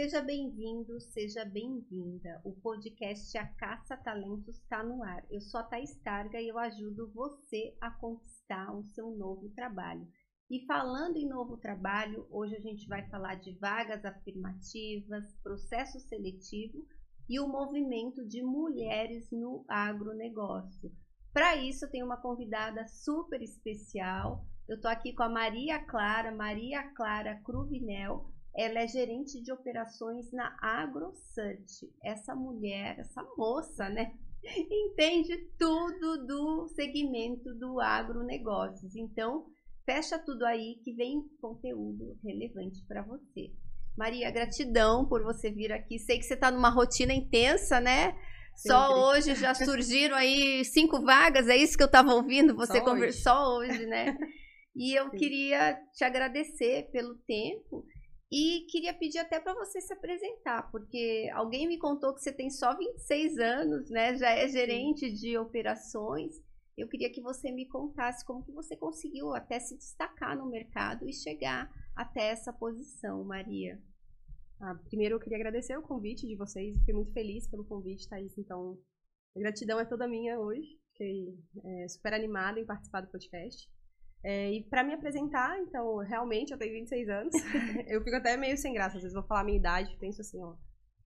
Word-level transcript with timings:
Seja 0.00 0.22
bem-vindo, 0.22 0.98
seja 0.98 1.44
bem-vinda. 1.44 2.40
O 2.42 2.52
podcast 2.52 3.36
A 3.36 3.46
Caça 3.46 3.98
Talentos 3.98 4.56
está 4.56 4.82
no 4.82 5.04
ar. 5.04 5.22
Eu 5.30 5.42
sou 5.42 5.60
a 5.60 5.62
Thais 5.62 5.94
Targa 6.02 6.40
e 6.40 6.48
eu 6.48 6.58
ajudo 6.58 7.12
você 7.12 7.76
a 7.82 7.90
conquistar 7.90 8.74
o 8.74 8.82
seu 8.82 9.10
novo 9.10 9.50
trabalho. 9.50 10.08
E 10.50 10.64
falando 10.64 11.18
em 11.18 11.28
novo 11.28 11.58
trabalho, 11.58 12.26
hoje 12.30 12.56
a 12.56 12.60
gente 12.60 12.88
vai 12.88 13.06
falar 13.10 13.34
de 13.34 13.52
vagas 13.58 14.02
afirmativas, 14.02 15.36
processo 15.42 16.00
seletivo 16.00 16.82
e 17.28 17.38
o 17.38 17.46
movimento 17.46 18.26
de 18.26 18.42
mulheres 18.42 19.30
no 19.30 19.66
agronegócio. 19.68 20.90
Para 21.30 21.56
isso, 21.56 21.84
eu 21.84 21.90
tenho 21.90 22.06
uma 22.06 22.22
convidada 22.22 22.86
super 22.88 23.42
especial. 23.42 24.46
Eu 24.66 24.76
estou 24.76 24.90
aqui 24.90 25.12
com 25.12 25.24
a 25.24 25.28
Maria 25.28 25.78
Clara, 25.78 26.34
Maria 26.34 26.90
Clara 26.94 27.38
Cruvinel 27.44 28.32
ela 28.56 28.80
é 28.80 28.88
gerente 28.88 29.40
de 29.42 29.52
operações 29.52 30.30
na 30.32 30.56
AgroSearch. 30.60 31.90
Essa 32.04 32.34
mulher, 32.34 32.98
essa 32.98 33.22
moça, 33.36 33.88
né? 33.88 34.12
Entende 34.70 35.36
tudo 35.58 36.26
do 36.26 36.68
segmento 36.68 37.54
do 37.54 37.80
agronegócios. 37.80 38.94
Então, 38.96 39.46
fecha 39.84 40.18
tudo 40.18 40.44
aí 40.44 40.80
que 40.82 40.92
vem 40.94 41.22
conteúdo 41.40 42.18
relevante 42.24 42.84
para 42.86 43.02
você. 43.02 43.52
Maria, 43.96 44.30
gratidão 44.30 45.06
por 45.06 45.22
você 45.22 45.50
vir 45.50 45.72
aqui. 45.72 45.98
Sei 45.98 46.18
que 46.18 46.24
você 46.24 46.34
está 46.34 46.50
numa 46.50 46.70
rotina 46.70 47.12
intensa, 47.12 47.80
né? 47.80 48.12
Sempre. 48.56 48.78
Só 48.78 49.10
hoje 49.10 49.34
já 49.34 49.54
surgiram 49.54 50.16
aí 50.16 50.64
cinco 50.64 51.00
vagas, 51.00 51.48
é 51.48 51.56
isso 51.56 51.76
que 51.76 51.82
eu 51.82 51.86
estava 51.86 52.12
ouvindo 52.12 52.54
você 52.54 52.80
conversar 52.80 53.34
só 53.34 53.56
hoje, 53.56 53.86
né? 53.86 54.16
E 54.74 54.94
eu 54.94 55.10
Sim. 55.10 55.16
queria 55.16 55.74
te 55.92 56.04
agradecer 56.04 56.90
pelo 56.92 57.14
tempo 57.26 57.84
e 58.30 58.66
queria 58.68 58.94
pedir 58.94 59.18
até 59.18 59.40
para 59.40 59.54
você 59.54 59.80
se 59.80 59.92
apresentar, 59.92 60.70
porque 60.70 61.28
alguém 61.34 61.66
me 61.66 61.78
contou 61.78 62.14
que 62.14 62.20
você 62.20 62.32
tem 62.32 62.48
só 62.48 62.76
26 62.76 63.38
anos, 63.38 63.90
né? 63.90 64.16
Já 64.16 64.30
é 64.30 64.46
gerente 64.48 65.08
Sim. 65.08 65.14
de 65.14 65.36
operações. 65.36 66.40
Eu 66.78 66.88
queria 66.88 67.10
que 67.12 67.20
você 67.20 67.50
me 67.50 67.66
contasse 67.66 68.24
como 68.24 68.44
que 68.44 68.52
você 68.52 68.76
conseguiu 68.76 69.34
até 69.34 69.58
se 69.58 69.76
destacar 69.76 70.36
no 70.38 70.48
mercado 70.48 71.08
e 71.08 71.12
chegar 71.12 71.68
até 71.96 72.28
essa 72.28 72.52
posição, 72.52 73.24
Maria. 73.24 73.82
Ah, 74.60 74.76
primeiro 74.88 75.16
eu 75.16 75.20
queria 75.20 75.38
agradecer 75.38 75.76
o 75.76 75.82
convite 75.82 76.26
de 76.26 76.36
vocês, 76.36 76.78
fiquei 76.78 76.94
muito 76.94 77.12
feliz 77.12 77.48
pelo 77.48 77.64
convite, 77.64 78.08
Thaís. 78.08 78.38
Então, 78.38 78.78
a 79.36 79.40
gratidão 79.40 79.80
é 79.80 79.84
toda 79.84 80.06
minha 80.06 80.38
hoje. 80.38 80.78
Fiquei 80.92 81.36
é, 81.64 81.88
super 81.88 82.14
animada 82.14 82.60
em 82.60 82.66
participar 82.66 83.00
do 83.00 83.10
podcast. 83.10 83.68
É, 84.22 84.52
e 84.52 84.64
para 84.64 84.84
me 84.84 84.92
apresentar, 84.92 85.58
então, 85.60 85.98
realmente, 85.98 86.52
eu 86.52 86.58
tenho 86.58 86.74
26 86.74 87.08
anos. 87.08 87.32
eu 87.88 88.02
fico 88.02 88.16
até 88.16 88.36
meio 88.36 88.56
sem 88.56 88.72
graça. 88.72 88.96
Às 88.96 89.02
vezes 89.02 89.14
vou 89.14 89.24
falar 89.24 89.40
a 89.40 89.44
minha 89.44 89.58
idade, 89.58 89.96
penso 89.98 90.20
assim, 90.20 90.42
ó. 90.42 90.54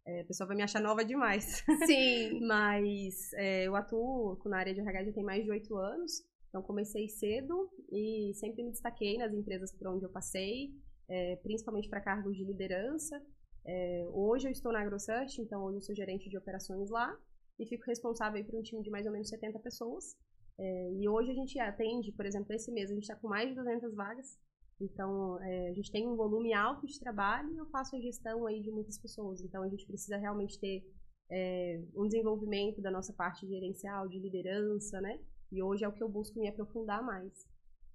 É, 0.07 0.21
a 0.21 0.25
pessoa 0.25 0.47
vai 0.47 0.57
me 0.57 0.63
achar 0.63 0.81
nova 0.81 1.05
demais. 1.05 1.65
Sim. 1.87 2.41
Mas 2.47 3.33
é, 3.35 3.65
eu 3.65 3.75
atuo 3.77 4.39
na 4.47 4.59
área 4.59 4.75
de 4.75 4.81
RH 4.81 5.05
já 5.05 5.13
tem 5.13 5.25
mais 5.25 5.45
de 5.45 5.51
8 5.51 5.77
anos. 5.77 6.13
Então, 6.49 6.63
comecei 6.63 7.09
cedo 7.09 7.69
e 7.91 8.33
sempre 8.35 8.63
me 8.63 8.71
destaquei 8.71 9.17
nas 9.19 9.33
empresas 9.33 9.73
por 9.73 9.89
onde 9.89 10.05
eu 10.05 10.11
passei, 10.11 10.71
é, 11.09 11.37
principalmente 11.37 11.89
para 11.89 12.01
cargos 12.01 12.37
de 12.37 12.45
liderança. 12.45 13.21
É, 13.67 14.07
hoje 14.13 14.47
eu 14.47 14.53
estou 14.53 14.73
na 14.73 14.81
AgroSearch, 14.81 15.41
então 15.41 15.65
hoje 15.65 15.79
eu 15.79 15.83
sou 15.83 15.95
gerente 15.95 16.29
de 16.29 16.37
operações 16.37 16.91
lá 16.91 17.17
e 17.59 17.67
fico 17.67 17.85
responsável 17.87 18.45
por 18.45 18.57
um 18.57 18.63
time 18.63 18.83
de 18.83 18.91
mais 18.91 19.07
ou 19.07 19.13
menos 19.13 19.29
70 19.29 19.59
pessoas. 19.61 20.17
É, 20.59 20.93
e 20.93 21.09
hoje 21.09 21.31
a 21.31 21.35
gente 21.35 21.59
atende, 21.59 22.13
por 22.13 22.27
exemplo, 22.27 22.53
esse 22.53 22.71
mês 22.71 22.91
a 22.91 22.95
gente 22.95 23.03
está 23.03 23.17
com 23.17 23.29
mais 23.29 23.49
de 23.49 23.55
200 23.55 23.95
vagas. 23.95 24.39
Então, 24.81 25.41
é, 25.43 25.69
a 25.69 25.73
gente 25.73 25.91
tem 25.91 26.07
um 26.07 26.17
volume 26.17 26.53
alto 26.53 26.87
de 26.87 26.99
trabalho 26.99 27.53
e 27.53 27.57
eu 27.57 27.67
faço 27.67 27.97
a 27.97 28.01
gestão 28.01 28.47
aí 28.47 28.61
de 28.61 28.71
muitas 28.71 28.99
pessoas. 28.99 29.41
Então, 29.41 29.63
a 29.63 29.69
gente 29.69 29.87
precisa 29.87 30.17
realmente 30.17 30.59
ter 30.59 30.85
é, 31.31 31.81
um 31.95 32.07
desenvolvimento 32.07 32.81
da 32.83 32.91
nossa 32.91 33.13
parte 33.13 33.47
gerencial, 33.47 34.09
de 34.09 34.19
liderança, 34.19 35.01
né? 35.01 35.21
E 35.51 35.63
hoje 35.63 35.85
é 35.85 35.89
o 35.89 35.93
que 35.93 36.03
eu 36.03 36.09
busco 36.09 36.39
me 36.39 36.49
aprofundar 36.49 37.03
mais. 37.03 37.49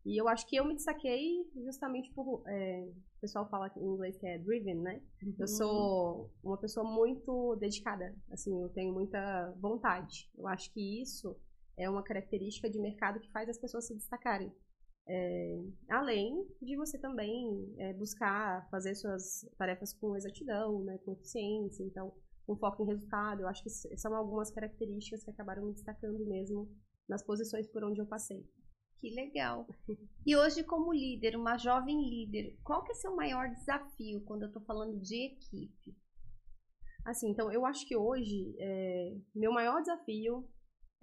E 0.05 0.19
eu 0.19 0.27
acho 0.29 0.47
que 0.47 0.55
eu 0.55 0.65
me 0.65 0.73
destaquei 0.73 1.45
justamente 1.55 2.11
por. 2.13 2.41
É, 2.47 2.89
o 3.17 3.21
pessoal 3.21 3.49
fala 3.49 3.69
em 3.75 3.85
inglês 3.85 4.17
que 4.17 4.25
é 4.25 4.37
driven, 4.37 4.75
né? 4.75 5.01
Uhum. 5.21 5.35
Eu 5.37 5.47
sou 5.47 6.31
uma 6.41 6.57
pessoa 6.57 6.89
muito 6.89 7.57
dedicada. 7.57 8.15
Assim, 8.31 8.61
eu 8.61 8.69
tenho 8.69 8.93
muita 8.93 9.53
vontade. 9.59 10.29
Eu 10.37 10.47
acho 10.47 10.71
que 10.73 11.01
isso 11.01 11.35
é 11.79 11.89
uma 11.89 12.03
característica 12.03 12.69
de 12.69 12.77
mercado 12.77 13.19
que 13.19 13.31
faz 13.31 13.49
as 13.49 13.57
pessoas 13.57 13.87
se 13.87 13.95
destacarem. 13.95 14.53
É, 15.07 15.63
além 15.89 16.45
de 16.61 16.75
você 16.75 16.99
também 16.99 17.73
é, 17.79 17.93
buscar 17.93 18.69
fazer 18.69 18.93
suas 18.93 19.49
tarefas 19.57 19.91
com 19.93 20.15
exatidão, 20.15 20.83
né, 20.83 20.99
com 20.99 21.13
eficiência, 21.13 21.83
então, 21.83 22.13
com 22.45 22.55
foco 22.57 22.83
em 22.83 22.87
resultado. 22.87 23.41
Eu 23.41 23.47
acho 23.47 23.63
que 23.63 23.69
são 23.69 24.13
algumas 24.13 24.51
características 24.51 25.23
que 25.23 25.31
acabaram 25.31 25.65
me 25.65 25.73
destacando 25.73 26.23
mesmo 26.27 26.69
nas 27.07 27.23
posições 27.23 27.65
por 27.67 27.83
onde 27.83 27.99
eu 27.99 28.05
passei. 28.05 28.45
Que 28.99 29.09
legal. 29.15 29.65
E 30.27 30.35
hoje, 30.35 30.63
como 30.63 30.93
líder, 30.93 31.37
uma 31.37 31.57
jovem 31.57 31.97
líder, 32.07 32.59
qual 32.63 32.83
que 32.83 32.91
é 32.91 32.95
seu 32.95 33.15
maior 33.15 33.49
desafio 33.49 34.21
quando 34.25 34.43
eu 34.43 34.47
estou 34.49 34.61
falando 34.63 34.99
de 34.99 35.15
equipe? 35.15 35.97
Assim, 37.05 37.29
então, 37.29 37.49
eu 37.51 37.65
acho 37.65 37.87
que 37.87 37.95
hoje, 37.95 38.53
é, 38.59 39.17
meu 39.33 39.53
maior 39.53 39.81
desafio 39.81 40.45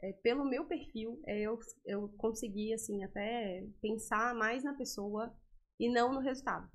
é, 0.03 0.13
pelo 0.13 0.45
meu 0.45 0.65
perfil, 0.67 1.21
é, 1.27 1.41
eu, 1.41 1.59
eu 1.85 2.09
consegui, 2.17 2.73
assim, 2.73 3.03
até 3.05 3.67
pensar 3.81 4.35
mais 4.35 4.63
na 4.63 4.75
pessoa 4.75 5.35
e 5.79 5.91
não 5.91 6.13
no 6.13 6.21
resultado. 6.21 6.69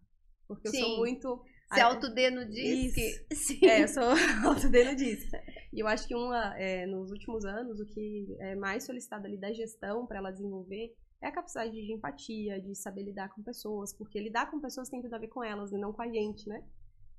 Porque 0.48 0.70
Sim. 0.70 0.80
eu 0.80 0.86
sou 0.86 0.98
muito... 0.98 1.44
Se 1.74 1.80
autodeno 1.80 2.46
diz 2.50 2.94
que... 2.94 3.26
Sim. 3.36 3.66
É, 3.66 3.84
eu 3.84 3.88
sou 3.88 4.04
autodeno 4.46 4.96
diz. 4.96 5.24
E 5.72 5.80
eu 5.80 5.88
acho 5.88 6.08
que 6.08 6.14
uma, 6.14 6.58
é, 6.60 6.86
nos 6.86 7.12
últimos 7.12 7.46
anos, 7.46 7.80
o 7.80 7.86
que 7.86 8.36
é 8.42 8.56
mais 8.56 8.84
solicitado 8.84 9.26
ali 9.26 9.38
da 9.38 9.54
gestão 9.54 10.06
para 10.06 10.18
ela 10.18 10.32
desenvolver 10.32 10.94
é 11.22 11.28
a 11.28 11.32
capacidade 11.32 11.72
de 11.72 11.94
empatia, 11.94 12.60
de 12.60 12.76
saber 12.76 13.04
lidar 13.04 13.30
com 13.30 13.44
pessoas, 13.44 13.94
porque 13.94 14.20
lidar 14.20 14.50
com 14.50 14.60
pessoas 14.60 14.90
tem 14.90 15.02
tudo 15.02 15.14
a 15.14 15.20
ver 15.20 15.28
com 15.28 15.44
elas 15.44 15.72
e 15.72 15.78
não 15.78 15.94
com 15.94 16.02
a 16.02 16.08
gente, 16.08 16.50
né? 16.50 16.64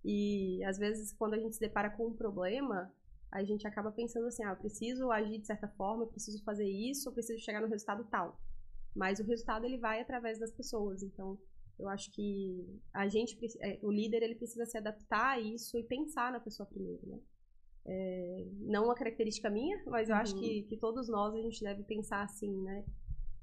E 0.05 0.63
às 0.65 0.77
vezes, 0.77 1.13
quando 1.13 1.35
a 1.35 1.39
gente 1.39 1.55
se 1.55 1.61
depara 1.61 1.89
com 1.91 2.09
um 2.09 2.15
problema, 2.15 2.93
a 3.33 3.43
gente 3.43 3.67
acaba 3.67 3.91
pensando 3.91 4.27
assim, 4.27 4.45
ah, 4.45 4.51
eu 4.51 4.57
preciso 4.57 5.11
agir 5.11 5.39
de 5.39 5.47
certa 5.47 5.67
forma, 5.69 6.05
eu 6.05 6.09
preciso 6.09 6.45
fazer 6.45 6.69
isso, 6.69 7.09
eu 7.09 7.13
preciso 7.13 7.43
chegar 7.43 7.63
no 7.63 7.67
resultado 7.67 8.05
tal. 8.11 8.39
Mas 8.95 9.19
o 9.19 9.25
resultado 9.25 9.65
ele 9.65 9.79
vai 9.79 10.01
através 10.01 10.39
das 10.39 10.53
pessoas, 10.53 11.03
então 11.03 11.39
eu 11.79 11.89
acho 11.89 12.13
que 12.13 12.79
a 12.93 13.09
gente, 13.09 13.39
é, 13.61 13.79
o 13.83 13.91
líder 13.91 14.23
ele 14.23 14.35
precisa 14.35 14.67
se 14.67 14.77
adaptar 14.77 15.31
a 15.31 15.41
isso 15.41 15.79
e 15.79 15.83
pensar 15.83 16.31
na 16.31 16.41
pessoa 16.41 16.69
primeiro, 16.69 17.07
né? 17.07 17.19
É, 17.85 18.47
não 18.61 18.85
uma 18.85 18.95
característica 18.95 19.49
minha, 19.49 19.83
mas 19.87 20.09
eu 20.09 20.15
uhum. 20.15 20.21
acho 20.21 20.39
que, 20.39 20.63
que 20.65 20.77
todos 20.77 21.09
nós 21.09 21.35
a 21.35 21.41
gente 21.41 21.65
deve 21.65 21.83
pensar 21.85 22.23
assim, 22.23 22.55
né? 22.63 22.85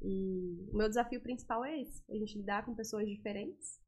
E 0.01 0.69
o 0.71 0.77
meu 0.77 0.87
desafio 0.87 1.19
principal 1.19 1.65
é 1.65 1.81
esse, 1.81 2.03
a 2.09 2.15
gente 2.15 2.37
lidar 2.37 2.63
com 2.63 2.75
pessoas 2.75 3.09
diferentes, 3.09 3.81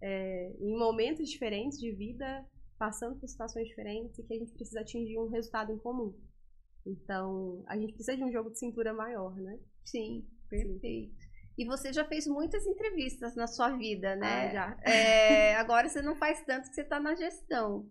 é, 0.00 0.56
em 0.60 0.78
momentos 0.78 1.28
diferentes 1.28 1.78
de 1.78 1.90
vida, 1.90 2.46
passando 2.78 3.18
por 3.18 3.28
situações 3.28 3.68
diferentes 3.68 4.18
e 4.18 4.22
que 4.22 4.34
a 4.34 4.38
gente 4.38 4.52
precisa 4.52 4.80
atingir 4.80 5.18
um 5.18 5.28
resultado 5.28 5.72
em 5.72 5.78
comum. 5.78 6.14
Então, 6.86 7.62
a 7.66 7.76
gente 7.76 7.92
precisa 7.92 8.16
de 8.16 8.24
um 8.24 8.32
jogo 8.32 8.50
de 8.50 8.58
cintura 8.58 8.94
maior, 8.94 9.34
né? 9.36 9.58
Sim, 9.84 10.26
perfeito. 10.48 10.80
Sim. 10.80 11.28
E 11.58 11.64
você 11.64 11.92
já 11.92 12.04
fez 12.04 12.26
muitas 12.26 12.64
entrevistas 12.64 13.34
na 13.34 13.48
sua 13.48 13.76
vida, 13.76 14.14
né? 14.14 14.48
Ah, 14.48 14.52
já. 14.52 14.80
É, 14.84 15.56
agora 15.56 15.88
você 15.88 16.00
não 16.00 16.14
faz 16.14 16.40
tanto 16.44 16.68
que 16.68 16.74
você 16.74 16.82
está 16.82 17.00
na 17.00 17.16
gestão. 17.16 17.88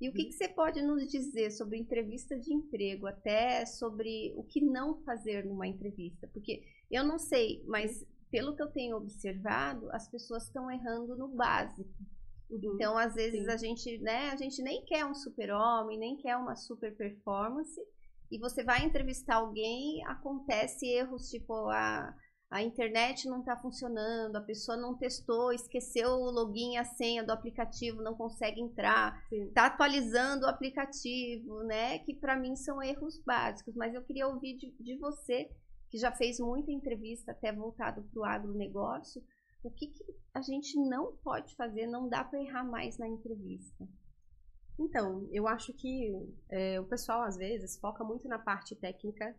E 0.00 0.08
o 0.08 0.12
que, 0.12 0.24
que, 0.24 0.32
você 0.32 0.48
pode 0.48 0.82
nos 0.82 1.06
dizer 1.08 1.50
sobre 1.50 1.78
entrevista 1.78 2.36
de 2.38 2.52
emprego, 2.52 3.06
até 3.06 3.64
sobre 3.66 4.34
o 4.36 4.42
que 4.42 4.60
não 4.60 5.02
fazer 5.04 5.44
numa 5.44 5.66
entrevista? 5.66 6.28
Porque 6.32 6.62
eu 6.90 7.04
não 7.04 7.18
sei, 7.18 7.62
mas 7.66 8.04
pelo 8.30 8.56
que 8.56 8.62
eu 8.62 8.72
tenho 8.72 8.96
observado, 8.96 9.88
as 9.92 10.08
pessoas 10.10 10.44
estão 10.44 10.70
errando 10.70 11.14
no 11.16 11.28
básico. 11.28 11.88
Uhum. 12.50 12.60
Então, 12.74 12.96
às 12.96 13.14
vezes, 13.14 13.44
Sim. 13.44 13.50
a 13.50 13.56
gente, 13.56 13.98
né, 13.98 14.30
a 14.30 14.36
gente 14.36 14.62
nem 14.62 14.84
quer 14.84 15.04
um 15.04 15.14
super-homem, 15.14 15.98
nem 15.98 16.16
quer 16.16 16.36
uma 16.36 16.56
super 16.56 16.96
performance. 16.96 17.80
E 18.30 18.38
você 18.38 18.64
vai 18.64 18.84
entrevistar 18.84 19.36
alguém, 19.36 20.04
acontece 20.06 20.86
erros, 20.86 21.28
tipo, 21.28 21.52
a, 21.70 22.14
a 22.50 22.62
internet 22.62 23.28
não 23.28 23.40
está 23.40 23.56
funcionando, 23.56 24.36
a 24.36 24.40
pessoa 24.40 24.76
não 24.76 24.96
testou, 24.96 25.52
esqueceu 25.52 26.10
o 26.10 26.30
login 26.30 26.74
e 26.74 26.76
a 26.76 26.84
senha 26.84 27.24
do 27.24 27.32
aplicativo, 27.32 28.02
não 28.02 28.14
consegue 28.14 28.60
entrar, 28.60 29.20
está 29.30 29.66
atualizando 29.66 30.46
o 30.46 30.48
aplicativo, 30.48 31.64
né? 31.64 31.98
Que 32.00 32.14
para 32.14 32.36
mim 32.36 32.56
são 32.56 32.82
erros 32.82 33.22
básicos. 33.24 33.74
Mas 33.74 33.94
eu 33.94 34.04
queria 34.04 34.28
ouvir 34.28 34.56
de, 34.56 34.72
de 34.80 34.96
você, 34.98 35.50
que 35.90 35.98
já 35.98 36.12
fez 36.12 36.38
muita 36.38 36.72
entrevista 36.72 37.32
até 37.32 37.52
voltado 37.52 38.02
para 38.12 38.20
o 38.20 38.24
agronegócio, 38.24 39.22
o 39.64 39.70
que, 39.70 39.88
que 39.88 40.04
a 40.32 40.42
gente 40.42 40.78
não 40.78 41.16
pode 41.16 41.56
fazer, 41.56 41.86
não 41.86 42.08
dá 42.08 42.22
para 42.22 42.40
errar 42.40 42.64
mais 42.64 42.98
na 42.98 43.08
entrevista? 43.08 43.88
Então, 44.78 45.28
eu 45.32 45.48
acho 45.48 45.72
que 45.72 46.12
é, 46.50 46.80
o 46.80 46.84
pessoal 46.84 47.22
às 47.22 47.36
vezes 47.36 47.78
foca 47.78 48.04
muito 48.04 48.28
na 48.28 48.38
parte 48.38 48.76
técnica, 48.76 49.34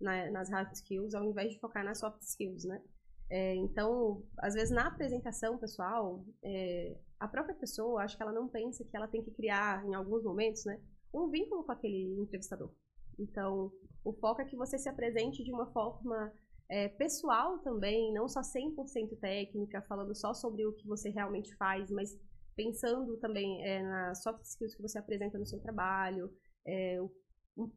na, 0.00 0.30
nas 0.30 0.50
hard 0.50 0.72
skills, 0.72 1.14
ao 1.14 1.24
invés 1.24 1.52
de 1.52 1.60
focar 1.60 1.84
nas 1.84 1.98
soft 1.98 2.20
skills, 2.22 2.64
né? 2.64 2.82
É, 3.30 3.54
então, 3.54 4.24
às 4.38 4.54
vezes 4.54 4.70
na 4.70 4.88
apresentação 4.88 5.56
pessoal, 5.56 6.24
é, 6.42 6.96
a 7.18 7.28
própria 7.28 7.54
pessoa, 7.54 8.02
acho 8.02 8.16
que 8.16 8.22
ela 8.22 8.32
não 8.32 8.48
pensa 8.48 8.84
que 8.84 8.96
ela 8.96 9.06
tem 9.06 9.22
que 9.22 9.30
criar, 9.30 9.86
em 9.86 9.94
alguns 9.94 10.24
momentos, 10.24 10.64
né, 10.64 10.80
um 11.14 11.28
vínculo 11.28 11.62
com 11.62 11.70
aquele 11.70 12.20
entrevistador. 12.20 12.72
Então, 13.18 13.70
o 14.04 14.12
foco 14.14 14.42
é 14.42 14.44
que 14.44 14.56
você 14.56 14.76
se 14.78 14.88
apresente 14.88 15.44
de 15.44 15.52
uma 15.52 15.70
forma 15.72 16.32
é, 16.70 16.88
pessoal 16.88 17.58
também, 17.58 18.12
não 18.12 18.28
só 18.28 18.40
100% 18.40 19.18
técnica, 19.20 19.82
falando 19.82 20.14
só 20.14 20.32
sobre 20.32 20.64
o 20.64 20.72
que 20.72 20.86
você 20.86 21.10
realmente 21.10 21.54
faz, 21.56 21.90
mas 21.90 22.16
pensando 22.54 23.16
também 23.16 23.62
é, 23.64 23.82
nas 23.82 24.22
soft 24.22 24.44
skills 24.44 24.76
que 24.76 24.82
você 24.82 24.98
apresenta 24.98 25.36
no 25.36 25.44
seu 25.44 25.60
trabalho, 25.60 26.32
é, 26.64 26.98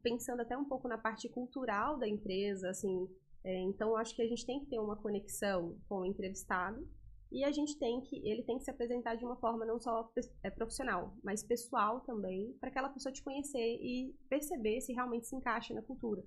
pensando 0.00 0.40
até 0.40 0.56
um 0.56 0.64
pouco 0.64 0.86
na 0.86 0.96
parte 0.96 1.28
cultural 1.28 1.98
da 1.98 2.08
empresa, 2.08 2.70
assim. 2.70 3.08
É, 3.42 3.60
então, 3.62 3.96
acho 3.96 4.14
que 4.14 4.22
a 4.22 4.28
gente 4.28 4.46
tem 4.46 4.60
que 4.60 4.70
ter 4.70 4.78
uma 4.78 4.96
conexão 4.96 5.76
com 5.88 6.00
o 6.00 6.06
entrevistado 6.06 6.88
e 7.32 7.42
a 7.42 7.50
gente 7.50 7.76
tem 7.78 8.00
que, 8.00 8.16
ele 8.24 8.44
tem 8.44 8.58
que 8.58 8.64
se 8.64 8.70
apresentar 8.70 9.16
de 9.16 9.24
uma 9.24 9.36
forma 9.36 9.66
não 9.66 9.80
só 9.80 10.08
é, 10.44 10.50
profissional, 10.50 11.16
mas 11.22 11.42
pessoal 11.42 12.00
também, 12.02 12.56
para 12.60 12.68
aquela 12.68 12.88
pessoa 12.88 13.12
te 13.12 13.24
conhecer 13.24 13.58
e 13.58 14.14
perceber 14.28 14.80
se 14.80 14.92
realmente 14.92 15.26
se 15.26 15.34
encaixa 15.34 15.74
na 15.74 15.82
cultura. 15.82 16.22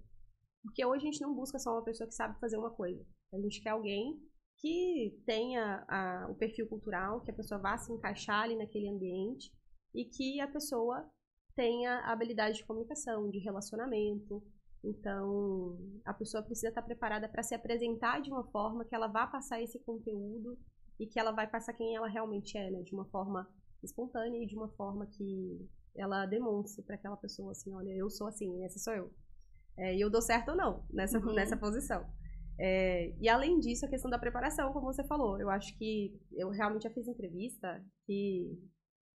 Porque 0.63 0.85
hoje 0.85 1.07
a 1.07 1.11
gente 1.11 1.21
não 1.21 1.33
busca 1.33 1.59
só 1.59 1.71
uma 1.71 1.83
pessoa 1.83 2.07
que 2.07 2.13
sabe 2.13 2.39
fazer 2.39 2.57
uma 2.57 2.71
coisa. 2.71 3.05
A 3.33 3.37
gente 3.37 3.61
quer 3.61 3.69
alguém 3.69 4.19
que 4.57 5.21
tenha 5.25 5.85
a, 5.87 6.27
o 6.29 6.35
perfil 6.35 6.67
cultural, 6.67 7.21
que 7.21 7.31
a 7.31 7.35
pessoa 7.35 7.59
vá 7.59 7.77
se 7.77 7.91
encaixar 7.91 8.43
ali 8.43 8.55
naquele 8.55 8.89
ambiente 8.89 9.51
e 9.93 10.05
que 10.05 10.39
a 10.41 10.47
pessoa 10.47 11.07
tenha 11.55 11.99
habilidade 12.11 12.57
de 12.57 12.65
comunicação, 12.65 13.29
de 13.29 13.39
relacionamento. 13.39 14.43
Então, 14.83 15.77
a 16.05 16.13
pessoa 16.13 16.43
precisa 16.43 16.69
estar 16.69 16.81
preparada 16.81 17.27
para 17.27 17.43
se 17.43 17.55
apresentar 17.55 18.21
de 18.21 18.31
uma 18.31 18.43
forma 18.51 18.85
que 18.85 18.95
ela 18.95 19.07
vá 19.07 19.27
passar 19.27 19.61
esse 19.61 19.79
conteúdo 19.79 20.57
e 20.99 21.05
que 21.07 21.19
ela 21.19 21.31
vai 21.31 21.47
passar 21.47 21.73
quem 21.73 21.95
ela 21.95 22.07
realmente 22.07 22.57
é, 22.57 22.69
né? 22.69 22.81
De 22.83 22.93
uma 22.93 23.05
forma 23.05 23.47
espontânea 23.83 24.43
e 24.43 24.47
de 24.47 24.55
uma 24.55 24.69
forma 24.69 25.05
que 25.07 25.67
ela 25.95 26.25
demonstre 26.25 26.83
para 26.83 26.95
aquela 26.95 27.17
pessoa 27.17 27.51
assim, 27.51 27.73
olha, 27.73 27.91
eu 27.91 28.09
sou 28.09 28.27
assim, 28.27 28.63
essa 28.63 28.79
sou 28.79 28.93
eu. 28.93 29.11
É, 29.77 29.95
e 29.95 30.01
eu 30.01 30.09
dou 30.09 30.21
certo 30.21 30.49
ou 30.49 30.57
não 30.57 30.85
nessa, 30.89 31.19
uhum. 31.19 31.33
nessa 31.33 31.55
posição. 31.55 32.05
É, 32.59 33.13
e 33.19 33.29
além 33.29 33.59
disso, 33.59 33.85
a 33.85 33.89
questão 33.89 34.09
da 34.09 34.17
preparação, 34.17 34.73
como 34.73 34.91
você 34.91 35.03
falou, 35.03 35.39
eu 35.39 35.49
acho 35.49 35.77
que 35.77 36.19
eu 36.33 36.49
realmente 36.49 36.83
já 36.83 36.89
fiz 36.89 37.07
entrevista 37.07 37.83
que, 38.05 38.57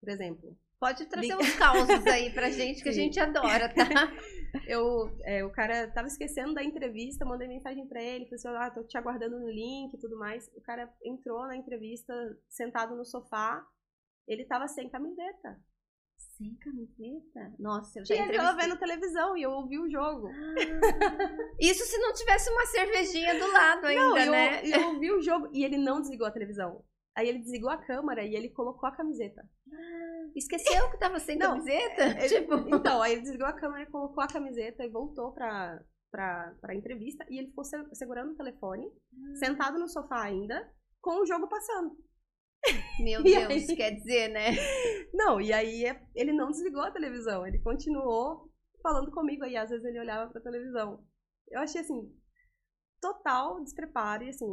por 0.00 0.08
exemplo. 0.08 0.56
Pode 0.78 1.06
trazer 1.06 1.36
uns 1.36 1.54
causos 1.54 2.06
aí 2.06 2.32
pra 2.32 2.50
gente 2.50 2.82
que 2.82 2.88
a 2.88 2.92
gente 2.92 3.18
adora, 3.18 3.68
tá? 3.68 3.84
eu, 4.66 5.16
é, 5.24 5.44
o 5.44 5.50
cara 5.50 5.90
tava 5.90 6.08
esquecendo 6.08 6.54
da 6.54 6.62
entrevista, 6.62 7.24
mandei 7.24 7.48
mensagem 7.48 7.86
para 7.86 8.02
ele, 8.02 8.26
falei 8.26 8.34
assim, 8.34 8.48
ah, 8.48 8.70
tô 8.70 8.84
te 8.84 8.96
aguardando 8.96 9.38
no 9.38 9.48
link 9.48 9.94
e 9.94 9.98
tudo 9.98 10.16
mais. 10.16 10.48
O 10.56 10.60
cara 10.60 10.92
entrou 11.04 11.46
na 11.46 11.56
entrevista 11.56 12.12
sentado 12.48 12.96
no 12.96 13.04
sofá, 13.04 13.64
ele 14.26 14.44
tava 14.44 14.68
sem 14.68 14.88
camiseta. 14.88 15.60
Sem 16.42 16.54
camiseta? 16.56 17.54
Nossa, 17.58 18.00
eu 18.00 18.04
já 18.04 18.14
e 18.16 18.18
ele 18.18 18.36
tava 18.36 18.60
vendo 18.60 18.76
televisão 18.76 19.36
e 19.36 19.42
eu 19.42 19.50
ouvi 19.52 19.78
o 19.78 19.88
jogo. 19.88 20.28
Ah, 20.28 21.54
isso 21.60 21.84
se 21.84 21.96
não 21.98 22.12
tivesse 22.12 22.50
uma 22.50 22.66
cervejinha 22.66 23.38
do 23.38 23.52
lado 23.52 23.86
ainda, 23.86 24.02
não, 24.02 24.18
eu, 24.18 24.32
né? 24.32 24.62
Eu 24.64 24.88
ouvi 24.88 25.12
o 25.12 25.22
jogo 25.22 25.48
e 25.52 25.64
ele 25.64 25.76
não 25.76 26.00
desligou 26.00 26.26
a 26.26 26.32
televisão. 26.32 26.84
Aí 27.14 27.28
ele 27.28 27.38
desligou 27.38 27.70
a 27.70 27.76
câmera 27.76 28.24
e 28.24 28.34
ele 28.34 28.48
colocou 28.48 28.88
a 28.88 28.96
camiseta. 28.96 29.48
Ah, 29.72 30.30
esqueceu 30.34 30.90
que 30.90 30.98
tava 30.98 31.20
sem 31.20 31.36
não, 31.36 31.50
camiseta? 31.50 32.02
É, 32.02 32.26
tipo... 32.26 32.54
Então, 32.74 33.00
aí 33.02 33.12
ele 33.12 33.20
desligou 33.20 33.46
a 33.46 33.52
câmera 33.52 33.82
e 33.82 33.90
colocou 33.90 34.22
a 34.22 34.28
camiseta 34.28 34.84
e 34.84 34.90
voltou 34.90 35.32
pra, 35.32 35.80
pra, 36.10 36.54
pra 36.60 36.74
entrevista. 36.74 37.24
E 37.30 37.38
ele 37.38 37.48
ficou 37.48 37.64
segurando 37.92 38.32
o 38.32 38.36
telefone, 38.36 38.86
ah. 38.86 39.36
sentado 39.36 39.78
no 39.78 39.88
sofá 39.88 40.22
ainda, 40.22 40.68
com 41.00 41.22
o 41.22 41.26
jogo 41.26 41.48
passando. 41.48 41.96
Meu 43.02 43.22
Deus, 43.22 43.68
aí... 43.68 43.76
quer 43.76 43.90
dizer, 43.92 44.28
né? 44.28 44.50
Não, 45.12 45.40
e 45.40 45.52
aí 45.52 45.84
é, 45.84 46.00
ele 46.14 46.32
não 46.32 46.50
desligou 46.50 46.82
a 46.82 46.90
televisão, 46.90 47.46
ele 47.46 47.58
continuou 47.58 48.50
falando 48.82 49.10
comigo 49.10 49.44
aí, 49.44 49.56
às 49.56 49.70
vezes 49.70 49.84
ele 49.84 50.00
olhava 50.00 50.30
pra 50.30 50.40
televisão. 50.40 51.04
Eu 51.50 51.60
achei 51.60 51.80
assim, 51.82 52.10
total 53.00 53.62
despreparo 53.62 54.24
e 54.24 54.30
assim, 54.30 54.46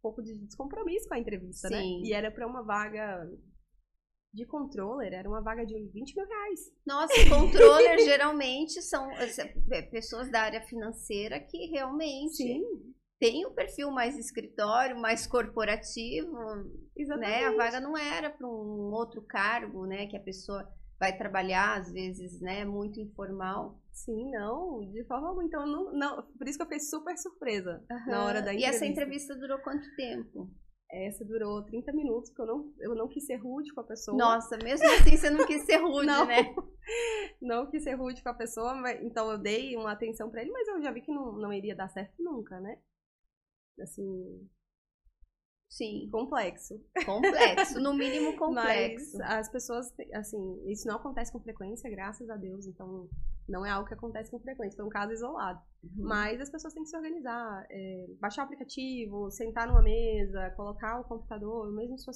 pouco 0.00 0.22
de 0.22 0.38
descompromisso 0.38 1.08
com 1.08 1.14
a 1.14 1.18
entrevista, 1.18 1.68
né? 1.68 1.80
Sim. 1.80 2.00
né? 2.00 2.08
E 2.08 2.12
era 2.12 2.30
para 2.30 2.46
uma 2.46 2.62
vaga 2.62 3.28
de 4.32 4.44
controller, 4.46 5.12
era 5.12 5.28
uma 5.28 5.40
vaga 5.40 5.64
de 5.64 5.74
20 5.74 6.16
mil 6.16 6.26
reais. 6.26 6.60
Nossa, 6.84 7.14
controller 7.28 7.98
geralmente 8.04 8.82
são 8.82 9.10
é, 9.12 9.82
pessoas 9.82 10.30
da 10.30 10.42
área 10.42 10.60
financeira 10.62 11.38
que 11.40 11.66
realmente 11.66 12.36
Sim. 12.36 12.94
Tem 13.18 13.46
um 13.46 13.54
perfil 13.54 13.90
mais 13.90 14.18
escritório, 14.18 14.98
mais 14.98 15.26
corporativo. 15.26 16.36
Exatamente. 16.96 17.30
Né? 17.30 17.44
A 17.46 17.56
vaga 17.56 17.80
não 17.80 17.96
era 17.96 18.30
para 18.30 18.46
um 18.46 18.92
outro 18.92 19.22
cargo, 19.22 19.86
né? 19.86 20.06
Que 20.06 20.16
a 20.16 20.22
pessoa 20.22 20.68
vai 20.98 21.16
trabalhar, 21.16 21.78
às 21.78 21.92
vezes, 21.92 22.40
né? 22.40 22.64
Muito 22.64 23.00
informal. 23.00 23.80
Sim, 23.92 24.30
não, 24.30 24.90
de 24.90 25.04
forma 25.04 25.28
alguma. 25.28 25.44
Então, 25.44 25.66
não, 25.66 25.92
não, 25.92 26.22
por 26.22 26.48
isso 26.48 26.58
que 26.58 26.62
eu 26.62 26.66
fiquei 26.66 26.80
super 26.80 27.16
surpresa 27.16 27.84
uhum. 27.90 28.06
na 28.10 28.24
hora 28.24 28.42
da 28.42 28.52
entrevista. 28.52 28.72
E 28.72 28.76
essa 28.76 28.86
entrevista 28.86 29.36
durou 29.36 29.58
quanto 29.58 29.84
tempo? 29.96 30.50
Essa 30.90 31.24
durou 31.24 31.64
30 31.64 31.92
minutos, 31.92 32.30
porque 32.30 32.42
eu 32.42 32.46
não, 32.46 32.72
eu 32.80 32.94
não 32.94 33.08
quis 33.08 33.26
ser 33.26 33.36
rude 33.36 33.72
com 33.72 33.80
a 33.80 33.84
pessoa. 33.84 34.16
Nossa, 34.16 34.56
mesmo 34.62 34.86
assim 34.86 35.16
você 35.16 35.30
não 35.30 35.46
quis 35.46 35.62
ser 35.62 35.78
rude, 35.82 36.06
não, 36.06 36.26
né? 36.26 36.54
Não 37.40 37.70
quis 37.70 37.82
ser 37.82 37.94
rude 37.94 38.22
com 38.22 38.28
a 38.28 38.34
pessoa, 38.34 38.74
mas, 38.74 39.02
então 39.02 39.30
eu 39.30 39.38
dei 39.38 39.76
uma 39.76 39.92
atenção 39.92 40.30
para 40.30 40.42
ele, 40.42 40.52
mas 40.52 40.68
eu 40.68 40.82
já 40.82 40.92
vi 40.92 41.00
que 41.00 41.12
não, 41.12 41.32
não 41.32 41.52
iria 41.52 41.74
dar 41.74 41.88
certo 41.88 42.14
nunca, 42.22 42.60
né? 42.60 42.78
Assim, 43.80 44.48
Sim. 45.74 46.08
Complexo. 46.08 46.80
Complexo, 47.04 47.80
no 47.80 47.92
mínimo 47.92 48.36
complexo. 48.38 49.18
Mas 49.18 49.30
as 49.30 49.48
pessoas, 49.48 49.92
assim, 50.14 50.70
isso 50.70 50.86
não 50.86 50.96
acontece 50.96 51.32
com 51.32 51.40
frequência, 51.40 51.90
graças 51.90 52.30
a 52.30 52.36
Deus, 52.36 52.64
então 52.66 53.08
não 53.48 53.66
é 53.66 53.70
algo 53.70 53.88
que 53.88 53.94
acontece 53.94 54.30
com 54.30 54.38
frequência, 54.38 54.76
foi 54.76 54.86
um 54.86 54.90
caso 54.90 55.12
isolado. 55.12 55.60
Uhum. 55.82 56.06
Mas 56.06 56.40
as 56.40 56.48
pessoas 56.48 56.72
têm 56.74 56.84
que 56.84 56.90
se 56.90 56.96
organizar, 56.96 57.66
é, 57.68 58.06
baixar 58.20 58.42
o 58.42 58.44
aplicativo, 58.44 59.30
sentar 59.32 59.66
numa 59.66 59.82
mesa, 59.82 60.50
colocar 60.56 61.00
o 61.00 61.04
computador, 61.04 61.72
mesmo 61.72 61.98
se, 61.98 62.08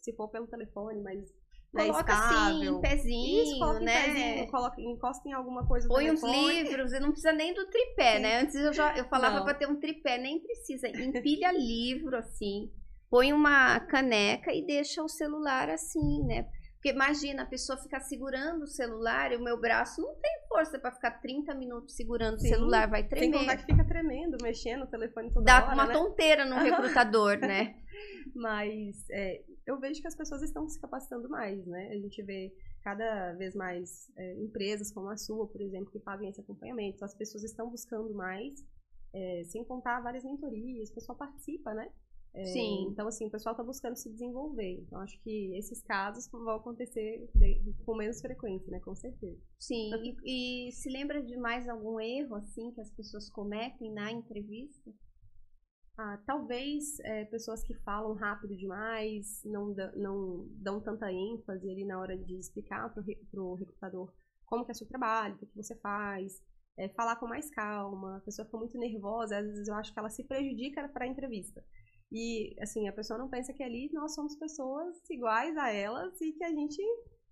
se 0.00 0.12
for 0.16 0.28
pelo 0.28 0.48
telefone, 0.48 1.00
mas 1.00 1.32
né, 1.74 1.86
Coloca 1.86 2.12
assim, 2.12 2.66
em 2.66 2.80
pezinho, 2.80 3.42
Isso, 3.42 3.58
coloca 3.58 3.80
né? 3.80 4.08
Em 4.08 4.14
pezinho, 4.14 4.50
coloca, 4.50 4.80
encosta 4.80 5.28
em 5.28 5.32
alguma 5.32 5.66
coisa 5.66 5.88
Põe 5.88 6.10
uns 6.10 6.22
livros, 6.22 6.92
e 6.92 7.00
não 7.00 7.10
precisa 7.10 7.32
nem 7.32 7.52
do 7.52 7.66
tripé, 7.66 8.16
Sim. 8.16 8.22
né? 8.22 8.40
Antes 8.40 8.54
eu 8.54 8.72
já 8.72 8.96
eu 8.96 9.04
falava 9.08 9.42
para 9.42 9.54
ter 9.54 9.68
um 9.68 9.78
tripé, 9.78 10.18
nem 10.18 10.40
precisa. 10.40 10.88
Empilha 10.88 11.50
livro 11.56 12.16
assim 12.16 12.70
põe 13.14 13.32
uma 13.32 13.78
caneca 13.78 14.52
e 14.52 14.66
deixa 14.66 15.00
o 15.00 15.08
celular 15.08 15.70
assim, 15.70 16.24
né? 16.24 16.48
Porque 16.74 16.88
imagina, 16.90 17.44
a 17.44 17.46
pessoa 17.46 17.78
ficar 17.78 18.00
segurando 18.00 18.64
o 18.64 18.66
celular 18.66 19.30
e 19.30 19.36
o 19.36 19.40
meu 19.42 19.58
braço 19.60 20.02
não 20.02 20.16
tem 20.16 20.32
força 20.48 20.80
para 20.80 20.90
ficar 20.90 21.12
30 21.20 21.54
minutos 21.54 21.94
segurando 21.94 22.40
Sim, 22.40 22.48
o 22.48 22.50
celular, 22.50 22.90
vai 22.90 23.06
tremer. 23.06 23.32
Sem 23.32 23.40
contar 23.40 23.56
que 23.56 23.66
fica 23.66 23.84
tremendo, 23.86 24.36
mexendo 24.42 24.82
o 24.82 24.86
telefone 24.88 25.32
toda 25.32 25.46
Dá 25.46 25.64
hora, 25.64 25.74
uma 25.74 25.86
né? 25.86 25.92
tonteira 25.92 26.44
no 26.44 26.56
recrutador, 26.56 27.38
né? 27.38 27.76
Mas 28.34 28.96
é, 29.12 29.42
eu 29.66 29.78
vejo 29.78 30.00
que 30.00 30.06
as 30.06 30.14
pessoas 30.14 30.42
estão 30.42 30.68
se 30.68 30.78
capacitando 30.80 31.28
mais, 31.28 31.64
né? 31.66 31.88
A 31.88 31.98
gente 31.98 32.22
vê 32.22 32.54
cada 32.82 33.32
vez 33.32 33.54
mais 33.54 34.10
é, 34.16 34.34
empresas 34.34 34.92
como 34.92 35.08
a 35.08 35.16
sua, 35.16 35.46
por 35.46 35.60
exemplo, 35.60 35.90
que 35.90 36.00
fazem 36.00 36.28
esse 36.28 36.40
acompanhamento. 36.40 37.04
As 37.04 37.14
pessoas 37.14 37.44
estão 37.44 37.70
buscando 37.70 38.12
mais, 38.14 38.64
é, 39.12 39.42
sem 39.44 39.64
contar 39.64 40.00
várias 40.00 40.24
mentorias, 40.24 40.90
o 40.90 40.94
pessoal 40.94 41.16
participa, 41.16 41.72
né? 41.72 41.90
É, 42.34 42.44
Sim. 42.46 42.88
Então, 42.90 43.06
assim, 43.06 43.26
o 43.26 43.30
pessoal 43.30 43.52
está 43.52 43.62
buscando 43.62 43.94
se 43.94 44.10
desenvolver. 44.10 44.80
Então, 44.80 44.98
acho 45.00 45.18
que 45.22 45.56
esses 45.56 45.80
casos 45.82 46.28
vão 46.30 46.56
acontecer 46.56 47.30
de, 47.32 47.72
com 47.86 47.94
menos 47.94 48.20
frequência, 48.20 48.70
né? 48.72 48.80
Com 48.80 48.94
certeza. 48.94 49.40
Sim. 49.60 49.92
E, 50.24 50.68
e, 50.68 50.72
se 50.72 50.90
lembra 50.90 51.22
de 51.22 51.36
mais 51.36 51.68
algum 51.68 52.00
erro, 52.00 52.34
assim, 52.34 52.72
que 52.72 52.80
as 52.80 52.90
pessoas 52.90 53.30
cometem 53.30 53.92
na 53.92 54.10
entrevista? 54.10 54.90
Ah, 55.96 56.18
talvez 56.26 56.98
é, 57.00 57.24
pessoas 57.26 57.62
que 57.62 57.74
falam 57.82 58.14
rápido 58.14 58.56
demais, 58.56 59.42
não, 59.44 59.74
não 59.94 60.48
dão 60.50 60.80
tanta 60.80 61.12
ênfase 61.12 61.70
ali 61.70 61.84
na 61.84 62.00
hora 62.00 62.16
de 62.16 62.36
explicar 62.36 62.92
para 62.92 63.40
o 63.40 63.54
recrutador 63.54 64.12
como 64.44 64.64
que 64.64 64.72
é 64.72 64.74
seu 64.74 64.86
trabalho, 64.88 65.34
o 65.34 65.38
que, 65.38 65.46
que 65.46 65.56
você 65.56 65.74
faz. 65.76 66.42
É, 66.76 66.88
falar 66.88 67.16
com 67.16 67.28
mais 67.28 67.48
calma, 67.50 68.16
a 68.16 68.20
pessoa 68.20 68.44
fica 68.44 68.58
muito 68.58 68.76
nervosa, 68.76 69.38
às 69.38 69.46
vezes 69.46 69.68
eu 69.68 69.74
acho 69.74 69.92
que 69.92 69.98
ela 69.98 70.10
se 70.10 70.24
prejudica 70.24 70.88
para 70.88 71.04
a 71.04 71.08
entrevista. 71.08 71.64
E, 72.10 72.56
assim, 72.60 72.88
a 72.88 72.92
pessoa 72.92 73.18
não 73.18 73.28
pensa 73.28 73.52
que 73.52 73.62
ali 73.62 73.90
nós 73.92 74.14
somos 74.14 74.36
pessoas 74.36 74.96
iguais 75.08 75.56
a 75.56 75.70
elas 75.70 76.20
e 76.20 76.32
que 76.32 76.42
a 76.42 76.50
gente 76.50 76.82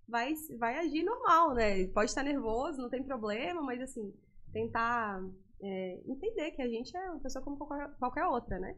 vai, 0.07 0.33
vai 0.57 0.77
agir 0.79 1.03
normal, 1.03 1.53
né? 1.53 1.85
Pode 1.87 2.09
estar 2.09 2.23
nervoso, 2.23 2.81
não 2.81 2.89
tem 2.89 3.03
problema, 3.03 3.61
mas, 3.61 3.81
assim, 3.81 4.13
tentar 4.53 5.21
é, 5.63 6.01
entender 6.05 6.51
que 6.51 6.61
a 6.61 6.67
gente 6.67 6.95
é 6.95 7.09
uma 7.09 7.19
pessoa 7.21 7.43
como 7.43 7.57
qualquer, 7.57 8.25
outra, 8.25 8.59
né? 8.59 8.77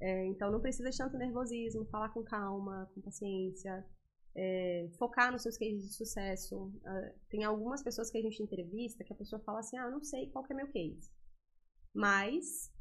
É, 0.00 0.26
então, 0.26 0.50
não 0.50 0.60
precisa 0.60 0.90
de 0.90 0.96
tanto 0.96 1.18
nervosismo, 1.18 1.84
falar 1.86 2.08
com 2.10 2.22
calma, 2.22 2.90
com 2.94 3.00
paciência, 3.02 3.84
é, 4.34 4.88
focar 4.98 5.32
nos 5.32 5.42
seus 5.42 5.58
cases 5.58 5.82
de 5.82 5.94
sucesso. 5.94 6.56
Uh, 6.56 7.18
tem 7.28 7.44
algumas 7.44 7.82
pessoas 7.82 8.10
que 8.10 8.16
a 8.16 8.22
gente 8.22 8.42
entrevista 8.42 9.04
que 9.04 9.12
a 9.12 9.16
pessoa 9.16 9.42
fala 9.42 9.60
assim, 9.60 9.76
ah, 9.76 9.90
não 9.90 10.02
sei 10.02 10.30
qual 10.30 10.44
que 10.44 10.52
é 10.52 10.56
meu 10.56 10.68
case. 10.68 11.10
Mas 11.92 12.72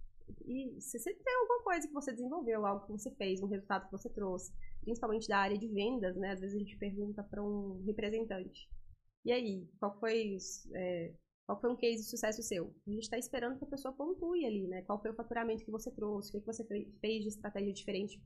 e 0.45 0.79
se 0.79 0.99
você 0.99 1.13
tem 1.13 1.35
alguma 1.35 1.63
coisa 1.63 1.87
que 1.87 1.93
você 1.93 2.11
desenvolveu, 2.11 2.65
algo 2.65 2.85
que 2.85 2.91
você 2.91 3.11
fez, 3.15 3.41
um 3.41 3.47
resultado 3.47 3.85
que 3.85 3.91
você 3.91 4.09
trouxe, 4.09 4.53
principalmente 4.81 5.27
da 5.27 5.39
área 5.39 5.57
de 5.57 5.67
vendas, 5.67 6.15
né? 6.15 6.31
Às 6.31 6.39
vezes 6.39 6.55
a 6.55 6.59
gente 6.59 6.77
pergunta 6.77 7.23
para 7.23 7.43
um 7.43 7.83
representante. 7.85 8.69
E 9.25 9.31
aí, 9.31 9.67
qual 9.79 9.99
foi, 9.99 10.37
é, 10.73 11.13
qual 11.49 11.59
foi 11.59 11.71
um 11.71 11.75
case 11.75 12.03
de 12.03 12.09
sucesso 12.11 12.43
seu? 12.43 12.71
A 12.87 12.91
gente 12.91 13.01
está 13.01 13.17
esperando 13.17 13.57
que 13.57 13.65
a 13.65 13.67
pessoa 13.67 13.91
pontue 13.91 14.45
ali, 14.45 14.67
né? 14.67 14.83
Qual 14.83 15.01
foi 15.01 15.09
o 15.09 15.15
faturamento 15.15 15.65
que 15.65 15.71
você 15.71 15.89
trouxe, 15.89 16.37
o 16.37 16.39
que 16.39 16.45
você 16.45 16.63
fez 17.01 17.23
de 17.23 17.29
estratégia 17.29 17.73
diferente 17.73 18.21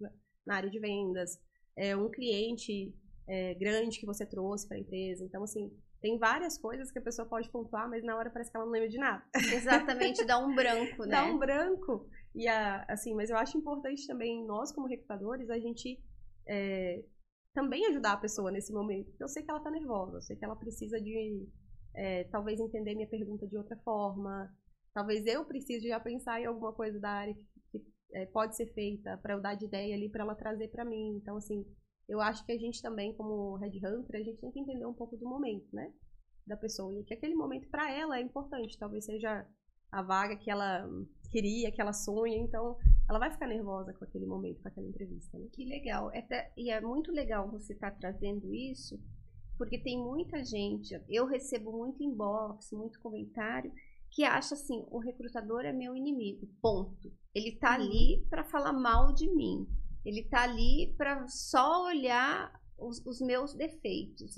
na 0.45 0.55
área 0.57 0.69
de 0.69 0.77
vendas, 0.77 1.39
é, 1.77 1.95
um 1.95 2.11
cliente 2.11 2.93
é, 3.25 3.53
grande 3.53 3.97
que 3.97 4.05
você 4.05 4.25
trouxe 4.25 4.67
para 4.67 4.75
a 4.75 4.79
empresa. 4.81 5.23
Então, 5.23 5.41
assim, 5.41 5.71
tem 6.01 6.17
várias 6.17 6.57
coisas 6.57 6.91
que 6.91 6.99
a 6.99 7.01
pessoa 7.01 7.25
pode 7.25 7.49
pontuar, 7.49 7.89
mas 7.89 8.03
na 8.03 8.13
hora 8.17 8.29
parece 8.29 8.51
que 8.51 8.57
ela 8.57 8.65
não 8.65 8.73
lembra 8.73 8.89
de 8.89 8.97
nada. 8.97 9.23
Exatamente, 9.53 10.25
dá 10.25 10.37
um 10.37 10.53
branco, 10.53 11.03
né? 11.07 11.11
Dá 11.11 11.23
um 11.23 11.39
branco. 11.39 12.05
E 12.35 12.45
a, 12.49 12.83
assim, 12.89 13.15
mas 13.15 13.29
eu 13.29 13.37
acho 13.37 13.57
importante 13.57 14.05
também 14.05 14.45
nós 14.45 14.73
como 14.73 14.85
recrutadores 14.85 15.49
a 15.49 15.57
gente 15.57 15.97
é, 16.45 17.01
também 17.53 17.85
ajudar 17.85 18.11
a 18.11 18.17
pessoa 18.17 18.51
nesse 18.51 18.73
momento. 18.73 19.11
Porque 19.11 19.23
eu 19.23 19.29
sei 19.29 19.43
que 19.43 19.49
ela 19.49 19.59
está 19.59 19.71
nervosa, 19.71 20.17
eu 20.17 20.21
sei 20.21 20.35
que 20.35 20.43
ela 20.43 20.57
precisa 20.57 20.99
de 20.99 21.17
é, 21.95 22.23
talvez 22.25 22.59
entender 22.59 22.95
minha 22.95 23.07
pergunta 23.07 23.47
de 23.47 23.57
outra 23.57 23.77
forma. 23.77 24.51
Talvez 24.93 25.25
eu 25.25 25.45
precise 25.45 25.87
já 25.87 25.99
pensar 25.99 26.39
em 26.39 26.45
alguma 26.45 26.73
coisa 26.73 26.99
da 26.99 27.09
área 27.09 27.33
que, 27.33 27.47
que 27.71 27.85
é, 28.13 28.25
pode 28.27 28.55
ser 28.55 28.67
feita 28.73 29.17
para 29.17 29.33
eu 29.33 29.41
dar 29.41 29.55
de 29.55 29.65
ideia 29.65 29.95
ali 29.95 30.09
para 30.09 30.23
ela 30.23 30.35
trazer 30.35 30.69
para 30.69 30.85
mim. 30.85 31.17
Então, 31.17 31.37
assim, 31.37 31.65
eu 32.07 32.19
acho 32.21 32.45
que 32.45 32.51
a 32.51 32.57
gente 32.57 32.81
também, 32.81 33.13
como 33.15 33.55
Headhunter, 33.57 34.19
a 34.19 34.23
gente 34.23 34.39
tem 34.39 34.51
que 34.51 34.59
entender 34.59 34.85
um 34.85 34.93
pouco 34.93 35.17
do 35.17 35.27
momento, 35.27 35.67
né? 35.73 35.91
Da 36.45 36.57
pessoa. 36.57 36.99
E 36.99 37.03
que 37.03 37.13
aquele 37.13 37.35
momento 37.35 37.69
para 37.69 37.91
ela 37.91 38.17
é 38.17 38.21
importante. 38.21 38.77
Talvez 38.77 39.05
seja 39.05 39.47
a 39.91 40.01
vaga 40.01 40.35
que 40.35 40.51
ela 40.51 40.87
queria, 41.31 41.71
que 41.71 41.81
ela 41.81 41.93
sonha. 41.93 42.37
Então, 42.37 42.77
ela 43.09 43.19
vai 43.19 43.31
ficar 43.31 43.47
nervosa 43.47 43.93
com 43.93 44.03
aquele 44.03 44.25
momento, 44.25 44.61
com 44.61 44.67
aquela 44.67 44.87
entrevista. 44.87 45.37
Né? 45.37 45.47
Que 45.53 45.65
legal. 45.65 46.11
É, 46.11 46.51
e 46.57 46.69
é 46.69 46.81
muito 46.81 47.11
legal 47.11 47.49
você 47.49 47.73
estar 47.73 47.91
tá 47.91 47.97
trazendo 47.97 48.53
isso, 48.53 48.99
porque 49.57 49.77
tem 49.77 49.97
muita 49.97 50.43
gente. 50.43 50.99
Eu 51.09 51.25
recebo 51.25 51.71
muito 51.71 52.03
inbox, 52.03 52.71
muito 52.71 52.99
comentário 52.99 53.71
que 54.13 54.23
acha 54.23 54.53
assim: 54.53 54.85
o 54.89 54.99
recrutador 54.99 55.65
é 55.65 55.73
meu 55.73 55.95
inimigo. 55.95 56.47
Ponto. 56.61 57.11
Ele 57.33 57.53
tá 57.53 57.69
uhum. 57.69 57.83
ali 57.83 58.25
para 58.29 58.43
falar 58.43 58.73
mal 58.73 59.13
de 59.13 59.29
mim. 59.33 59.67
Ele 60.05 60.23
tá 60.23 60.43
ali 60.43 60.93
para 60.97 61.27
só 61.27 61.85
olhar 61.85 62.51
os, 62.77 63.03
os 63.05 63.19
meus 63.21 63.53
defeitos. 63.53 64.35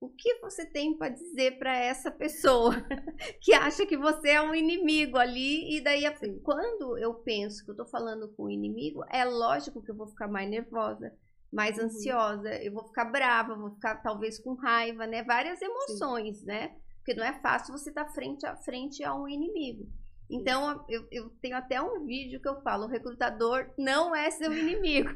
O 0.00 0.10
que 0.10 0.40
você 0.40 0.66
tem 0.66 0.98
para 0.98 1.14
dizer 1.14 1.58
para 1.58 1.76
essa 1.76 2.10
pessoa 2.10 2.74
que 3.40 3.54
acha 3.54 3.86
que 3.86 3.96
você 3.96 4.30
é 4.30 4.42
um 4.42 4.54
inimigo 4.54 5.16
ali? 5.16 5.76
E 5.76 5.80
daí, 5.80 6.02
quando 6.42 6.98
eu 6.98 7.14
penso 7.14 7.64
que 7.64 7.70
eu 7.70 7.76
tô 7.76 7.86
falando 7.86 8.28
com 8.34 8.44
o 8.44 8.50
inimigo, 8.50 9.02
é 9.10 9.24
lógico 9.24 9.82
que 9.82 9.90
eu 9.90 9.96
vou 9.96 10.08
ficar 10.08 10.28
mais 10.28 10.50
nervosa, 10.50 11.10
mais 11.54 11.78
uhum. 11.78 11.84
ansiosa, 11.84 12.50
eu 12.62 12.72
vou 12.72 12.84
ficar 12.84 13.04
brava, 13.04 13.54
vou 13.54 13.70
ficar 13.70 13.96
talvez 14.02 14.38
com 14.38 14.54
raiva, 14.54 15.06
né? 15.06 15.22
Várias 15.22 15.62
emoções, 15.62 16.38
Sim. 16.38 16.46
né? 16.46 16.76
Porque 16.96 17.14
não 17.14 17.24
é 17.24 17.32
fácil 17.40 17.76
você 17.76 17.90
estar 17.90 18.06
tá 18.06 18.12
frente 18.12 18.44
a 18.44 18.56
frente 18.56 19.04
a 19.04 19.14
um 19.14 19.28
inimigo. 19.28 19.86
Então, 20.28 20.84
eu, 20.88 21.06
eu, 21.12 21.30
tenho 21.42 21.56
até 21.56 21.80
um 21.80 22.04
vídeo 22.04 22.40
que 22.40 22.48
eu 22.48 22.60
falo: 22.62 22.84
o 22.84 22.88
recrutador 22.88 23.70
não 23.78 24.16
é 24.16 24.30
seu 24.30 24.50
inimigo. 24.56 25.10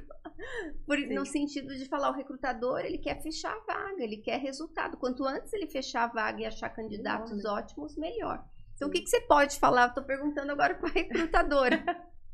Por, 0.86 0.98
no 0.98 1.26
sentido 1.26 1.74
de 1.74 1.86
falar, 1.86 2.10
o 2.10 2.14
recrutador 2.14 2.80
ele 2.80 2.98
quer 2.98 3.20
fechar 3.20 3.52
a 3.52 3.60
vaga, 3.60 4.04
ele 4.04 4.18
quer 4.18 4.38
resultado. 4.38 4.96
Quanto 4.96 5.24
antes 5.24 5.52
ele 5.52 5.66
fechar 5.66 6.04
a 6.04 6.12
vaga 6.12 6.42
e 6.42 6.46
achar 6.46 6.68
candidatos 6.68 7.32
melhor, 7.32 7.56
né? 7.56 7.62
ótimos, 7.62 7.96
melhor. 7.96 8.44
Então, 8.76 8.86
Sim. 8.86 8.90
o 8.90 8.92
que, 8.92 9.00
que 9.00 9.10
você 9.10 9.20
pode 9.22 9.58
falar? 9.58 9.88
Estou 9.88 10.04
perguntando 10.04 10.52
agora 10.52 10.74
para 10.74 10.88
a 10.90 10.92
recrutadora. 10.92 11.82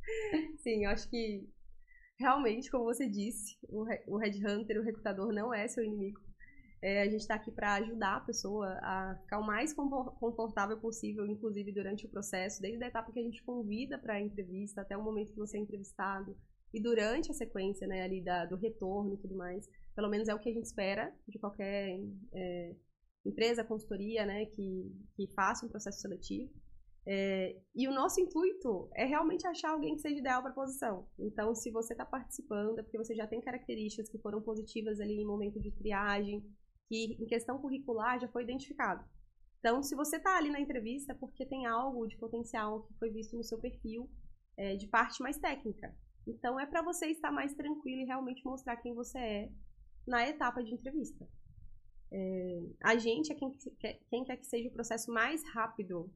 Sim, 0.58 0.84
eu 0.84 0.90
acho 0.90 1.08
que 1.08 1.48
realmente, 2.18 2.70
como 2.70 2.84
você 2.84 3.08
disse, 3.08 3.56
o, 3.68 3.84
o 4.06 4.16
headhunter, 4.18 4.80
o 4.80 4.84
recrutador 4.84 5.32
não 5.32 5.52
é 5.52 5.66
seu 5.68 5.84
inimigo. 5.84 6.20
É, 6.82 7.00
a 7.00 7.04
gente 7.06 7.20
está 7.20 7.36
aqui 7.36 7.50
para 7.50 7.76
ajudar 7.76 8.16
a 8.16 8.20
pessoa 8.20 8.66
a 8.82 9.16
ficar 9.22 9.38
o 9.38 9.46
mais 9.46 9.72
confortável 9.72 10.78
possível, 10.78 11.26
inclusive 11.26 11.72
durante 11.72 12.04
o 12.04 12.10
processo, 12.10 12.60
desde 12.60 12.84
a 12.84 12.88
etapa 12.88 13.10
que 13.10 13.20
a 13.20 13.22
gente 13.22 13.42
convida 13.42 13.98
para 13.98 14.14
a 14.14 14.20
entrevista 14.20 14.82
até 14.82 14.94
o 14.94 15.02
momento 15.02 15.32
que 15.32 15.38
você 15.38 15.56
é 15.56 15.60
entrevistado 15.60 16.36
e 16.74 16.82
durante 16.82 17.30
a 17.30 17.34
sequência 17.34 17.86
né, 17.86 18.02
ali 18.02 18.22
da, 18.22 18.44
do 18.44 18.56
retorno 18.56 19.14
e 19.14 19.16
tudo 19.16 19.34
mais. 19.34 19.66
Pelo 19.94 20.10
menos 20.10 20.28
é 20.28 20.34
o 20.34 20.38
que 20.38 20.50
a 20.50 20.52
gente 20.52 20.66
espera 20.66 21.10
de 21.26 21.38
qualquer 21.38 21.98
é, 22.34 22.76
empresa, 23.24 23.64
consultoria, 23.64 24.26
né, 24.26 24.44
que, 24.46 24.92
que 25.16 25.26
faça 25.34 25.64
um 25.64 25.70
processo 25.70 26.00
seletivo. 26.00 26.52
É, 27.06 27.60
e 27.74 27.86
o 27.86 27.92
nosso 27.92 28.18
intuito 28.20 28.88
é 28.94 29.04
realmente 29.04 29.46
achar 29.46 29.70
alguém 29.70 29.94
que 29.94 30.00
seja 30.00 30.18
ideal 30.18 30.40
para 30.40 30.50
a 30.50 30.54
posição. 30.54 31.06
Então, 31.18 31.54
se 31.54 31.70
você 31.70 31.92
está 31.92 32.04
participando, 32.04 32.78
é 32.78 32.82
porque 32.82 32.96
você 32.96 33.14
já 33.14 33.26
tem 33.26 33.40
características 33.40 34.08
que 34.08 34.18
foram 34.18 34.40
positivas 34.40 35.00
ali 35.00 35.20
em 35.20 35.26
momento 35.26 35.60
de 35.60 35.70
triagem, 35.70 36.42
que 36.88 37.16
em 37.20 37.26
questão 37.26 37.58
curricular 37.58 38.18
já 38.20 38.28
foi 38.28 38.42
identificado. 38.42 39.04
Então, 39.58 39.82
se 39.82 39.94
você 39.94 40.16
está 40.16 40.36
ali 40.36 40.50
na 40.50 40.60
entrevista, 40.60 41.12
é 41.12 41.14
porque 41.14 41.44
tem 41.46 41.66
algo 41.66 42.06
de 42.06 42.16
potencial 42.16 42.82
que 42.82 42.94
foi 42.94 43.10
visto 43.10 43.36
no 43.36 43.44
seu 43.44 43.58
perfil 43.58 44.10
é, 44.56 44.76
de 44.76 44.86
parte 44.86 45.22
mais 45.22 45.38
técnica. 45.38 45.94
Então, 46.26 46.58
é 46.58 46.66
para 46.66 46.82
você 46.82 47.06
estar 47.06 47.30
mais 47.30 47.54
tranquilo 47.54 48.00
e 48.00 48.04
realmente 48.04 48.44
mostrar 48.44 48.76
quem 48.76 48.94
você 48.94 49.18
é 49.18 49.52
na 50.06 50.26
etapa 50.28 50.62
de 50.62 50.72
entrevista. 50.72 51.26
É, 52.10 52.62
a 52.82 52.96
gente 52.96 53.32
é 53.32 53.34
quem 53.34 53.50
quem 54.08 54.24
quer 54.24 54.36
que 54.36 54.46
seja 54.46 54.68
o 54.68 54.72
processo 54.72 55.10
mais 55.10 55.42
rápido. 55.52 56.10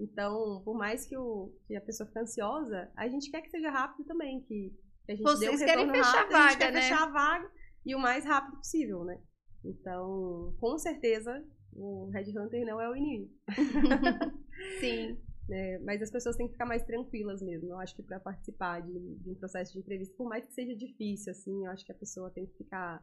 Então, 0.00 0.62
por 0.64 0.74
mais 0.74 1.04
que, 1.04 1.14
o, 1.14 1.52
que 1.66 1.76
a 1.76 1.80
pessoa 1.80 2.06
fique 2.06 2.18
ansiosa, 2.18 2.90
a 2.96 3.06
gente 3.06 3.30
quer 3.30 3.42
que 3.42 3.50
seja 3.50 3.70
rápido 3.70 4.06
também, 4.06 4.40
que, 4.40 4.74
que 5.04 5.12
a 5.12 5.14
gente 5.14 5.24
Vocês 5.24 5.58
dê 5.58 5.64
um 5.64 5.66
querem 5.66 5.90
fechar 5.90 6.22
rápido, 6.22 6.34
a 6.34 6.38
vaga, 6.38 6.46
a 6.46 6.48
gente 6.48 6.58
quer 6.58 6.72
né? 6.72 6.80
fechar 6.80 7.02
a 7.02 7.10
vaga 7.10 7.50
e 7.84 7.94
o 7.94 7.98
mais 7.98 8.24
rápido 8.24 8.56
possível, 8.56 9.04
né? 9.04 9.20
Então, 9.62 10.56
com 10.58 10.78
certeza, 10.78 11.44
o 11.74 12.08
Red 12.08 12.30
Hunter 12.30 12.64
não 12.64 12.80
é 12.80 12.88
o 12.88 12.96
inimigo. 12.96 13.30
Sim. 14.80 15.20
É, 15.52 15.80
mas 15.80 16.00
as 16.00 16.12
pessoas 16.12 16.36
têm 16.36 16.46
que 16.46 16.52
ficar 16.52 16.64
mais 16.64 16.84
tranquilas 16.84 17.42
mesmo. 17.42 17.70
Eu 17.70 17.80
acho 17.80 17.96
que 17.96 18.04
para 18.04 18.20
participar 18.20 18.82
de, 18.82 19.16
de, 19.16 19.30
um 19.30 19.34
processo 19.34 19.72
de 19.72 19.80
entrevista, 19.80 20.14
por 20.16 20.28
mais 20.28 20.46
que 20.46 20.52
seja 20.52 20.76
difícil, 20.76 21.32
assim, 21.32 21.64
eu 21.64 21.72
acho 21.72 21.84
que 21.84 21.90
a 21.90 21.96
pessoa 21.96 22.30
tem 22.30 22.46
que 22.46 22.56
ficar 22.56 23.02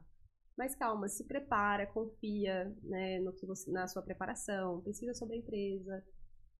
mais 0.57 0.73
calma, 0.73 1.09
se 1.09 1.25
prepara, 1.25 1.85
confia 1.85 2.73
né, 2.83 3.19
no 3.19 3.33
que 3.33 3.45
você, 3.45 3.69
na 3.69 3.85
sua 3.85 4.01
preparação, 4.01 4.81
pesquisa 4.81 5.13
sobre 5.13 5.35
a 5.35 5.39
empresa. 5.39 6.03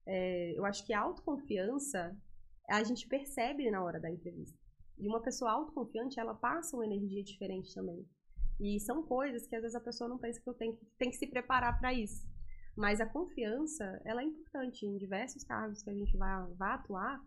É, 0.08 0.58
eu 0.58 0.64
acho 0.64 0.84
que 0.86 0.94
a 0.94 1.00
autoconfiança 1.00 2.16
a 2.68 2.82
gente 2.82 3.06
percebe 3.06 3.70
na 3.70 3.82
hora 3.84 4.00
da 4.00 4.10
entrevista. 4.10 4.58
E 4.98 5.06
uma 5.06 5.22
pessoa 5.22 5.52
autoconfiante, 5.52 6.18
ela 6.18 6.34
passa 6.34 6.76
uma 6.76 6.84
energia 6.84 7.22
diferente 7.22 7.72
também. 7.74 8.04
E 8.58 8.80
são 8.80 9.02
coisas 9.02 9.46
que 9.46 9.54
às 9.54 9.62
vezes 9.62 9.76
a 9.76 9.80
pessoa 9.80 10.08
não 10.08 10.18
pensa 10.18 10.40
que 10.40 10.48
eu 10.48 10.54
tenho 10.54 10.76
que, 10.76 10.84
tem 10.98 11.10
que 11.10 11.16
se 11.16 11.26
preparar 11.26 11.78
para 11.78 11.92
isso. 11.92 12.26
Mas 12.76 13.00
a 13.00 13.06
confiança, 13.06 13.84
ela 14.04 14.22
é 14.22 14.24
importante 14.24 14.86
em 14.86 14.96
diversos 14.96 15.44
cargos 15.44 15.82
que 15.82 15.90
a 15.90 15.94
gente 15.94 16.16
vai, 16.16 16.46
vai 16.54 16.72
atuar. 16.72 17.20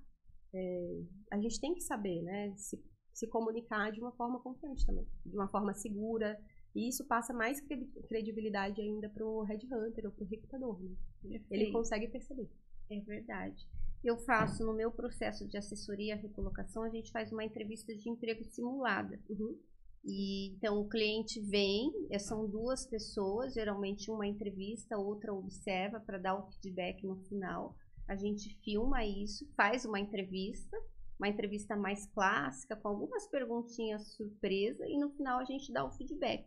É, 0.54 1.02
a 1.32 1.40
gente 1.40 1.60
tem 1.60 1.74
que 1.74 1.82
saber, 1.82 2.22
né, 2.22 2.54
se, 2.56 2.82
se 3.14 3.28
comunicar 3.28 3.92
de 3.92 4.02
uma 4.02 4.12
forma 4.12 4.40
confiante 4.42 4.86
também, 4.86 5.08
de 5.26 5.36
uma 5.36 5.48
forma 5.48 5.74
segura. 5.74 6.38
E 6.76 6.88
isso 6.88 7.06
passa 7.06 7.34
mais 7.34 7.62
credibilidade 8.08 8.82
ainda 8.82 9.10
para 9.10 9.26
o 9.26 9.44
headhunter 9.44 10.06
ou 10.06 10.12
para 10.12 10.24
o 10.24 10.28
recrutador. 10.28 10.80
Né? 11.24 11.42
Ele 11.50 11.72
consegue 11.72 12.08
perceber. 12.08 12.50
É 12.92 13.00
verdade. 13.00 13.66
Eu 14.04 14.18
faço 14.18 14.66
no 14.66 14.74
meu 14.74 14.92
processo 14.92 15.48
de 15.48 15.58
assessoria 15.58 16.16
recolocação, 16.16 16.84
a 16.84 16.90
gente 16.90 17.12
faz 17.12 17.32
uma 17.32 17.44
entrevista 17.44 17.96
de 17.96 18.10
emprego 18.10 18.44
simulada. 18.44 19.20
Uhum. 19.30 19.58
E, 20.04 20.54
então 20.56 20.82
o 20.82 20.90
cliente 20.90 21.40
vem, 21.40 21.92
é, 22.10 22.18
são 22.18 22.50
duas 22.50 22.86
pessoas, 22.86 23.54
geralmente 23.54 24.10
uma 24.10 24.26
entrevista, 24.26 24.98
outra 24.98 25.34
observa 25.34 26.00
para 26.00 26.18
dar 26.18 26.36
o 26.36 26.52
feedback 26.52 27.06
no 27.06 27.18
final. 27.26 27.76
A 28.08 28.16
gente 28.16 28.58
filma 28.64 29.06
isso, 29.06 29.48
faz 29.56 29.86
uma 29.86 30.00
entrevista, 30.00 30.76
uma 31.20 31.30
entrevista 31.30 31.78
mais 31.78 32.08
clássica, 32.08 32.76
com 32.76 32.88
algumas 32.88 33.28
perguntinhas 33.28 34.16
surpresa, 34.16 34.86
e 34.88 34.98
no 34.98 35.12
final 35.12 35.40
a 35.40 35.46
gente 35.46 35.72
dá 35.72 35.86
o 35.86 35.92
feedback. 35.92 36.46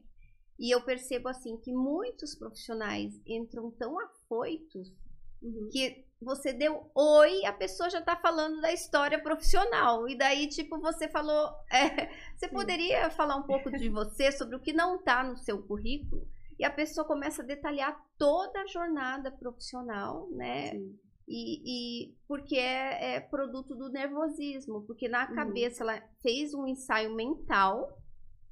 E 0.58 0.74
eu 0.74 0.84
percebo 0.84 1.28
assim 1.28 1.56
que 1.56 1.72
muitos 1.72 2.34
profissionais 2.34 3.20
entram 3.24 3.70
tão 3.70 3.98
afoitos 4.00 4.92
uhum. 5.40 5.68
que 5.70 6.04
você 6.20 6.52
deu 6.52 6.90
oi, 6.94 7.44
a 7.44 7.52
pessoa 7.52 7.90
já 7.90 8.00
tá 8.00 8.16
falando 8.16 8.60
da 8.60 8.72
história 8.72 9.20
profissional. 9.20 10.08
E 10.08 10.16
daí, 10.16 10.48
tipo, 10.48 10.78
você 10.80 11.08
falou. 11.08 11.52
É, 11.70 12.08
você 12.36 12.48
poderia 12.48 13.10
falar 13.10 13.36
um 13.36 13.42
pouco 13.42 13.70
de 13.70 13.88
você, 13.88 14.30
sobre 14.30 14.54
o 14.54 14.60
que 14.60 14.72
não 14.72 15.02
tá 15.02 15.24
no 15.24 15.36
seu 15.36 15.60
currículo? 15.62 16.26
E 16.58 16.64
a 16.64 16.70
pessoa 16.70 17.06
começa 17.06 17.42
a 17.42 17.44
detalhar 17.44 18.00
toda 18.16 18.60
a 18.60 18.66
jornada 18.66 19.30
profissional, 19.32 20.28
né? 20.30 20.70
Sim. 20.70 20.98
E, 21.26 21.62
e, 21.64 22.14
porque 22.28 22.56
é, 22.56 23.14
é, 23.14 23.20
produto 23.20 23.74
do 23.74 23.88
nervosismo, 23.88 24.82
porque 24.86 25.08
na 25.08 25.28
uhum. 25.28 25.34
cabeça 25.34 25.82
ela 25.82 26.02
fez 26.22 26.54
um 26.54 26.66
ensaio 26.66 27.14
mental, 27.14 27.98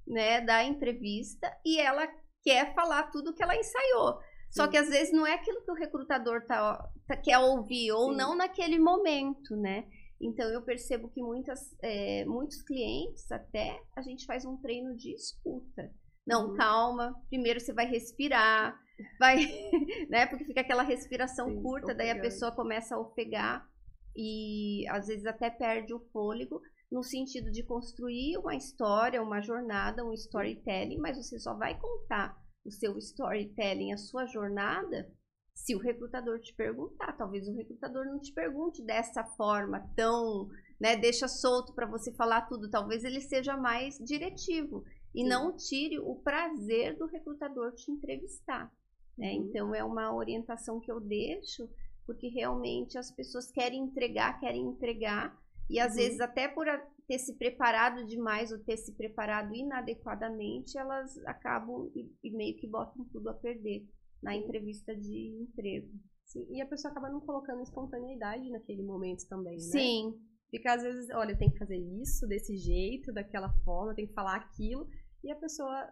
né, 0.07 0.41
da 0.41 0.65
entrevista 0.65 1.55
e 1.65 1.79
ela 1.79 2.09
quer 2.43 2.75
falar 2.75 3.05
tudo 3.05 3.35
que 3.35 3.43
ela 3.43 3.57
ensaiou. 3.57 4.19
Só 4.53 4.69
que 4.69 4.77
às 4.77 4.89
vezes 4.89 5.13
não 5.13 5.27
é 5.27 5.35
aquilo 5.35 5.65
que 5.65 5.71
o 5.71 5.75
recrutador 5.75 6.45
tá, 6.47 6.87
tá 7.09 7.17
quer 7.17 7.39
ouvir, 7.39 7.91
ou 7.93 8.11
Sim. 8.11 8.19
não 8.19 8.37
naquele 8.37 8.79
momento, 8.79 9.57
né? 9.57 9.87
Então 10.21 10.49
eu 10.51 10.63
percebo 10.63 11.09
que 11.09 11.23
muitas, 11.23 11.75
é, 11.83 12.25
muitos 12.27 12.63
clientes 12.63 13.33
até 13.33 13.81
a 13.97 14.03
gente 14.03 14.27
faz 14.27 14.45
um 14.45 14.59
treino 14.59 14.95
de 14.95 15.13
escuta. 15.13 15.91
Não, 16.27 16.51
uhum. 16.51 16.55
calma. 16.55 17.21
Primeiro 17.29 17.59
você 17.59 17.73
vai 17.73 17.87
respirar, 17.87 18.79
vai, 19.19 19.37
né? 20.11 20.27
Porque 20.27 20.45
fica 20.45 20.61
aquela 20.61 20.83
respiração 20.83 21.49
Sim, 21.49 21.63
curta, 21.63 21.95
daí 21.95 22.11
a 22.11 22.21
pessoa 22.21 22.53
começa 22.53 22.95
a 22.95 23.01
ofegar 23.01 23.67
e 24.15 24.87
às 24.91 25.07
vezes 25.07 25.25
até 25.25 25.49
perde 25.49 25.95
o 25.95 26.01
fôlego 26.13 26.61
no 26.91 27.03
sentido 27.03 27.51
de 27.51 27.63
construir 27.63 28.37
uma 28.37 28.55
história, 28.55 29.23
uma 29.23 29.41
jornada, 29.41 30.05
um 30.05 30.13
storytelling, 30.13 30.99
mas 30.99 31.17
você 31.17 31.39
só 31.39 31.55
vai 31.55 31.79
contar 31.81 32.37
o 32.65 32.71
seu 32.71 32.97
storytelling, 32.99 33.93
a 33.93 33.97
sua 33.97 34.27
jornada, 34.27 35.11
se 35.55 35.75
o 35.75 35.79
recrutador 35.79 36.41
te 36.41 36.55
perguntar. 36.55 37.17
Talvez 37.17 37.47
o 37.49 37.55
recrutador 37.55 38.07
não 38.07 38.21
te 38.21 38.33
pergunte 38.33 38.83
dessa 38.85 39.25
forma 39.25 39.81
tão, 39.95 40.49
né, 40.81 40.97
deixa 40.97 41.29
solto 41.29 41.75
para 41.75 41.87
você 41.87 42.13
falar 42.13 42.43
tudo. 42.43 42.71
Talvez 42.71 43.05
ele 43.05 43.21
seja 43.21 43.57
mais 43.57 43.99
diretivo 43.99 44.85
e 45.15 45.23
Sim. 45.23 45.29
não 45.29 45.57
tire 45.57 45.99
o 45.99 46.17
prazer 46.17 46.97
do 46.97 47.07
recrutador 47.07 47.73
te 47.75 47.91
entrevistar. 47.91 48.73
Né? 49.17 49.33
Uhum. 49.33 49.47
Então 49.47 49.75
é 49.75 49.85
uma 49.85 50.15
orientação 50.15 50.81
que 50.81 50.91
eu 50.91 51.01
deixo 51.01 51.69
porque 52.07 52.29
realmente 52.29 52.99
as 52.99 53.11
pessoas 53.11 53.51
querem 53.51 53.85
entregar, 53.85 54.41
querem 54.41 54.67
entregar 54.67 55.39
e 55.71 55.79
às 55.79 55.93
uhum. 55.93 55.99
vezes 55.99 56.21
até 56.21 56.49
por 56.49 56.67
ter 57.07 57.19
se 57.19 57.37
preparado 57.37 58.07
demais 58.07 58.53
ou 58.53 58.59
ter 58.59 58.77
se 58.77 58.95
preparado 58.95 59.55
inadequadamente, 59.55 60.79
elas 60.79 61.17
acabam 61.27 61.91
e, 61.95 62.11
e 62.23 62.31
meio 62.31 62.57
que 62.57 62.69
botam 62.69 63.05
tudo 63.13 63.29
a 63.29 63.35
perder 63.35 63.87
na 64.23 64.37
entrevista 64.37 64.95
de 64.95 65.43
emprego. 65.43 65.91
Sim, 66.25 66.47
e 66.51 66.63
a 66.63 66.67
pessoa 66.67 66.91
acaba 66.91 67.11
não 67.11 67.21
colocando 67.21 67.63
espontaneidade 67.63 68.49
naquele 68.51 68.83
momento 68.83 69.27
também, 69.29 69.57
né? 69.57 69.61
Sim. 69.61 70.15
Fica 70.51 70.75
às 70.75 70.83
vezes, 70.83 71.09
olha, 71.11 71.37
tem 71.37 71.51
que 71.51 71.59
fazer 71.59 71.79
isso 71.79 72.27
desse 72.27 72.57
jeito, 72.57 73.13
daquela 73.13 73.53
forma, 73.65 73.95
tem 73.95 74.07
que 74.07 74.13
falar 74.13 74.37
aquilo, 74.37 74.87
e 75.25 75.31
a 75.31 75.37
pessoa 75.37 75.89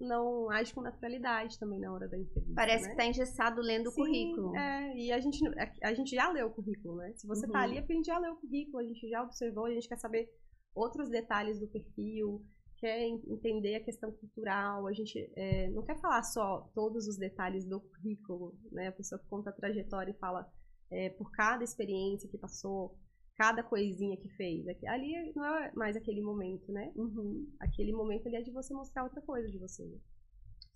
não 0.00 0.50
age 0.50 0.74
com 0.74 0.80
naturalidade 0.80 1.58
também 1.58 1.80
na 1.80 1.92
hora 1.92 2.08
da 2.08 2.18
entrevista. 2.18 2.54
Parece 2.54 2.84
né? 2.84 2.88
que 2.88 2.94
está 2.94 3.06
engessado 3.06 3.60
lendo 3.60 3.90
Sim, 3.90 4.00
o 4.00 4.04
currículo. 4.04 4.56
É, 4.56 4.96
e 4.96 5.12
a 5.12 5.18
gente, 5.18 5.40
a, 5.82 5.94
gente 5.94 6.14
já 6.14 6.30
leu 6.30 6.48
o 6.48 6.50
currículo, 6.50 6.96
né? 6.96 7.12
Se 7.14 7.26
você 7.26 7.46
está 7.46 7.60
ali 7.60 7.78
é 7.78 7.80
porque 7.80 7.94
a 7.94 7.96
gente 7.96 8.06
já 8.06 8.18
leu 8.18 8.32
o 8.34 8.36
currículo, 8.36 8.78
a 8.78 8.84
gente 8.84 9.08
já 9.08 9.22
observou, 9.22 9.64
a 9.66 9.70
gente 9.70 9.88
quer 9.88 9.98
saber 9.98 10.28
outros 10.76 11.08
detalhes 11.08 11.58
do 11.58 11.66
perfil, 11.66 12.44
quer 12.76 13.02
entender 13.08 13.76
a 13.76 13.84
questão 13.84 14.12
cultural, 14.12 14.86
a 14.86 14.92
gente 14.92 15.18
é, 15.34 15.70
não 15.70 15.82
quer 15.82 15.98
falar 15.98 16.22
só 16.22 16.70
todos 16.74 17.08
os 17.08 17.16
detalhes 17.16 17.64
do 17.64 17.80
currículo, 17.80 18.54
né? 18.70 18.88
A 18.88 18.92
pessoa 18.92 19.18
que 19.18 19.26
conta 19.26 19.50
a 19.50 19.52
trajetória 19.52 20.12
e 20.12 20.18
fala 20.18 20.46
é, 20.90 21.08
por 21.10 21.30
cada 21.32 21.64
experiência 21.64 22.28
que 22.28 22.36
passou, 22.36 22.96
cada 23.36 23.62
coisinha 23.62 24.16
que 24.16 24.28
fez. 24.30 24.66
Ali 24.86 25.32
não 25.34 25.44
é 25.44 25.72
mais 25.74 25.96
aquele 25.96 26.20
momento, 26.20 26.70
né? 26.70 26.92
Uhum. 26.94 27.50
Aquele 27.58 27.92
momento 27.92 28.26
ali 28.26 28.36
é 28.36 28.42
de 28.42 28.50
você 28.50 28.74
mostrar 28.74 29.04
outra 29.04 29.22
coisa 29.22 29.48
de 29.50 29.58
você. 29.58 29.82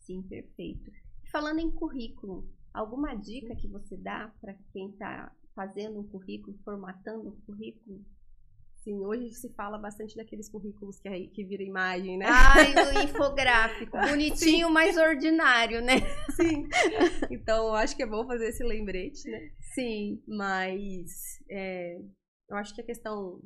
Sim, 0.01 0.23
perfeito. 0.23 0.91
Falando 1.31 1.61
em 1.61 1.71
currículo, 1.71 2.49
alguma 2.73 3.15
dica 3.15 3.55
que 3.55 3.69
você 3.69 3.97
dá 3.97 4.35
para 4.41 4.55
quem 4.73 4.91
está 4.91 5.35
fazendo 5.55 6.01
um 6.01 6.09
currículo, 6.09 6.59
formatando 6.65 7.29
um 7.29 7.41
currículo? 7.43 8.05
Sim, 8.91 9.05
hoje 9.05 9.33
se 9.35 9.49
fala 9.51 9.79
bastante 9.79 10.17
daqueles 10.17 10.49
currículos 10.49 10.99
que, 10.99 11.09
é, 11.09 11.27
que 11.29 11.45
vira 11.45 11.63
imagem, 11.63 12.19
né? 12.19 12.27
Ai, 12.29 12.75
do 12.75 12.99
infográfico. 13.05 13.97
Bonitinho, 13.97 14.67
Sim. 14.67 14.73
mas 14.73 14.97
ordinário, 14.97 15.81
né? 15.81 16.01
Sim. 16.31 16.69
Então, 17.31 17.73
acho 17.73 17.95
que 17.95 18.03
é 18.03 18.07
bom 18.07 18.27
fazer 18.27 18.49
esse 18.49 18.65
lembrete, 18.65 19.31
né? 19.31 19.51
Sim. 19.75 20.21
Mas 20.27 21.39
é, 21.49 22.01
eu 22.49 22.57
acho 22.57 22.75
que 22.75 22.81
a 22.81 22.85
questão 22.85 23.41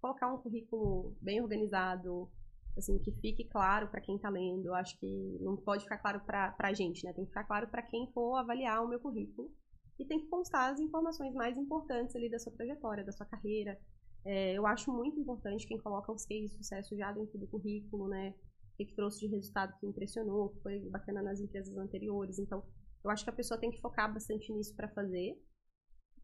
colocar 0.00 0.32
um 0.32 0.38
currículo 0.38 1.14
bem 1.20 1.42
organizado, 1.42 2.30
assim, 2.78 2.98
que 2.98 3.12
fique 3.20 3.44
claro 3.48 3.88
para 3.88 4.00
quem 4.00 4.16
está 4.16 4.30
lendo. 4.30 4.66
Eu 4.66 4.74
acho 4.74 4.98
que 4.98 5.38
não 5.40 5.56
pode 5.58 5.82
ficar 5.82 5.98
claro 5.98 6.20
para 6.20 6.54
a 6.58 6.72
gente, 6.72 7.04
né? 7.04 7.12
Tem 7.12 7.24
que 7.24 7.30
ficar 7.30 7.44
claro 7.44 7.68
para 7.68 7.82
quem 7.82 8.10
for 8.14 8.36
avaliar 8.36 8.82
o 8.82 8.88
meu 8.88 8.98
currículo. 8.98 9.50
E 9.98 10.06
tem 10.06 10.20
que 10.20 10.28
constar 10.28 10.72
as 10.72 10.80
informações 10.80 11.34
mais 11.34 11.56
importantes 11.58 12.16
ali 12.16 12.30
da 12.30 12.38
sua 12.38 12.52
trajetória, 12.52 13.04
da 13.04 13.12
sua 13.12 13.26
carreira. 13.26 13.78
É, 14.26 14.54
eu 14.54 14.66
acho 14.66 14.92
muito 14.92 15.20
importante 15.20 15.66
quem 15.66 15.78
coloca 15.78 16.10
os 16.12 16.26
cases 16.26 16.50
de 16.50 16.56
sucesso 16.56 16.96
já 16.96 17.12
dentro 17.12 17.38
do 17.38 17.46
currículo, 17.46 18.08
né? 18.08 18.34
O 18.74 18.84
que 18.84 18.94
trouxe 18.94 19.20
de 19.20 19.28
resultado 19.28 19.78
que 19.78 19.86
impressionou, 19.86 20.50
que 20.50 20.60
foi 20.62 20.80
bacana 20.90 21.22
nas 21.22 21.40
empresas 21.40 21.76
anteriores. 21.76 22.38
Então, 22.38 22.62
eu 23.04 23.10
acho 23.10 23.22
que 23.22 23.30
a 23.30 23.32
pessoa 23.32 23.58
tem 23.58 23.70
que 23.70 23.80
focar 23.80 24.12
bastante 24.12 24.52
nisso 24.52 24.74
para 24.74 24.88
fazer. 24.88 25.40